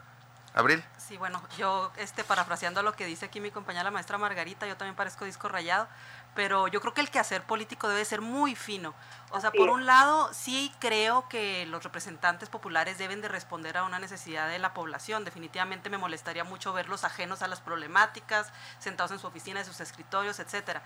Abril. 0.54 0.84
Sí, 0.98 1.16
bueno, 1.16 1.42
yo 1.58 1.90
este, 1.96 2.22
parafraseando 2.22 2.80
lo 2.82 2.94
que 2.94 3.06
dice 3.06 3.26
aquí 3.26 3.40
mi 3.40 3.50
compañera 3.50 3.84
la 3.84 3.90
maestra 3.90 4.18
Margarita, 4.18 4.68
yo 4.68 4.76
también 4.76 4.94
parezco 4.94 5.24
disco 5.24 5.48
rayado, 5.48 5.88
pero 6.36 6.68
yo 6.68 6.80
creo 6.80 6.94
que 6.94 7.00
el 7.00 7.10
quehacer 7.10 7.42
político 7.42 7.88
debe 7.88 8.04
ser 8.04 8.20
muy 8.20 8.54
fino. 8.54 8.94
O 9.30 9.40
sea, 9.40 9.50
por 9.50 9.68
un 9.68 9.84
lado, 9.84 10.32
sí 10.32 10.72
creo 10.78 11.28
que 11.28 11.66
los 11.66 11.82
representantes 11.82 12.48
populares 12.48 12.98
deben 12.98 13.20
de 13.20 13.26
responder 13.26 13.76
a 13.76 13.82
una 13.82 13.98
necesidad 13.98 14.48
de 14.48 14.60
la 14.60 14.72
población. 14.74 15.24
Definitivamente 15.24 15.90
me 15.90 15.98
molestaría 15.98 16.44
mucho 16.44 16.72
verlos 16.72 17.02
ajenos 17.02 17.42
a 17.42 17.48
las 17.48 17.60
problemáticas, 17.60 18.52
sentados 18.78 19.10
en 19.10 19.18
su 19.18 19.26
oficina, 19.26 19.58
en 19.58 19.66
sus 19.66 19.80
escritorios, 19.80 20.38
etcétera. 20.38 20.82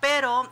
Pero 0.00 0.50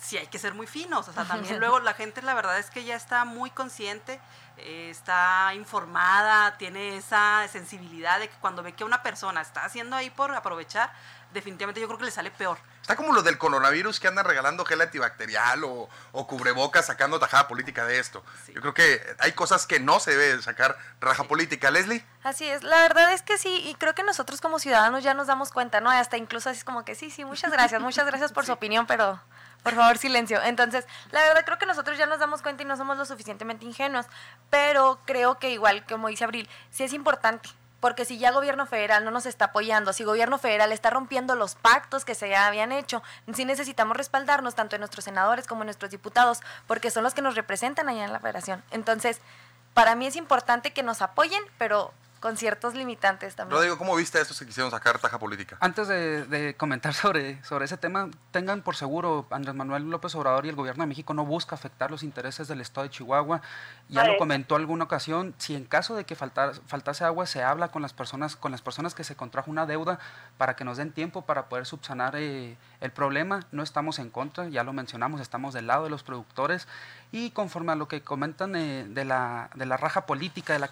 sí 0.00 0.18
hay 0.18 0.26
que 0.26 0.38
ser 0.38 0.54
muy 0.54 0.66
finos. 0.66 1.08
O 1.08 1.12
sea, 1.12 1.24
también 1.24 1.58
luego 1.60 1.80
la 1.80 1.94
gente, 1.94 2.22
la 2.22 2.34
verdad 2.34 2.58
es 2.58 2.70
que 2.70 2.84
ya 2.84 2.96
está 2.96 3.24
muy 3.24 3.50
consciente 3.50 4.20
eh, 4.58 4.88
está 4.90 5.52
informada, 5.54 6.56
tiene 6.56 6.96
esa 6.96 7.46
sensibilidad 7.48 8.18
de 8.18 8.28
que 8.28 8.36
cuando 8.40 8.62
ve 8.62 8.72
que 8.72 8.84
una 8.84 9.02
persona 9.02 9.42
está 9.42 9.64
haciendo 9.64 9.96
ahí 9.96 10.08
por 10.08 10.34
aprovechar, 10.34 10.90
definitivamente 11.34 11.80
yo 11.80 11.86
creo 11.88 11.98
que 11.98 12.06
le 12.06 12.10
sale 12.10 12.30
peor. 12.30 12.58
Está 12.86 12.94
como 12.94 13.12
lo 13.12 13.24
del 13.24 13.36
coronavirus 13.36 13.98
que 13.98 14.06
andan 14.06 14.24
regalando 14.24 14.64
gel 14.64 14.80
antibacterial 14.80 15.64
o, 15.64 15.88
o 16.12 16.26
cubrebocas 16.28 16.86
sacando 16.86 17.18
tajada 17.18 17.48
política 17.48 17.84
de 17.84 17.98
esto. 17.98 18.22
Yo 18.54 18.60
creo 18.60 18.74
que 18.74 19.02
hay 19.18 19.32
cosas 19.32 19.66
que 19.66 19.80
no 19.80 19.98
se 19.98 20.16
debe 20.16 20.40
sacar 20.40 20.78
raja 21.00 21.24
política. 21.24 21.72
Leslie. 21.72 22.06
Así 22.22 22.44
es, 22.46 22.62
la 22.62 22.82
verdad 22.82 23.12
es 23.12 23.22
que 23.22 23.38
sí, 23.38 23.60
y 23.64 23.74
creo 23.74 23.96
que 23.96 24.04
nosotros 24.04 24.40
como 24.40 24.60
ciudadanos 24.60 25.02
ya 25.02 25.14
nos 25.14 25.26
damos 25.26 25.50
cuenta, 25.50 25.80
¿no? 25.80 25.90
Hasta 25.90 26.16
incluso 26.16 26.48
así 26.48 26.58
es 26.58 26.64
como 26.64 26.84
que 26.84 26.94
sí, 26.94 27.10
sí, 27.10 27.24
muchas 27.24 27.50
gracias, 27.50 27.82
muchas 27.82 28.06
gracias 28.06 28.30
por 28.32 28.46
su 28.46 28.52
opinión, 28.52 28.86
pero 28.86 29.20
por 29.64 29.74
favor, 29.74 29.98
silencio. 29.98 30.40
Entonces, 30.44 30.86
la 31.10 31.22
verdad 31.22 31.44
creo 31.44 31.58
que 31.58 31.66
nosotros 31.66 31.98
ya 31.98 32.06
nos 32.06 32.20
damos 32.20 32.40
cuenta 32.40 32.62
y 32.62 32.66
no 32.66 32.76
somos 32.76 32.96
lo 32.96 33.04
suficientemente 33.04 33.66
ingenuos, 33.66 34.06
pero 34.48 35.00
creo 35.06 35.40
que 35.40 35.50
igual, 35.50 35.84
como 35.86 36.06
dice 36.06 36.22
Abril, 36.22 36.48
sí 36.70 36.84
es 36.84 36.92
importante. 36.92 37.48
Porque 37.86 38.04
si 38.04 38.18
ya 38.18 38.32
gobierno 38.32 38.66
federal 38.66 39.04
no 39.04 39.12
nos 39.12 39.26
está 39.26 39.44
apoyando, 39.44 39.92
si 39.92 40.02
gobierno 40.02 40.38
federal 40.38 40.72
está 40.72 40.90
rompiendo 40.90 41.36
los 41.36 41.54
pactos 41.54 42.04
que 42.04 42.16
se 42.16 42.34
habían 42.34 42.72
hecho, 42.72 43.00
sí 43.32 43.44
necesitamos 43.44 43.96
respaldarnos 43.96 44.56
tanto 44.56 44.74
en 44.74 44.80
nuestros 44.80 45.04
senadores 45.04 45.46
como 45.46 45.62
en 45.62 45.66
nuestros 45.66 45.92
diputados, 45.92 46.40
porque 46.66 46.90
son 46.90 47.04
los 47.04 47.14
que 47.14 47.22
nos 47.22 47.36
representan 47.36 47.88
allá 47.88 48.04
en 48.04 48.12
la 48.12 48.18
federación. 48.18 48.64
Entonces, 48.72 49.20
para 49.72 49.94
mí 49.94 50.04
es 50.04 50.16
importante 50.16 50.72
que 50.72 50.82
nos 50.82 51.00
apoyen, 51.00 51.40
pero 51.58 51.92
con 52.26 52.36
ciertos 52.36 52.74
limitantes 52.74 53.36
también. 53.36 53.56
Rodrigo, 53.56 53.78
¿cómo 53.78 53.94
viste 53.94 54.18
a 54.18 54.20
estos 54.20 54.36
que 54.36 54.46
quisieron 54.46 54.72
sacar 54.72 54.98
taja 54.98 55.16
política? 55.16 55.58
Antes 55.60 55.86
de, 55.86 56.56
comentar 56.58 56.92
sobre, 56.94 57.40
sobre 57.44 57.66
ese 57.66 57.76
tema, 57.76 58.10
tengan 58.32 58.62
por 58.62 58.74
seguro, 58.74 59.28
Andrés 59.30 59.54
Manuel 59.54 59.88
López 59.88 60.12
Obrador 60.16 60.44
y 60.44 60.48
el 60.48 60.56
gobierno 60.56 60.82
de 60.82 60.88
México 60.88 61.14
no 61.14 61.24
busca 61.24 61.54
afectar 61.54 61.88
los 61.88 62.02
intereses 62.02 62.48
del 62.48 62.60
Estado 62.60 62.82
de 62.82 62.90
Chihuahua. 62.90 63.42
Ya 63.88 64.02
lo 64.02 64.16
comentó 64.16 64.56
alguna 64.56 64.82
ocasión, 64.82 65.36
si 65.38 65.54
en 65.54 65.66
caso 65.66 65.94
de 65.94 66.02
que 66.02 66.16
faltase 66.16 67.04
agua, 67.04 67.26
se 67.26 67.44
habla 67.44 67.68
con 67.68 67.80
las 67.80 67.92
personas, 67.92 68.34
con 68.34 68.50
las 68.50 68.60
personas 68.60 68.96
que 68.96 69.04
se 69.04 69.14
contrajo 69.14 69.48
una 69.48 69.64
deuda 69.64 70.00
para 70.36 70.56
que 70.56 70.64
nos 70.64 70.78
den 70.78 70.90
tiempo 70.90 71.22
para 71.22 71.48
poder 71.48 71.64
subsanar 71.64 72.16
eh, 72.16 72.56
el 72.80 72.90
problema. 72.90 73.46
No 73.52 73.62
estamos 73.62 74.00
en 74.00 74.10
contra, 74.10 74.48
ya 74.48 74.64
lo 74.64 74.72
mencionamos, 74.72 75.20
estamos 75.20 75.54
del 75.54 75.68
lado 75.68 75.84
de 75.84 75.90
los 75.90 76.02
productores 76.02 76.66
y 77.16 77.30
conforme 77.30 77.72
a 77.72 77.76
lo 77.76 77.88
que 77.88 78.02
comentan 78.02 78.54
eh, 78.56 78.84
de, 78.86 79.04
la, 79.06 79.48
de 79.54 79.64
la 79.64 79.78
raja 79.78 80.04
política, 80.04 80.52
de 80.52 80.58
la 80.58 80.68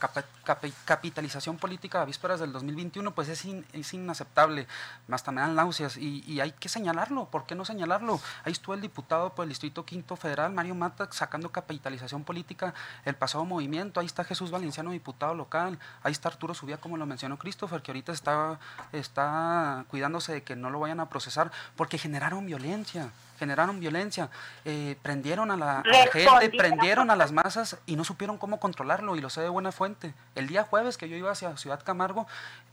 capitalización 0.84 1.56
política 1.56 2.02
a 2.02 2.04
vísperas 2.04 2.38
del 2.38 2.52
2021, 2.52 3.14
pues 3.14 3.30
es, 3.30 3.46
es 3.72 3.94
inaceptable, 3.94 4.66
hasta 5.10 5.32
me 5.32 5.40
dan 5.40 5.54
náuseas. 5.54 5.96
Y, 5.96 6.22
y, 6.26 6.40
hay 6.40 6.52
que 6.52 6.68
señalarlo, 6.68 7.30
¿por 7.30 7.46
qué 7.46 7.54
no 7.54 7.64
señalarlo? 7.64 8.20
Ahí 8.44 8.52
estuvo 8.52 8.74
el 8.74 8.82
diputado 8.82 9.34
por 9.34 9.44
el 9.44 9.48
Distrito 9.48 9.86
Quinto 9.86 10.16
Federal, 10.16 10.52
Mario 10.52 10.74
Mata, 10.74 11.08
sacando 11.10 11.50
capitalización 11.50 12.24
política 12.24 12.74
el 13.06 13.14
pasado 13.14 13.46
movimiento, 13.46 14.00
ahí 14.00 14.06
está 14.06 14.22
Jesús 14.22 14.50
Valenciano, 14.50 14.90
diputado 14.90 15.34
local, 15.34 15.78
ahí 16.02 16.12
está 16.12 16.28
Arturo 16.28 16.52
Subía, 16.52 16.76
como 16.76 16.98
lo 16.98 17.06
mencionó 17.06 17.38
Christopher, 17.38 17.80
que 17.80 17.90
ahorita 17.90 18.12
está, 18.12 18.60
está 18.92 19.86
cuidándose 19.88 20.34
de 20.34 20.42
que 20.42 20.56
no 20.56 20.68
lo 20.68 20.78
vayan 20.78 21.00
a 21.00 21.08
procesar, 21.08 21.50
porque 21.74 21.96
generaron 21.96 22.44
violencia 22.44 23.12
generaron 23.38 23.80
violencia, 23.80 24.30
eh, 24.64 24.96
prendieron 25.02 25.50
a 25.50 25.56
la, 25.56 25.82
gente, 26.12 26.50
prendieron 26.56 27.10
a 27.10 27.16
las 27.16 27.32
masas 27.32 27.78
y 27.86 27.96
no 27.96 28.04
supieron 28.04 28.38
cómo 28.38 28.60
controlarlo 28.60 29.16
y 29.16 29.20
lo 29.20 29.30
sé 29.30 29.40
de 29.40 29.48
buena 29.48 29.72
fuente. 29.72 30.14
El 30.34 30.46
día 30.46 30.64
jueves 30.64 30.96
que 30.96 31.08
yo 31.08 31.16
iba 31.16 31.30
hacia 31.30 31.56
Ciudad 31.56 31.82
Camargo, 31.82 32.26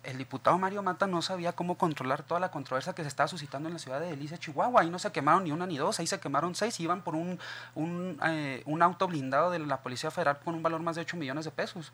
el 0.04 0.18
diputado 0.18 0.58
Mario 0.58 0.84
Mata 0.84 1.08
no 1.08 1.22
sabía 1.22 1.54
cómo 1.54 1.78
controlar 1.78 2.24
toda 2.24 2.40
la 2.40 2.52
controversia 2.52 2.94
que 2.94 3.02
se 3.04 3.08
estaba 3.08 3.28
suscitando 3.28 3.70
en 3.70 3.74
la 3.74 3.80
ciudad 3.80 4.00
de 4.00 4.10
Delicia, 4.10 4.38
Chihuahua. 4.38 4.82
Ahí 4.82 4.90
no 4.90 5.00
se 5.00 5.12
quemaron 5.12 5.44
ni 5.44 5.52
una 5.52 5.66
ni 5.66 5.78
dos, 5.78 6.00
ahí 6.00 6.08
se 6.08 6.20
quemaron 6.20 6.56
seis 6.56 6.80
y 6.80 6.84
iban 6.84 7.02
por 7.02 7.16
un, 7.16 7.40
un, 7.76 8.20
eh, 8.26 8.64
un 8.66 8.82
auto 8.82 9.08
blindado 9.08 9.52
de 9.52 9.60
la 9.60 9.78
Policía 9.82 10.12
Federal 10.12 10.40
con 10.44 10.56
un 10.56 10.64
valor 10.64 10.82
más 10.82 10.96
de 10.96 11.02
8 11.02 11.18
millones 11.18 11.46
de 11.46 11.52
pesos 11.52 11.92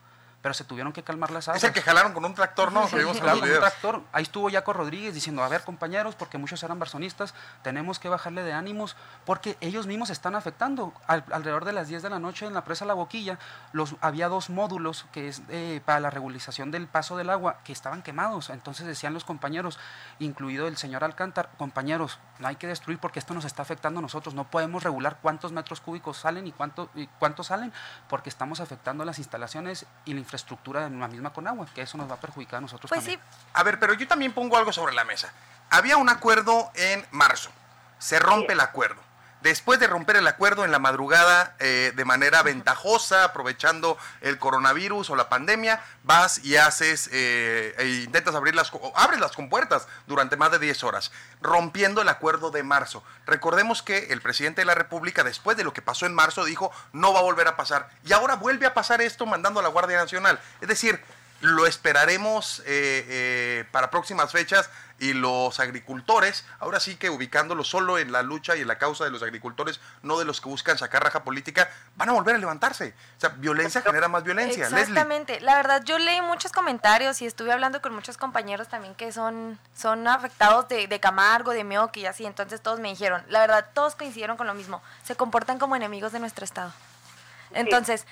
pero 0.48 0.54
se 0.54 0.64
tuvieron 0.64 0.93
que 0.93 1.04
calmar 1.04 1.30
las 1.30 1.50
aguas. 1.50 1.62
Es 1.62 1.68
el 1.68 1.74
que 1.74 1.82
jalaron 1.82 2.14
con 2.14 2.24
un 2.24 2.34
tractor, 2.34 2.72
¿no? 2.72 2.88
con 2.88 3.06
un 3.06 3.20
tractor. 3.20 4.02
Ahí 4.14 4.24
estuvo 4.24 4.50
Jaco 4.50 4.72
Rodríguez 4.72 5.14
diciendo, 5.14 5.43
a 5.43 5.50
ver 5.50 5.66
compañeros, 5.66 6.16
porque 6.16 6.38
muchos 6.38 6.64
eran 6.64 6.80
barzonistas, 6.80 7.34
tenemos 7.64 8.00
que 8.00 8.08
bajarle 8.08 8.43
de 8.43 8.54
ánimos, 8.54 8.95
porque 9.26 9.58
ellos 9.60 9.88
mismos 9.88 10.10
están 10.10 10.36
afectando. 10.36 10.93
alrededor 11.06 11.66
de 11.66 11.74
las 11.74 11.89
10 11.89 12.02
de 12.02 12.10
la 12.10 12.20
noche 12.20 12.45
en 12.45 12.54
la 12.54 12.64
presa 12.64 12.86
La 12.86 12.93
Boquilla, 12.93 13.39
los, 13.74 13.98
había 14.00 14.30
dos 14.30 14.50
módulos 14.50 15.06
que 15.12 15.28
es 15.28 15.41
eh, 15.50 15.82
para 15.84 16.00
la 16.00 16.12
regularización 16.12 16.72
del 16.72 16.88
paso 16.88 17.18
del 17.18 17.30
agua 17.30 17.60
que 17.66 17.74
estaban 17.74 18.02
quemados. 18.02 18.50
Entonces 18.50 18.88
decían 18.88 19.14
los 19.14 19.26
compañeros, 19.26 19.78
incluido 20.20 20.70
el 20.70 20.78
señor 20.78 21.04
Alcántar, 21.04 21.50
compañeros, 21.58 22.20
no 22.39 22.48
hay 22.48 22.56
que 22.56 22.68
destruir 22.68 23.00
porque 23.00 23.20
esto 23.20 23.34
nos 23.34 23.43
está 23.43 23.64
afectando 23.64 24.00
a 24.00 24.02
nosotros. 24.02 24.34
No 24.34 24.50
podemos 24.50 24.82
regular 24.82 25.18
cuántos 25.22 25.52
metros 25.52 25.82
cúbicos 25.82 26.16
salen 26.16 26.48
y, 26.48 26.54
cuánto, 26.54 26.89
y 26.95 27.08
cuántos 27.20 27.48
salen 27.48 27.74
porque 28.08 28.30
estamos 28.30 28.62
afectando 28.62 29.04
las 29.04 29.18
instalaciones 29.18 29.86
y 30.06 30.14
la 30.14 30.20
infraestructura 30.20 30.37
en 30.86 31.00
la 31.00 31.08
misma 31.08 31.32
con 31.32 31.48
agua, 31.48 31.68
que 31.74 31.82
eso 31.82 31.98
nos 31.98 32.10
va 32.10 32.16
a 32.16 32.20
perjudicar 32.20 32.58
a 32.58 32.62
nosotros 32.62 32.90
pues 32.90 33.04
Sí. 33.04 33.18
A 33.54 33.64
ver, 33.64 33.80
pero 33.80 33.94
yo 33.94 34.08
también 34.08 34.34
pongo 34.34 34.58
algo 34.58 34.72
sobre 34.72 34.94
la 34.94 35.04
mesa. 35.04 35.32
Había 35.70 35.98
un 35.98 36.10
acuerdo 36.10 36.72
en 36.76 37.06
marzo, 37.12 37.50
se 38.00 38.20
rompe 38.20 38.54
el 38.54 38.60
acuerdo 38.60 39.07
después 39.42 39.80
de 39.80 39.88
romper 39.88 40.16
el 40.18 40.28
acuerdo 40.28 40.66
en 40.66 40.72
la 40.72 40.80
madrugada 40.80 41.56
eh, 41.60 41.94
de 41.96 42.06
manera 42.06 42.44
ventajosa, 42.44 43.24
aprovechando 43.24 43.98
el 44.22 44.38
coronavirus 44.40 45.10
o 45.10 45.16
la 45.16 45.30
pandemia, 45.30 45.82
vas 46.04 46.44
y 46.44 46.58
haces, 46.58 47.10
eh, 47.12 47.76
e 47.78 47.88
intentas 48.04 48.36
abrir 48.36 48.56
las, 48.56 48.72
abres 48.96 49.20
las 49.20 49.34
compuertas 49.34 49.88
durante 50.08 50.38
más 50.38 50.52
de 50.52 50.60
10 50.60 50.84
horas, 50.84 51.12
rompiendo 51.42 52.02
el 52.02 52.10
acuerdo 52.10 52.52
de 52.52 52.64
marzo. 52.64 53.04
Recordemos 53.26 53.82
que 53.82 54.08
el 54.12 54.22
presidente 54.22 54.62
de 54.62 54.66
la 54.66 54.76
República, 54.76 55.24
después 55.24 55.58
de 55.58 55.64
lo 55.64 55.74
que 55.74 55.82
pasó 55.82 56.06
en 56.06 56.16
marzo, 56.16 56.46
dijo, 56.46 56.72
no 56.94 57.14
va 57.14 57.20
a 57.20 57.24
volver 57.24 57.48
a 57.48 57.56
pasar. 57.56 57.90
Y 58.04 58.14
ahora 58.14 58.36
vuelve 58.36 58.66
a 58.66 58.74
pasar 58.74 59.02
esto 59.02 59.26
mandando 59.26 59.60
a 59.60 59.64
la 59.64 59.70
Guardia 59.70 59.98
Nacional. 59.98 60.40
Es 60.62 60.68
decir, 60.68 61.02
lo 61.42 61.66
esperaremos 61.68 62.64
eh, 62.66 63.66
para 63.72 63.90
próximas 63.90 64.32
fechas 64.32 64.70
y 65.00 65.14
los 65.14 65.60
agricultores, 65.60 66.44
ahora 66.60 66.80
sí 66.80 66.96
que 66.96 67.10
ubicándolo 67.10 67.64
solo 67.64 68.00
en 68.00 68.12
la 68.12 68.24
lucha 68.24 68.56
y 68.56 68.62
en 68.62 68.68
la 68.68 68.78
causa 68.78 69.04
de 69.04 69.12
los 69.12 69.22
agricultores, 69.22 69.80
no 70.02 70.18
de 70.18 70.26
los 70.26 70.42
que 70.42 70.50
buscan 70.50 70.78
sacar 70.78 71.04
raja 71.04 71.24
política, 71.24 71.70
van 71.96 72.10
a 72.10 72.14
volver 72.14 72.36
a 72.36 72.38
levantarse. 72.40 72.94
O 73.18 73.20
sea, 73.20 73.30
violencia 73.30 73.82
genera 73.82 74.08
más 74.08 74.24
violencia. 74.24 74.66
Exactamente. 74.66 75.40
La 75.42 75.56
verdad, 75.56 75.84
yo 75.84 76.00
leí 76.00 76.22
muchos 76.22 76.52
comentarios 76.52 77.22
y 77.22 77.28
estuve 77.28 77.52
hablando 77.52 77.82
con 77.82 77.94
muchos 77.94 78.18
compañeros 78.18 78.68
también 78.68 78.96
que 78.96 79.12
son, 79.12 79.60
son 79.76 80.08
afectados 80.08 80.68
de, 80.68 80.88
de 80.88 81.00
Camargo, 81.00 81.52
de 81.52 81.64
Meoc 81.64 81.96
y 81.98 82.06
así. 82.08 82.26
Entonces 82.26 82.62
todos 82.62 82.80
me 82.80 82.90
dijeron, 82.90 83.24
la 83.30 83.42
verdad, 83.42 83.70
todos 83.74 83.96
coincidieron 83.96 84.38
con 84.38 84.48
lo 84.48 84.56
mismo. 84.56 84.82
Se 85.04 85.16
comportan 85.16 85.60
como 85.60 85.76
enemigos 85.76 86.12
de 86.12 86.20
nuestro 86.20 86.44
Estado. 86.44 86.74
Entonces, 87.54 88.06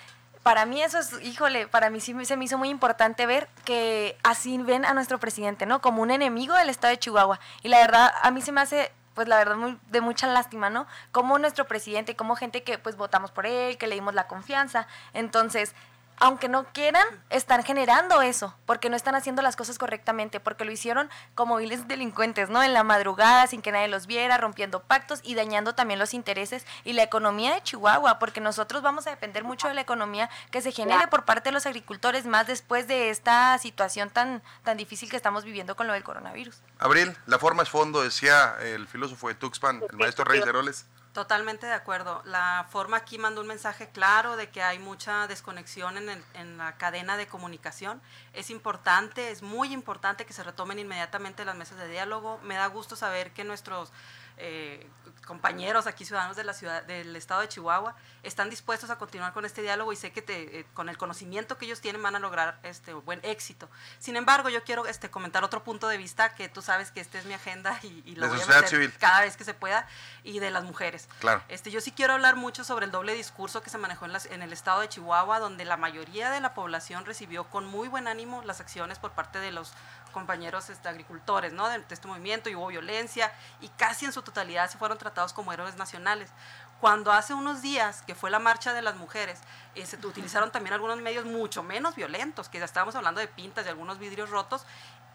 para 0.46 0.68
mí 0.68 0.80
eso 0.80 1.00
es, 1.00 1.12
híjole, 1.24 1.68
para 1.68 1.90
mí 1.90 2.00
sí 2.00 2.14
se 2.24 2.38
me 2.38 2.46
hizo 2.46 2.60
muy 2.60 2.70
importante 2.70 3.26
ver 3.26 3.50
que 3.64 4.16
así 4.22 4.60
ven 4.60 4.86
a 4.86 4.94
nuestro 4.94 5.20
presidente, 5.20 5.66
¿no? 5.66 5.82
Como 5.82 6.04
un 6.04 6.12
enemigo 6.12 6.54
del 6.54 6.70
estado 6.70 6.92
de 6.92 7.00
Chihuahua. 7.00 7.40
Y 7.64 7.70
la 7.70 7.80
verdad, 7.80 8.14
a 8.22 8.30
mí 8.30 8.44
se 8.44 8.52
me 8.52 8.62
hace, 8.62 8.92
pues 9.16 9.28
la 9.28 9.38
verdad, 9.38 9.56
muy, 9.56 9.80
de 9.90 10.02
mucha 10.02 10.28
lástima, 10.28 10.70
¿no? 10.70 10.86
Como 11.12 11.40
nuestro 11.40 11.66
presidente, 11.66 12.16
como 12.16 12.36
gente 12.36 12.62
que 12.62 12.78
pues 12.78 12.96
votamos 12.96 13.32
por 13.32 13.48
él, 13.48 13.80
que 13.80 13.88
le 13.88 13.96
dimos 13.96 14.14
la 14.14 14.28
confianza. 14.28 14.86
Entonces, 15.14 15.74
aunque 16.18 16.50
no 16.50 16.66
quieran, 16.74 17.06
están 17.30 17.64
generando 17.64 18.22
eso, 18.22 18.56
porque 18.66 18.90
no 18.90 18.96
están 18.96 19.16
haciendo 19.16 19.42
las 19.42 19.56
cosas 19.56 19.78
correctamente, 19.78 20.40
porque 20.40 20.66
lo 20.66 20.72
hicieron 20.72 21.10
como 21.34 21.58
viles 21.58 21.88
delincuentes, 21.88 22.50
¿no? 22.50 22.64
En 22.64 22.74
la 22.74 22.84
madrugada, 22.84 23.48
sin 23.48 23.62
que 23.62 23.72
nadie 23.72 23.88
los 23.88 24.08
viera, 24.08 24.38
rompiendo 24.38 24.82
pactos 24.82 25.20
y 25.24 25.36
dañando 25.36 25.76
también 25.76 26.00
los 26.00 26.14
intereses 26.14 26.66
y 26.84 26.94
la 26.94 27.04
economía 27.04 27.54
de 27.54 27.64
Chihuahua, 27.64 28.20
porque 28.20 28.42
nosotros 28.42 28.82
vamos 28.82 29.08
a 29.08 29.12
depender 29.12 29.44
mucho 29.44 29.68
de 29.68 29.74
la 29.74 29.82
economía 29.82 30.30
que 30.52 30.62
se 30.62 30.72
genere 30.72 31.08
por 31.08 31.26
parte 31.26 31.50
de 31.50 31.54
los 31.54 31.66
agricultores, 31.66 32.26
más 32.26 32.48
después 32.48 32.88
de 32.88 33.10
esta 33.10 33.58
situación 33.58 34.10
tan, 34.10 34.42
tan 34.64 34.78
difícil 34.78 35.10
que 35.10 35.18
estamos 35.18 35.44
viviendo 35.44 35.76
con 35.76 35.88
lo 35.88 35.94
del 35.94 36.04
coronavirus. 36.04 36.62
Abril, 36.80 37.16
la 37.26 37.40
forma 37.40 37.64
es 37.64 37.70
fondo, 37.70 38.02
decía 38.02 38.56
el 38.62 38.88
filósofo 38.88 39.28
de 39.28 39.36
Tuxpan, 39.36 39.84
el 39.90 39.98
maestro 39.98 40.26
Reyes 40.26 40.46
Heroles. 40.46 40.86
Totalmente 41.16 41.66
de 41.66 41.72
acuerdo. 41.72 42.22
La 42.26 42.68
forma 42.70 42.98
aquí 42.98 43.18
manda 43.18 43.40
un 43.40 43.48
mensaje 43.48 43.88
claro 43.90 44.36
de 44.36 44.50
que 44.50 44.62
hay 44.62 44.80
mucha 44.80 45.28
desconexión 45.28 45.98
en, 45.98 46.22
en, 46.34 46.58
la 46.58 46.76
cadena 46.76 47.16
de 47.16 47.26
comunicación. 47.26 48.02
Es 48.34 48.50
importante, 48.50 49.32
es 49.32 49.42
muy 49.42 49.72
importante 49.72 50.26
que 50.26 50.34
se 50.34 50.44
retomen 50.44 50.78
inmediatamente 50.78 51.46
las 51.46 51.56
mesas 51.56 51.78
de 51.78 51.88
diálogo. 51.88 52.38
Me 52.44 52.56
da 52.56 52.68
gusto 52.68 52.98
saber 52.98 53.32
que 53.32 53.46
nuestros 53.46 53.94
eh, 54.38 54.88
compañeros 55.26 55.88
aquí, 55.88 56.06
ciudadanos 56.06 56.38
de 56.38 56.44
la 56.44 56.54
ciudad, 56.54 56.84
del 56.84 57.16
estado 57.16 57.42
de 57.42 57.50
Chihuahua, 57.50 57.96
están 58.24 58.50
dispuestos 58.50 58.90
a 58.90 58.98
continuar 58.98 59.34
con 59.34 59.46
este 59.46 59.62
diálogo 59.62 59.92
y 59.92 59.96
sé 59.96 60.12
que 60.12 60.24
eh, 60.28 60.66
con 60.74 60.88
el 60.88 60.98
conocimiento 60.98 61.58
que 61.58 61.66
ellos 61.66 61.82
tienen 61.82 62.02
van 62.02 62.16
a 62.16 62.20
lograr 62.20 62.60
este 62.64 62.94
buen 62.94 63.20
éxito. 63.24 63.68
Sin 64.00 64.16
embargo, 64.16 64.50
yo 64.50 64.64
quiero 64.64 64.86
este, 64.86 65.10
comentar 65.10 65.44
otro 65.44 65.64
punto 65.64 65.88
de 65.88 65.98
vista 65.98 66.36
que 66.36 66.48
tú 66.48 66.62
sabes 66.62 66.92
que 66.92 67.00
esta 67.00 67.20
es 67.20 67.26
mi 67.26 67.34
agenda 67.34 67.78
y, 67.84 68.16
lo 68.16 68.30
voy 68.30 68.40
a 68.40 68.46
meter 68.46 68.94
cada 68.98 69.22
vez 69.22 69.36
que 69.36 69.44
se 69.44 69.54
pueda 69.54 69.88
y 70.24 70.40
de 70.40 70.52
las 70.52 70.64
mujeres. 70.64 71.10
Claro. 71.20 71.44
Este, 71.50 71.72
yo 71.72 71.82
sí 71.82 71.92
quiero 71.92 72.14
hablar 72.14 72.36
mucho 72.36 72.64
sobre 72.64 72.86
el 72.86 72.92
doble 72.92 73.14
discurso 73.14 73.62
que 73.62 73.70
se 73.70 73.78
manejó 73.78 74.06
en, 74.06 74.14
las, 74.14 74.26
en 74.28 74.42
el 74.42 74.54
estado 74.54 74.82
de 74.82 74.90
Chihuahua, 74.90 75.40
donde 75.40 75.66
la 75.66 75.78
mayoría 75.78 76.30
de 76.30 76.40
la 76.40 76.54
población 76.54 77.06
recibió 77.06 77.46
con 77.46 77.66
muy 77.66 77.88
buen 77.88 78.08
ánimo 78.08 78.42
las 78.44 78.62
acciones 78.62 79.00
por 79.00 79.12
parte 79.12 79.40
de 79.40 79.52
los 79.52 79.74
compañeros 80.16 80.70
este, 80.70 80.88
agricultores 80.88 81.52
¿no? 81.52 81.68
de, 81.68 81.84
este 81.90 82.08
movimiento 82.08 82.50
y 82.50 82.56
hubo 82.56 82.68
violencia 82.68 83.34
y 83.60 83.68
casi 83.68 84.06
en 84.06 84.14
su 84.14 84.22
totalidad 84.22 84.70
se 84.70 84.78
fueron 84.78 84.98
tratados 84.98 85.34
como 85.34 85.52
héroes 85.52 85.76
nacionales. 85.76 86.32
Cuando 86.80 87.12
hace 87.12 87.34
unos 87.34 87.62
días, 87.62 88.02
que 88.08 88.16
fue 88.16 88.32
la 88.32 88.40
marcha 88.40 88.72
de 88.72 88.82
las 88.82 88.96
mujeres, 88.96 89.42
eh, 89.76 89.86
se 89.86 89.98
utilizaron 89.98 90.52
también 90.52 90.74
algunos 90.74 91.02
medios 91.02 91.26
mucho 91.26 91.64
menos 91.64 91.96
violentos, 91.96 92.48
que 92.48 92.60
ya 92.60 92.66
estábamos 92.66 92.96
hablando 92.96 93.20
de 93.20 93.28
pintas, 93.28 93.66
de 93.66 93.72
algunos 93.72 94.00
vidrios 94.00 94.30
rotos, 94.30 94.66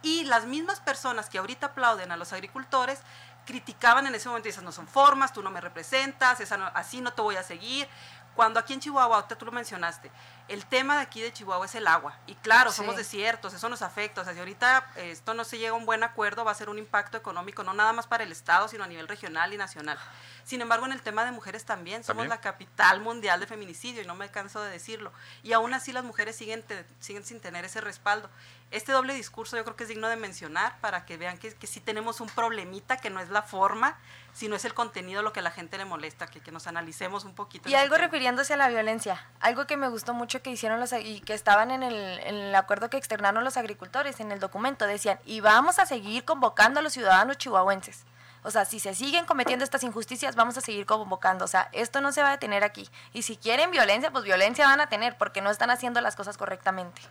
y 0.02 0.24
las 0.24 0.44
mismas 0.44 0.80
personas 0.80 1.30
que 1.30 1.38
ahorita 1.38 1.68
aplauden 1.68 2.12
a 2.12 2.18
los 2.18 2.34
agricultores 2.34 3.00
criticaban 3.46 4.06
en 4.06 4.14
ese 4.14 4.28
momento 4.28 4.48
y 4.48 4.52
dicen, 4.52 4.64
no 4.64 4.72
son 4.72 4.86
formas, 4.86 5.32
tú 5.32 5.42
no 5.42 5.50
me 5.50 5.62
representas, 5.62 6.40
así 6.74 7.00
no 7.00 7.12
te 7.14 7.22
voy 7.22 7.36
a 7.36 7.42
seguir. 7.42 7.88
Cuando 8.36 8.60
aquí 8.60 8.74
en 8.74 8.80
Chihuahua, 8.80 9.26
tú 9.26 9.44
lo 9.44 9.52
mencionaste, 9.52 10.10
el 10.50 10.66
tema 10.66 10.96
de 10.96 11.02
aquí 11.02 11.20
de 11.20 11.32
Chihuahua 11.32 11.64
es 11.64 11.76
el 11.76 11.86
agua. 11.86 12.18
Y 12.26 12.34
claro, 12.34 12.72
somos 12.72 12.96
desiertos, 12.96 13.54
eso 13.54 13.68
nos 13.68 13.82
afecta. 13.82 14.22
O 14.22 14.24
sea, 14.24 14.32
si 14.32 14.40
ahorita 14.40 14.84
esto 14.96 15.32
no 15.32 15.44
se 15.44 15.58
llega 15.58 15.70
a 15.70 15.74
un 15.74 15.86
buen 15.86 16.02
acuerdo, 16.02 16.44
va 16.44 16.50
a 16.50 16.54
ser 16.56 16.68
un 16.68 16.76
impacto 16.76 17.16
económico, 17.16 17.62
no 17.62 17.72
nada 17.72 17.92
más 17.92 18.08
para 18.08 18.24
el 18.24 18.32
Estado, 18.32 18.66
sino 18.66 18.82
a 18.82 18.88
nivel 18.88 19.06
regional 19.06 19.52
y 19.54 19.56
nacional. 19.56 19.96
Sin 20.42 20.60
embargo, 20.60 20.86
en 20.86 20.92
el 20.92 21.02
tema 21.02 21.24
de 21.24 21.30
mujeres 21.30 21.64
también, 21.64 22.02
somos 22.02 22.26
la 22.26 22.40
capital 22.40 23.00
mundial 23.00 23.38
de 23.38 23.46
feminicidio 23.46 24.02
y 24.02 24.06
no 24.06 24.16
me 24.16 24.28
canso 24.28 24.60
de 24.60 24.72
decirlo. 24.72 25.12
Y 25.44 25.52
aún 25.52 25.72
así 25.72 25.92
las 25.92 26.02
mujeres 26.02 26.34
siguen, 26.34 26.64
siguen 26.98 27.24
sin 27.24 27.38
tener 27.40 27.64
ese 27.64 27.80
respaldo. 27.80 28.28
Este 28.72 28.90
doble 28.90 29.14
discurso 29.14 29.56
yo 29.56 29.62
creo 29.62 29.76
que 29.76 29.84
es 29.84 29.88
digno 29.88 30.08
de 30.08 30.16
mencionar 30.16 30.80
para 30.80 31.06
que 31.06 31.16
vean 31.16 31.38
que, 31.38 31.54
que 31.54 31.68
sí 31.68 31.78
tenemos 31.78 32.20
un 32.20 32.28
problemita, 32.28 32.96
que 32.96 33.10
no 33.10 33.20
es 33.20 33.28
la 33.28 33.42
forma, 33.42 33.96
sino 34.32 34.56
es 34.56 34.64
el 34.64 34.74
contenido 34.74 35.22
lo 35.22 35.32
que 35.32 35.40
a 35.40 35.42
la 35.42 35.50
gente 35.50 35.78
le 35.78 35.84
molesta, 35.84 36.26
que, 36.26 36.40
que 36.40 36.52
nos 36.52 36.66
analicemos 36.66 37.24
un 37.24 37.34
poquito. 37.34 37.68
Y 37.68 37.74
algo 37.74 37.96
refiriéndose 37.96 38.54
a 38.54 38.56
la 38.56 38.68
violencia, 38.68 39.24
algo 39.40 39.66
que 39.66 39.76
me 39.76 39.88
gustó 39.88 40.14
mucho 40.14 40.42
que 40.42 40.50
hicieron 40.50 40.80
los 40.80 40.92
y 40.92 41.20
que 41.20 41.34
estaban 41.34 41.70
en 41.70 41.82
el, 41.82 41.94
en 42.20 42.34
el 42.34 42.54
acuerdo 42.54 42.90
que 42.90 42.96
externaron 42.96 43.44
los 43.44 43.56
agricultores 43.56 44.20
en 44.20 44.32
el 44.32 44.40
documento, 44.40 44.86
decían, 44.86 45.18
y 45.24 45.40
vamos 45.40 45.78
a 45.78 45.86
seguir 45.86 46.24
convocando 46.24 46.80
a 46.80 46.82
los 46.82 46.92
ciudadanos 46.92 47.38
chihuahuenses. 47.38 48.04
O 48.42 48.50
sea, 48.50 48.64
si 48.64 48.80
se 48.80 48.94
siguen 48.94 49.26
cometiendo 49.26 49.64
estas 49.64 49.82
injusticias, 49.82 50.34
vamos 50.34 50.56
a 50.56 50.62
seguir 50.62 50.86
convocando. 50.86 51.44
O 51.44 51.48
sea, 51.48 51.68
esto 51.72 52.00
no 52.00 52.10
se 52.10 52.22
va 52.22 52.28
a 52.28 52.32
detener 52.32 52.64
aquí. 52.64 52.88
Y 53.12 53.22
si 53.22 53.36
quieren 53.36 53.70
violencia, 53.70 54.10
pues 54.10 54.24
violencia 54.24 54.66
van 54.66 54.80
a 54.80 54.88
tener 54.88 55.18
porque 55.18 55.42
no 55.42 55.50
están 55.50 55.70
haciendo 55.70 56.00
las 56.00 56.16
cosas 56.16 56.38
correctamente. 56.38 57.02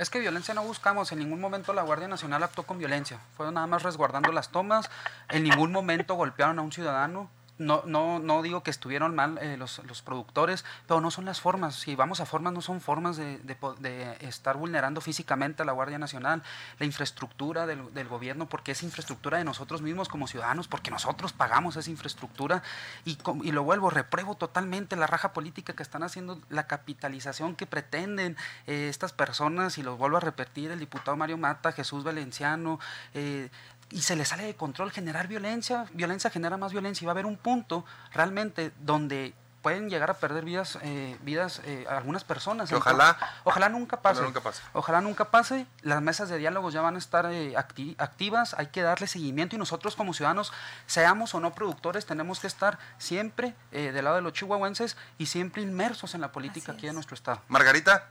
Es 0.00 0.08
que 0.08 0.18
violencia 0.18 0.54
no 0.54 0.62
buscamos, 0.62 1.12
en 1.12 1.18
ningún 1.18 1.42
momento 1.42 1.74
la 1.74 1.82
Guardia 1.82 2.08
Nacional 2.08 2.42
actuó 2.42 2.64
con 2.64 2.78
violencia, 2.78 3.18
fueron 3.36 3.52
nada 3.56 3.66
más 3.66 3.82
resguardando 3.82 4.32
las 4.32 4.48
tomas, 4.48 4.88
en 5.28 5.42
ningún 5.42 5.72
momento 5.72 6.14
golpearon 6.14 6.58
a 6.58 6.62
un 6.62 6.72
ciudadano, 6.72 7.28
no, 7.60 7.82
no, 7.84 8.18
no 8.18 8.40
digo 8.40 8.62
que 8.62 8.70
estuvieron 8.70 9.14
mal 9.14 9.38
eh, 9.38 9.58
los, 9.58 9.80
los, 9.86 10.00
productores, 10.00 10.64
pero 10.86 11.02
no 11.02 11.10
son 11.10 11.26
las 11.26 11.42
formas. 11.42 11.74
Si 11.74 11.94
vamos 11.94 12.20
a 12.20 12.26
formas, 12.26 12.54
no 12.54 12.62
son 12.62 12.80
formas 12.80 13.18
de, 13.18 13.38
de, 13.38 14.16
estar 14.20 14.56
vulnerando 14.56 15.02
físicamente 15.02 15.62
a 15.62 15.66
la 15.66 15.72
Guardia 15.72 15.98
Nacional, 15.98 16.42
la 16.78 16.86
infraestructura 16.86 17.66
del, 17.66 17.92
del, 17.92 18.08
gobierno, 18.08 18.48
porque 18.48 18.72
es 18.72 18.82
infraestructura 18.82 19.36
de 19.36 19.44
nosotros 19.44 19.82
mismos 19.82 20.08
como 20.08 20.26
ciudadanos, 20.26 20.68
porque 20.68 20.90
nosotros 20.90 21.34
pagamos 21.34 21.76
esa 21.76 21.90
infraestructura. 21.90 22.62
Y, 23.04 23.18
y 23.42 23.52
lo 23.52 23.62
vuelvo, 23.62 23.90
repruebo 23.90 24.36
totalmente 24.36 24.96
la 24.96 25.06
raja 25.06 25.34
política 25.34 25.74
que 25.74 25.82
están 25.82 26.02
haciendo, 26.02 26.40
la 26.48 26.66
capitalización 26.66 27.56
que 27.56 27.66
pretenden 27.66 28.38
eh, 28.66 28.88
estas 28.88 29.12
personas, 29.12 29.76
y 29.76 29.82
lo 29.82 29.98
vuelvo 29.98 30.16
a 30.16 30.20
repetir, 30.20 30.70
el 30.70 30.78
diputado 30.78 31.14
Mario 31.14 31.36
Mata, 31.36 31.72
Jesús 31.72 32.04
Valenciano, 32.04 32.80
eh, 33.12 33.50
y 33.90 34.02
se 34.02 34.16
le 34.16 34.24
sale 34.24 34.44
de 34.44 34.54
control 34.54 34.92
generar 34.92 35.28
violencia, 35.28 35.86
violencia 35.92 36.30
genera 36.30 36.56
más 36.56 36.72
violencia 36.72 37.04
y 37.04 37.06
va 37.06 37.12
a 37.12 37.14
haber 37.14 37.26
un 37.26 37.36
punto 37.36 37.84
realmente 38.12 38.72
donde 38.80 39.34
pueden 39.62 39.90
llegar 39.90 40.10
a 40.10 40.14
perder 40.14 40.44
vidas, 40.44 40.78
eh, 40.82 41.16
vidas 41.20 41.60
eh, 41.64 41.86
algunas 41.88 42.24
personas. 42.24 42.72
ojalá, 42.72 43.18
ojalá 43.44 43.68
nunca 43.68 44.00
pase. 44.00 44.20
Ojalá 44.20 44.28
nunca 44.28 44.40
pase. 44.40 44.62
Ojalá 44.72 45.00
nunca 45.00 45.24
pase. 45.30 45.66
Las 45.82 46.00
mesas 46.00 46.28
de 46.28 46.38
diálogo 46.38 46.70
ya 46.70 46.80
van 46.80 46.94
a 46.94 46.98
estar 46.98 47.26
eh, 47.26 47.54
activas. 47.56 48.54
Hay 48.54 48.68
que 48.68 48.82
darle 48.82 49.06
seguimiento 49.06 49.56
y 49.56 49.58
nosotros 49.58 49.96
como 49.96 50.14
ciudadanos, 50.14 50.52
seamos 50.86 51.34
o 51.34 51.40
no 51.40 51.52
productores, 51.52 52.06
tenemos 52.06 52.40
que 52.40 52.46
estar 52.46 52.78
siempre 52.98 53.54
del 53.70 54.04
lado 54.04 54.16
de 54.16 54.22
los 54.22 54.32
chihuahuenses 54.32 54.96
y 55.18 55.26
siempre 55.26 55.62
inmersos 55.62 56.14
en 56.14 56.20
la 56.20 56.32
política 56.32 56.72
aquí 56.72 56.86
en 56.88 56.94
nuestro 56.94 57.14
estado. 57.14 57.40
Margarita. 57.48 58.08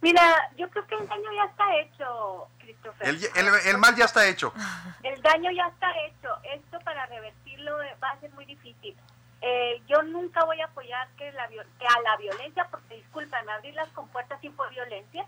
Mira, 0.00 0.50
yo 0.56 0.68
creo 0.70 0.86
que 0.86 0.94
el 0.94 1.08
daño 1.08 1.32
ya 1.34 1.44
está 1.50 1.64
hecho, 1.80 2.48
Christopher. 2.66 3.16
El, 3.66 3.78
mal 3.78 3.94
ya 3.94 4.06
está 4.06 4.26
hecho. 4.26 4.52
El 5.02 5.22
daño 5.22 5.50
ya 5.52 5.68
está 5.68 5.88
hecho. 6.06 6.36
Esto 6.42 6.80
para 6.80 7.06
revertirlo 7.06 7.76
va 8.02 8.10
a 8.10 8.20
ser 8.20 8.32
muy 8.32 8.44
difícil. 8.44 8.96
Eh, 9.40 9.80
yo 9.86 10.02
nunca 10.02 10.44
voy 10.44 10.60
a 10.60 10.64
apoyar 10.64 11.08
que, 11.16 11.30
la, 11.32 11.46
que 11.48 11.86
a 11.86 12.00
la 12.02 12.16
violencia, 12.16 12.66
porque 12.70 12.96
discúlpame, 12.96 13.52
abrir 13.52 13.74
las 13.74 13.88
compuertas 13.90 14.40
sin 14.40 14.52
por 14.54 14.68
violencia, 14.70 15.26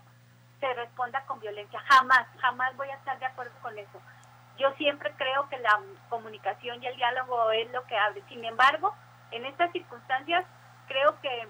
se 0.59 0.73
responda 0.73 1.23
con 1.25 1.39
violencia. 1.39 1.79
Jamás, 1.87 2.27
jamás 2.41 2.75
voy 2.75 2.89
a 2.89 2.95
estar 2.95 3.17
de 3.19 3.25
acuerdo 3.25 3.53
con 3.61 3.77
eso. 3.77 4.01
Yo 4.57 4.73
siempre 4.73 5.13
creo 5.17 5.47
que 5.47 5.57
la 5.59 5.79
comunicación 6.09 6.83
y 6.83 6.87
el 6.87 6.97
diálogo 6.97 7.51
es 7.51 7.71
lo 7.71 7.85
que 7.85 7.97
abre. 7.97 8.21
Sin 8.27 8.43
embargo, 8.43 8.93
en 9.31 9.45
estas 9.45 9.71
circunstancias, 9.71 10.45
creo 10.87 11.17
que 11.21 11.47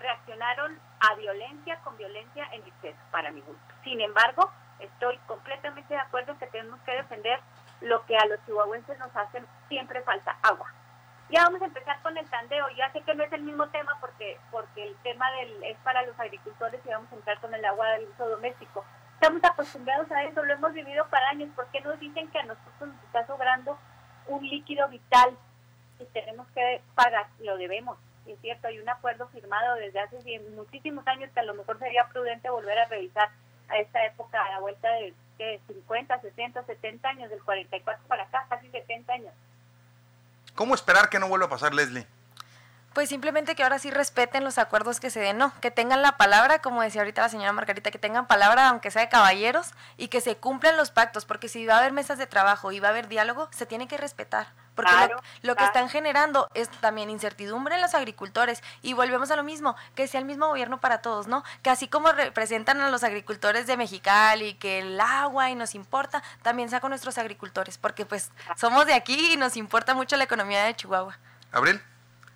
reaccionaron 0.00 0.76
a 0.98 1.14
violencia 1.14 1.78
con 1.84 1.96
violencia 1.96 2.48
en 2.52 2.62
exceso, 2.66 2.98
para 3.12 3.30
mi 3.30 3.40
gusto. 3.42 3.74
Sin 3.84 4.00
embargo, 4.00 4.50
estoy 4.84 5.18
completamente 5.26 5.94
de 5.94 6.00
acuerdo 6.00 6.32
en 6.32 6.38
que 6.38 6.46
tenemos 6.46 6.80
que 6.80 6.92
defender 6.92 7.40
lo 7.80 8.04
que 8.06 8.16
a 8.16 8.26
los 8.26 8.44
chihuahuenses 8.44 8.98
nos 8.98 9.14
hace 9.16 9.42
siempre 9.68 10.02
falta, 10.02 10.36
agua. 10.42 10.72
Ya 11.30 11.44
vamos 11.44 11.62
a 11.62 11.66
empezar 11.66 12.00
con 12.02 12.16
el 12.16 12.28
tandeo. 12.28 12.68
Ya 12.76 12.92
sé 12.92 13.00
que 13.00 13.14
no 13.14 13.24
es 13.24 13.32
el 13.32 13.42
mismo 13.42 13.66
tema 13.68 13.96
porque 14.00 14.38
porque 14.50 14.86
el 14.86 14.96
tema 14.96 15.30
del 15.32 15.62
es 15.64 15.78
para 15.78 16.02
los 16.02 16.18
agricultores 16.20 16.80
y 16.84 16.88
vamos 16.90 17.10
a 17.10 17.14
entrar 17.14 17.40
con 17.40 17.54
el 17.54 17.64
agua 17.64 17.88
del 17.92 18.08
uso 18.08 18.28
doméstico. 18.28 18.84
Estamos 19.14 19.42
acostumbrados 19.44 20.10
a 20.10 20.24
eso, 20.24 20.42
lo 20.42 20.52
hemos 20.52 20.72
vivido 20.72 21.06
para 21.08 21.30
años. 21.30 21.48
¿Por 21.54 21.66
qué 21.68 21.80
nos 21.80 21.98
dicen 21.98 22.28
que 22.30 22.38
a 22.38 22.42
nosotros 22.42 22.88
nos 22.88 23.02
está 23.04 23.26
sobrando 23.26 23.78
un 24.26 24.46
líquido 24.46 24.88
vital 24.88 25.36
y 25.98 26.04
tenemos 26.06 26.46
que 26.48 26.82
pagar? 26.94 27.26
Lo 27.38 27.56
debemos 27.56 27.98
es 28.26 28.38
cierto, 28.40 28.68
hay 28.68 28.78
un 28.78 28.88
acuerdo 28.88 29.26
firmado 29.28 29.74
desde 29.76 30.00
hace 30.00 30.40
muchísimos 30.54 31.06
años 31.06 31.30
que 31.32 31.40
a 31.40 31.44
lo 31.44 31.54
mejor 31.54 31.78
sería 31.78 32.06
prudente 32.08 32.50
volver 32.50 32.78
a 32.78 32.86
revisar 32.86 33.30
a 33.68 33.78
esta 33.78 34.04
época, 34.04 34.44
a 34.44 34.50
la 34.50 34.60
vuelta 34.60 34.88
de, 34.92 35.14
50, 35.66 36.20
60, 36.20 36.64
70 36.64 37.08
años, 37.08 37.30
del 37.30 37.42
44 37.42 38.06
para 38.06 38.22
acá, 38.22 38.46
casi 38.48 38.68
70 38.70 39.12
años. 39.12 39.32
¿Cómo 40.54 40.74
esperar 40.74 41.08
que 41.08 41.18
no 41.18 41.28
vuelva 41.28 41.46
a 41.46 41.50
pasar, 41.50 41.74
Leslie? 41.74 42.06
Pues 42.92 43.08
simplemente 43.08 43.54
que 43.54 43.62
ahora 43.62 43.78
sí 43.78 43.90
respeten 43.90 44.44
los 44.44 44.58
acuerdos 44.58 45.00
que 45.00 45.08
se 45.10 45.18
den, 45.18 45.38
no, 45.38 45.52
que 45.60 45.70
tengan 45.70 46.02
la 46.02 46.18
palabra, 46.18 46.60
como 46.60 46.82
decía 46.82 47.00
ahorita 47.00 47.22
la 47.22 47.28
señora 47.30 47.52
Margarita, 47.52 47.90
que 47.90 47.98
tengan 47.98 48.26
palabra 48.26 48.68
aunque 48.68 48.90
sea 48.90 49.02
de 49.02 49.08
caballeros 49.08 49.72
y 49.96 50.08
que 50.08 50.20
se 50.20 50.36
cumplan 50.36 50.76
los 50.76 50.90
pactos, 50.90 51.24
porque 51.24 51.48
si 51.48 51.66
va 51.66 51.76
a 51.76 51.78
haber 51.78 51.92
mesas 51.92 52.18
de 52.18 52.26
trabajo 52.26 52.70
y 52.70 52.80
va 52.80 52.88
a 52.88 52.90
haber 52.90 53.08
diálogo, 53.08 53.48
se 53.50 53.64
tiene 53.64 53.88
que 53.88 53.96
respetar. 53.96 54.48
Porque 54.74 54.90
lo, 55.42 55.54
que 55.54 55.64
están 55.64 55.88
generando 55.88 56.48
es 56.54 56.68
también 56.68 57.10
incertidumbre 57.10 57.74
en 57.74 57.80
los 57.80 57.94
agricultores 57.94 58.62
y 58.80 58.94
volvemos 58.94 59.30
a 59.30 59.36
lo 59.36 59.42
mismo, 59.42 59.76
que 59.94 60.08
sea 60.08 60.20
el 60.20 60.26
mismo 60.26 60.48
gobierno 60.48 60.80
para 60.80 60.98
todos, 60.98 61.26
¿no? 61.26 61.44
Que 61.62 61.70
así 61.70 61.88
como 61.88 62.10
representan 62.12 62.80
a 62.80 62.90
los 62.90 63.04
agricultores 63.04 63.66
de 63.66 63.76
Mexicali, 63.76 64.54
que 64.54 64.80
el 64.80 65.00
agua 65.00 65.50
y 65.50 65.54
nos 65.54 65.74
importa, 65.74 66.22
también 66.42 66.70
sea 66.70 66.80
con 66.80 66.90
nuestros 66.90 67.18
agricultores, 67.18 67.78
porque 67.78 68.06
pues 68.06 68.30
somos 68.56 68.86
de 68.86 68.94
aquí 68.94 69.32
y 69.32 69.36
nos 69.36 69.56
importa 69.56 69.94
mucho 69.94 70.16
la 70.16 70.24
economía 70.24 70.64
de 70.64 70.74
Chihuahua. 70.74 71.18
Abril. 71.52 71.82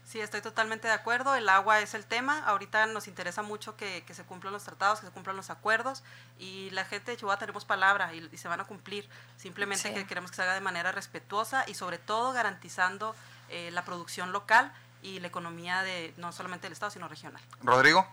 Sí, 0.06 0.20
estoy 0.20 0.40
totalmente 0.40 0.86
de 0.86 0.94
acuerdo. 0.94 1.34
El 1.34 1.48
agua 1.48 1.80
es 1.80 1.94
el 1.94 2.06
tema. 2.06 2.44
Ahorita 2.46 2.86
nos 2.86 3.08
interesa 3.08 3.42
mucho 3.42 3.76
que, 3.76 4.04
se 4.08 4.22
cumplan 4.22 4.52
los 4.52 4.62
tratados, 4.62 5.00
que 5.00 5.06
se 5.06 5.12
cumplan 5.12 5.36
los 5.36 5.50
acuerdos. 5.50 6.04
Y 6.38 6.70
la 6.70 6.84
gente 6.84 7.10
de 7.10 7.16
Chihuahua 7.16 7.38
tenemos 7.40 7.64
palabra 7.64 8.14
y, 8.14 8.36
se 8.36 8.46
van 8.46 8.60
a 8.60 8.64
cumplir. 8.64 9.08
Simplemente 9.36 9.92
que 9.92 10.06
queremos 10.06 10.30
que 10.30 10.36
se 10.36 10.42
haga 10.42 10.54
de 10.54 10.60
manera 10.60 10.92
respetuosa 10.92 11.64
y 11.66 11.74
sobre 11.74 11.98
todo 11.98 12.32
garantizando 12.32 13.16
eh, 13.48 13.70
la 13.72 13.84
producción 13.84 14.30
local 14.30 14.72
y 15.02 15.18
la 15.18 15.26
economía 15.26 15.82
de 15.82 16.14
no 16.18 16.30
solamente 16.30 16.66
del 16.66 16.74
Estado, 16.74 16.92
sino 16.92 17.08
regional. 17.08 17.42
Rodrigo. 17.64 18.06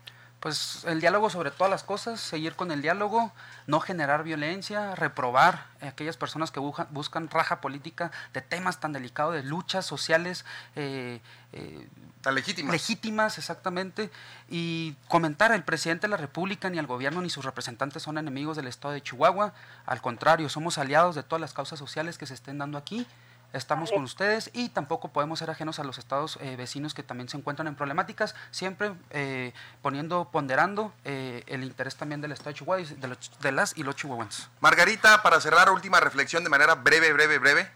Pues 0.44 0.84
el 0.84 1.00
diálogo 1.00 1.30
sobre 1.30 1.52
todas 1.52 1.72
las 1.72 1.84
cosas, 1.84 2.20
seguir 2.20 2.56
con 2.56 2.70
el 2.72 2.82
diálogo, 2.82 3.32
no 3.66 3.80
generar 3.80 4.26
violencia, 4.26 4.94
reprobar 4.94 5.68
a 5.82 5.88
aquellas 5.88 6.18
personas 6.18 6.52
que 6.52 6.60
buscan, 6.60 7.30
raja 7.30 7.62
política 7.62 8.12
de 8.34 8.42
temas 8.42 8.82
tan 8.82 8.92
delicados, 8.92 9.36
de 9.36 9.44
luchas 9.44 9.86
sociales. 9.86 10.44
Eh, 10.76 11.22
eh, 11.54 11.88
tan 12.20 12.36
legítimas. 12.36 12.74
Legítimas, 12.74 13.38
exactamente. 13.38 14.12
Y 14.50 14.98
comentar, 15.08 15.54
el 15.54 15.64
presidente 15.64 16.08
de 16.08 16.12
la 16.12 16.18
República, 16.18 16.70
ni 16.70 16.78
el 16.78 16.88
gobierno, 16.88 17.22
ni 17.22 17.30
sus 17.30 17.46
representantes 17.46 18.04
son 18.04 18.18
enemigos 18.18 18.58
del 18.58 18.68
Estado 18.68 18.94
de 18.94 19.02
Chihuahua. 19.02 19.54
Al 19.86 20.02
contrario, 20.02 20.50
somos 20.50 20.78
aliados 20.78 21.16
de 21.16 21.24
todas 21.24 21.40
las 21.40 21.54
causas 21.54 21.80
sociales 21.80 22.18
que 22.18 22.26
se 22.26 22.34
estén 22.34 22.58
dando 22.58 22.78
aquí 22.78 23.08
estamos 23.54 23.92
con 23.92 24.04
ustedes 24.04 24.50
y 24.54 24.70
tampoco 24.70 25.10
podemos 25.10 25.40
ser 25.40 25.50
ajenos 25.50 25.80
a 25.80 25.84
los 25.84 25.98
estados 25.98 26.38
eh, 26.42 26.56
vecinos 26.56 26.94
que 26.94 27.04
también 27.04 27.30
se 27.30 27.38
encuentran 27.38 27.68
en 27.68 27.76
problemáticas, 27.76 28.36
siempre 28.52 28.94
eh, 29.12 29.54
poniendo, 29.82 30.26
ponderando 30.26 30.92
eh, 31.06 31.44
el 31.48 31.64
interés 31.64 31.96
también 31.96 32.20
del 32.22 32.32
estado 32.32 32.50
de 32.50 32.56
Chihuahua, 32.56 32.84
de, 32.84 33.18
de 33.42 33.52
las 33.52 33.78
y 33.78 33.84
los 33.84 33.96
chihuahuenses. 33.96 34.50
Margarita, 34.60 35.22
para 35.22 35.40
cerrar, 35.40 35.70
última 35.70 36.00
reflexión 36.00 36.44
de 36.44 36.50
manera 36.50 36.76
breve, 36.76 37.14
breve, 37.14 37.40
breve. 37.40 37.72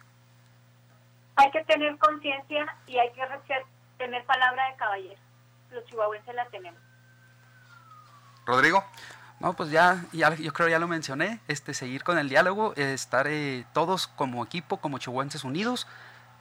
Hay 1.36 1.52
que 1.52 1.64
tener 1.66 1.96
conciencia 1.98 2.76
y 2.88 2.98
hay 2.98 3.12
que 3.12 3.24
tener 3.98 4.26
palabra 4.26 4.72
de 4.72 4.78
caballero. 4.78 5.20
Los 5.72 5.86
chihuahuenses 5.86 6.34
la 6.34 6.46
tenemos. 6.48 6.82
Rodrigo. 8.46 8.84
No, 9.40 9.54
pues 9.54 9.70
ya, 9.70 10.04
ya, 10.14 10.34
yo 10.34 10.52
creo 10.52 10.68
ya 10.68 10.80
lo 10.80 10.88
mencioné, 10.88 11.40
este, 11.48 11.74
seguir 11.74 12.04
con 12.04 12.18
el 12.18 12.28
diálogo, 12.28 12.74
estar 12.76 13.28
eh, 13.28 13.66
todos 13.74 14.08
como 14.08 14.44
equipo, 14.44 14.78
como 14.78 14.98
chihuahuenses 14.98 15.44
unidos 15.44 15.88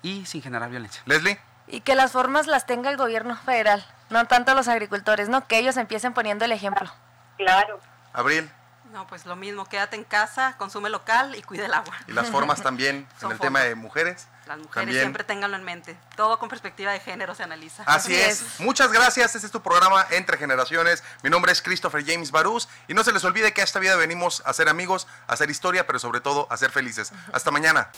y 0.03 0.25
sin 0.25 0.41
generar 0.41 0.71
violencia. 0.71 1.03
Leslie. 1.05 1.39
Y 1.67 1.81
que 1.81 1.95
las 1.95 2.13
formas 2.13 2.47
las 2.47 2.65
tenga 2.65 2.91
el 2.91 2.97
gobierno 2.97 3.37
federal, 3.37 3.85
no 4.09 4.25
tanto 4.27 4.55
los 4.55 4.69
agricultores, 4.69 5.29
¿no? 5.29 5.47
Que 5.47 5.59
ellos 5.59 5.77
empiecen 5.77 6.15
poniendo 6.15 6.45
el 6.45 6.53
ejemplo. 6.53 6.91
Claro. 7.37 7.81
Abril. 8.13 8.51
No, 8.93 9.07
pues 9.07 9.27
lo 9.27 9.37
mismo, 9.37 9.67
quédate 9.67 9.97
en 9.97 10.05
casa, 10.05 10.55
consume 10.57 10.89
local 10.89 11.35
y 11.35 11.43
cuida 11.43 11.67
el 11.67 11.75
agua. 11.75 11.95
Y 12.07 12.13
las 12.13 12.31
formas 12.31 12.63
también, 12.63 13.07
en 13.21 13.31
el 13.31 13.39
tema 13.39 13.61
de 13.61 13.75
mujeres. 13.75 14.29
Las 14.47 14.59
mujeres 14.59 14.95
siempre 14.95 15.25
ténganlo 15.25 15.57
en 15.57 15.65
mente. 15.65 15.97
Todo 16.15 16.39
con 16.39 16.49
perspectiva 16.49 16.93
de 16.93 17.01
género 17.01 17.35
se 17.35 17.43
analiza. 17.43 17.83
Así, 17.85 18.15
es. 18.15 18.61
Muchas 18.61 18.93
gracias. 18.93 19.35
Este 19.35 19.47
es 19.47 19.53
tu 19.53 19.61
programa 19.61 20.07
Entre 20.11 20.39
Generaciones. 20.39 21.03
Mi 21.23 21.31
nombre 21.31 21.51
es 21.51 21.61
Christopher 21.61 22.05
James 22.07 22.31
Barús. 22.31 22.69
Y 22.87 22.95
no 22.95 23.03
se 23.03 23.13
les 23.13 23.25
olvide 23.25 23.53
que 23.53 23.61
a 23.61 23.65
esta 23.65 23.81
vida 23.81 23.97
venimos 23.97 24.43
a 24.47 24.53
ser 24.53 24.69
amigos, 24.69 25.09
a 25.27 25.33
hacer 25.33 25.51
historia, 25.51 25.87
pero 25.87 25.99
sobre 25.99 26.21
todo 26.21 26.47
a 26.49 26.57
ser 26.57 26.71
felices. 26.71 27.13
Hasta 27.33 27.51
mañana. 27.51 27.91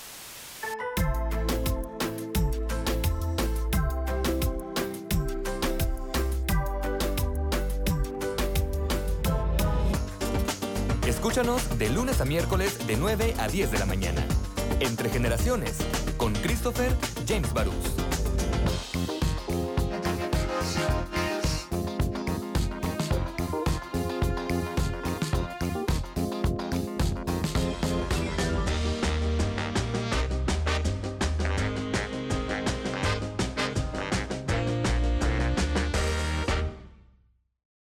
Escúchanos 11.06 11.78
de 11.78 11.90
lunes 11.90 12.20
a 12.22 12.24
miércoles 12.24 12.86
de 12.86 12.96
9 12.96 13.34
a 13.38 13.48
10 13.48 13.70
de 13.70 13.78
la 13.78 13.86
mañana. 13.86 14.24
Entre 14.80 15.10
generaciones, 15.10 15.76
con 16.18 16.34
Christopher 16.34 16.92
James 17.26 17.52
Barús. 17.54 18.07